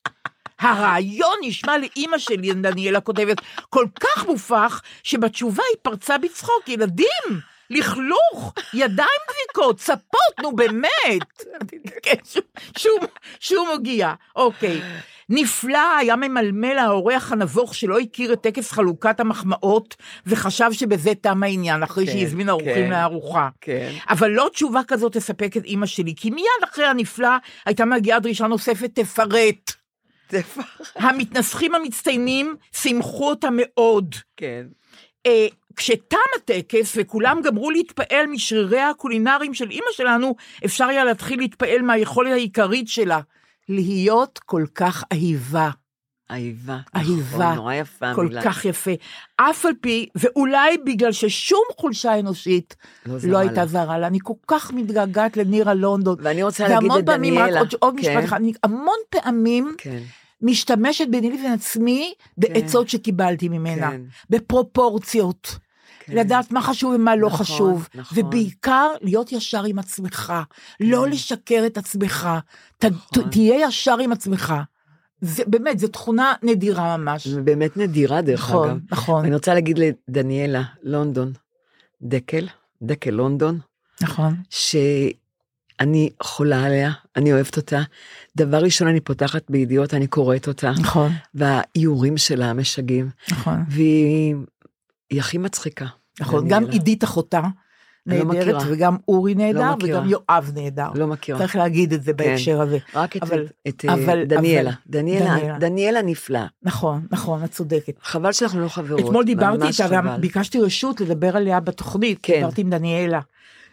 הרעיון 0.61 1.35
נשמע 1.43 1.79
לאימא 1.79 2.19
שלי, 2.19 2.55
דניאלה 2.55 3.01
כותבת, 3.01 3.41
כל 3.71 3.87
כך 4.01 4.27
מופרך, 4.27 4.83
שבתשובה 5.03 5.63
היא 5.69 5.77
פרצה 5.83 6.19
בצחוק, 6.19 6.69
ילדים, 6.69 7.41
לכלוך, 7.71 8.55
ידיים 8.75 9.09
דביקות, 9.31 9.81
ספות, 9.81 10.41
נו 10.43 10.57
באמת. 10.57 11.45
שום, 12.79 12.99
שום, 13.41 13.69
הגיע, 13.75 14.13
אוקיי. 14.37 14.81
נפלא 15.33 15.97
היה 15.99 16.17
ממלמל 16.17 16.79
האורח 16.79 17.33
הנבוך 17.33 17.75
שלא 17.75 17.99
הכיר 17.99 18.33
את 18.33 18.41
טקס 18.41 18.73
חלוקת 18.73 19.21
המחמאות, 19.21 19.97
וחשב 20.27 20.73
שבזה 20.73 21.13
תם 21.21 21.43
העניין, 21.43 21.83
אחרי 21.83 22.07
כן, 22.07 22.13
שהיא 22.13 22.27
הזמינה 22.27 22.53
אורחים 22.53 22.75
כן. 22.75 22.91
לארוחה. 22.91 23.49
כן. 23.61 23.93
אבל 24.09 24.31
לא 24.31 24.51
תשובה 24.53 24.81
כזאת 24.89 25.13
תספק 25.13 25.57
את 25.57 25.65
אימא 25.65 25.87
שלי, 25.87 26.15
כי 26.17 26.31
מיד 26.31 26.65
אחרי 26.71 26.87
הנפלא 26.87 27.31
הייתה 27.67 27.85
מגיעה 27.85 28.19
דרישה 28.19 28.47
נוספת, 28.47 28.91
תפרט. 28.95 29.80
המתנסחים 30.95 31.75
המצטיינים 31.75 32.57
שימחו 32.73 33.29
אותה 33.29 33.49
מאוד. 33.53 34.15
כן. 34.37 34.67
אה, 35.27 35.47
כשתם 35.77 36.17
הטקס 36.37 36.93
וכולם 36.97 37.41
גמרו 37.45 37.71
להתפעל 37.71 38.27
משריריה 38.27 38.91
הקולינריים 38.91 39.55
של 39.55 39.71
אימא 39.71 39.87
שלנו, 39.93 40.35
אפשר 40.65 40.85
היה 40.85 41.05
להתחיל 41.05 41.39
להתפעל 41.39 41.83
מהיכולת 41.83 42.33
העיקרית 42.33 42.89
שלה, 42.89 43.21
להיות 43.69 44.39
כל 44.47 44.65
כך 44.75 45.05
אהיבה. 45.13 45.71
אהיבה. 46.31 46.79
אהיבה. 46.97 47.39
נכון, 47.39 47.55
נורא 47.55 47.75
יפה 47.75 48.15
כל 48.15 48.27
המילה. 48.27 48.43
כך 48.43 48.65
יפה. 48.65 48.91
אף 49.37 49.67
על 49.67 49.73
פי, 49.81 50.09
ואולי 50.15 50.79
בגלל 50.87 51.13
ששום 51.13 51.63
חולשה 51.81 52.19
אנושית 52.19 52.77
לא 53.07 53.17
לא 53.23 53.39
הייתה. 53.39 53.67
זרה 53.67 53.99
לה. 53.99 54.07
אני 54.07 54.19
כל 54.23 54.35
כך 54.47 54.73
מתגעגעת 54.73 55.37
לנירה 55.37 55.75
לונדון. 55.75 56.17
ואני 56.23 56.43
רוצה 56.43 56.69
להגיד 56.69 56.91
והמון 56.91 57.05
פעמים, 57.05 57.35
רק 57.35 57.41
לדניאלה. 57.41 57.61
עוד, 57.61 57.75
עוד 57.79 57.95
כן. 57.95 58.01
משפט 58.01 58.25
אחד, 58.25 58.37
אני 58.37 58.53
המון 58.63 58.99
פעמים 59.11 59.75
כן, 59.79 60.03
משתמשת 60.43 61.09
ביני 61.11 61.31
לבין 61.31 61.53
עצמי 61.53 62.15
בעצות 62.37 62.89
שקיבלתי 62.89 63.49
ממנה, 63.49 63.91
כן. 63.91 64.01
בפרופורציות. 64.31 65.57
כן. 66.05 66.17
לדעת 66.17 66.53
מה 66.53 66.63
חשוב 66.63 66.95
ומה 66.95 67.17
לא 67.17 67.27
נכון, 67.27 67.39
חשוב, 67.39 67.89
נכון. 67.95 68.19
ובעיקר 68.19 68.89
להיות 69.01 69.33
ישר 69.33 69.65
עם 69.65 69.79
עצמך, 69.79 70.33
לא 70.81 71.03
כן. 71.05 71.11
לשקר 71.11 71.63
את 71.67 71.79
עצמך, 71.79 72.29
ת, 72.79 72.85
נכון. 72.85 73.31
תהיה 73.31 73.67
ישר 73.67 73.99
עם 73.99 74.13
עצמך. 74.13 74.55
זה 75.21 75.43
באמת, 75.47 75.79
זו 75.79 75.89
תכונה 75.89 76.33
נדירה 76.43 76.97
ממש. 76.97 77.27
זה 77.29 77.43
באמת 77.43 77.77
נדירה 77.77 78.23
דרך 78.23 78.41
נכון, 78.41 78.69
אגב. 78.69 78.79
נכון, 78.91 79.25
אני 79.25 79.35
רוצה 79.35 79.55
להגיד 79.55 79.79
לדניאלה, 79.79 80.63
לונדון, 80.83 81.33
דקל, 82.03 82.49
דקל 82.83 83.11
לונדון, 83.11 83.59
נכון. 84.03 84.35
שאני 84.51 86.11
חולה 86.23 86.65
עליה, 86.65 86.93
אני 87.17 87.33
אוהבת 87.33 87.57
אותה. 87.57 87.83
דבר 88.37 88.59
ראשון, 88.63 88.89
אני 88.89 89.01
פותחת 89.01 89.51
בידיעות, 89.51 89.95
אני 89.95 90.07
קוראת 90.07 90.49
אותה, 90.49 90.71
נכון, 90.71 91.13
והאיורים 91.35 92.17
שלה 92.17 92.53
משגעים, 92.53 93.11
נכון, 93.31 93.65
והיא 93.69 94.35
היא 95.11 95.21
הכי 95.21 95.39
מצחיקה. 95.39 95.87
נכון. 96.21 96.49
דניאלה. 96.49 96.67
גם 96.67 96.71
עידית 96.71 97.05
אחותה 97.05 97.41
נהדרת, 98.19 98.37
מכירה. 98.55 98.61
וגם 98.71 98.97
אורי 99.09 99.35
נהדר, 99.35 99.75
מכירה. 99.77 99.99
וגם 100.01 100.09
יואב 100.09 100.51
נהדר. 100.55 100.89
לא 100.95 101.07
מכירה. 101.07 101.39
צריך 101.39 101.57
להגיד 101.57 101.93
את 101.93 102.03
זה 102.03 102.13
בהקשר 102.13 102.61
הזה. 102.61 102.79
רק 102.95 103.17
את, 103.17 103.23
אבל- 103.23 103.47
את 103.69 103.85
אבל- 103.89 104.25
דניאלה. 104.25 104.71
אבל- 104.71 104.79
דניאלה. 104.87 105.35
דניאלה. 105.37 105.59
דניאלה 105.59 106.03
נפלאה. 106.03 106.47
נכון, 106.63 107.07
נכון, 107.11 107.45
את 107.45 107.51
צודקת. 107.51 107.93
חבל 108.03 108.33
שאנחנו 108.33 108.61
לא 108.61 108.69
חברות. 108.69 109.01
אתמול 109.01 109.25
דיברתי 109.25 109.67
איתה, 109.67 109.89
חבל. 109.89 110.15
וביקשתי 110.19 110.61
רשות 110.61 111.01
לדבר 111.01 111.37
עליה 111.37 111.61
בתוכנית, 111.61 112.19
כן. 112.23 112.35
דיברתי 112.35 112.61
עם 112.61 112.71
דניאלה. 112.71 113.21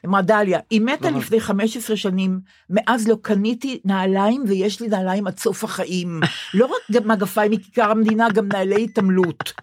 אמרה 0.05 0.21
דליה, 0.21 0.59
היא 0.69 0.81
מתה. 0.81 1.09
לפני 1.09 1.39
15 1.39 1.95
שנים, 1.95 2.39
מאז 2.69 3.07
לא 3.07 3.17
קניתי 3.21 3.79
נעליים 3.85 4.43
ויש 4.47 4.81
לי 4.81 4.87
נעליים 4.87 5.27
עד 5.27 5.39
סוף 5.39 5.63
החיים. 5.63 6.19
לא 6.53 6.65
רק 6.65 7.05
מגפיים 7.05 7.51
מכיכר 7.51 7.91
המדינה, 7.91 8.27
גם 8.29 8.47
נעלי 8.47 8.83
התעמלות. 8.83 9.53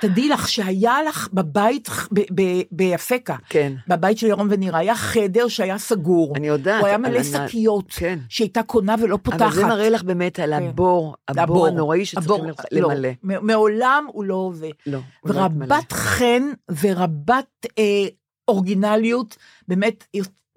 תדעי 0.00 0.28
לך 0.28 0.48
שהיה 0.48 1.02
לך 1.08 1.28
בבית 1.32 1.88
ביפקה, 2.70 3.36
כן. 3.48 3.72
בבית 3.88 4.18
של 4.18 4.26
ירון 4.26 4.48
ונירה, 4.50 4.78
היה 4.78 4.94
חדר 4.94 5.48
שהיה 5.48 5.78
סגור. 5.78 6.36
אני 6.36 6.46
יודעת, 6.46 6.80
הוא 6.80 6.86
היה 6.86 6.98
מלא 6.98 7.22
שקיות, 7.22 7.90
כן. 7.90 8.18
שהייתה 8.28 8.62
קונה 8.62 8.94
ולא 9.02 9.18
פותחת. 9.22 9.42
אבל 9.42 9.52
זה 9.52 9.66
מראה 9.66 9.90
לך 9.90 10.02
באמת 10.02 10.38
על 10.38 10.54
כן. 10.58 10.66
הבור, 10.66 11.14
הבור 11.28 11.66
הנוראי 11.66 12.04
שצריכים 12.04 12.34
הבור, 12.34 12.46
לא, 12.72 12.92
למלא. 12.92 13.08
מעולם 13.22 14.04
הוא 14.08 14.24
לא 14.24 14.50
זה. 14.54 14.68
לא, 14.86 14.98
הוא 15.20 15.34
לא. 15.34 15.40
ורבת 15.40 15.92
חן 15.92 16.42
ורבת 16.82 17.66
אה, 17.78 18.06
אורגינליות, 18.48 19.36
באמת, 19.68 20.04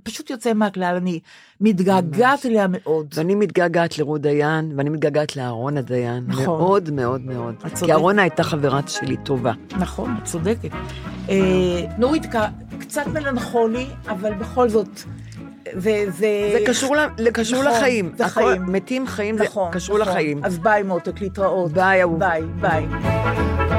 פשוט 0.04 0.30
יוצא 0.30 0.54
מהכלל, 0.54 0.96
אני 0.98 1.20
מתגעגעת 1.62 2.46
אליה 2.46 2.66
מאוד. 2.70 3.14
ואני 3.14 3.36
מתגעגעת 3.36 3.98
לרות 3.98 4.22
דיין, 4.22 4.72
ואני 4.78 4.90
מתגעגעת 4.90 5.36
לאהרונה 5.36 5.82
דיין. 5.82 6.24
נכון. 6.28 6.44
מאוד 6.46 6.92
מאוד 6.92 7.22
מאוד. 7.22 7.56
את 7.56 7.62
צודקת. 7.62 7.86
כי 7.86 7.92
אהרונה 7.92 8.22
הייתה 8.22 8.44
חברה 8.44 8.82
שלי 8.88 9.18
טובה. 9.18 9.52
נכון, 9.80 10.16
את 10.20 10.28
צודקת. 10.28 10.70
אה, 11.30 11.36
נורית, 11.98 12.24
קצת 12.80 13.08
מלנכולי, 13.08 13.86
אבל 14.08 14.34
בכל 14.34 14.70
זאת, 14.70 14.88
זה... 15.74 16.06
זה, 16.08 16.10
זה 16.18 16.60
קשור, 16.68 16.96
ל- 16.96 17.32
קשור 17.34 17.64
נכון, 17.64 17.78
לחיים. 17.78 18.12
זה 18.18 18.26
הכל- 18.26 18.34
חיים. 18.42 18.66
מתים 18.66 19.08
חיים, 19.08 19.36
נכון, 19.36 19.72
זה 19.72 19.80
קשור 19.80 19.98
נכון. 19.98 20.12
לחיים. 20.12 20.44
אז 20.44 20.60
ביי 20.60 20.84
מותק, 20.84 21.22
להתראות. 21.22 21.72
ביי, 21.72 22.02
אהוב. 22.02 22.20
ביי, 22.20 22.42
ביי. 22.62 23.79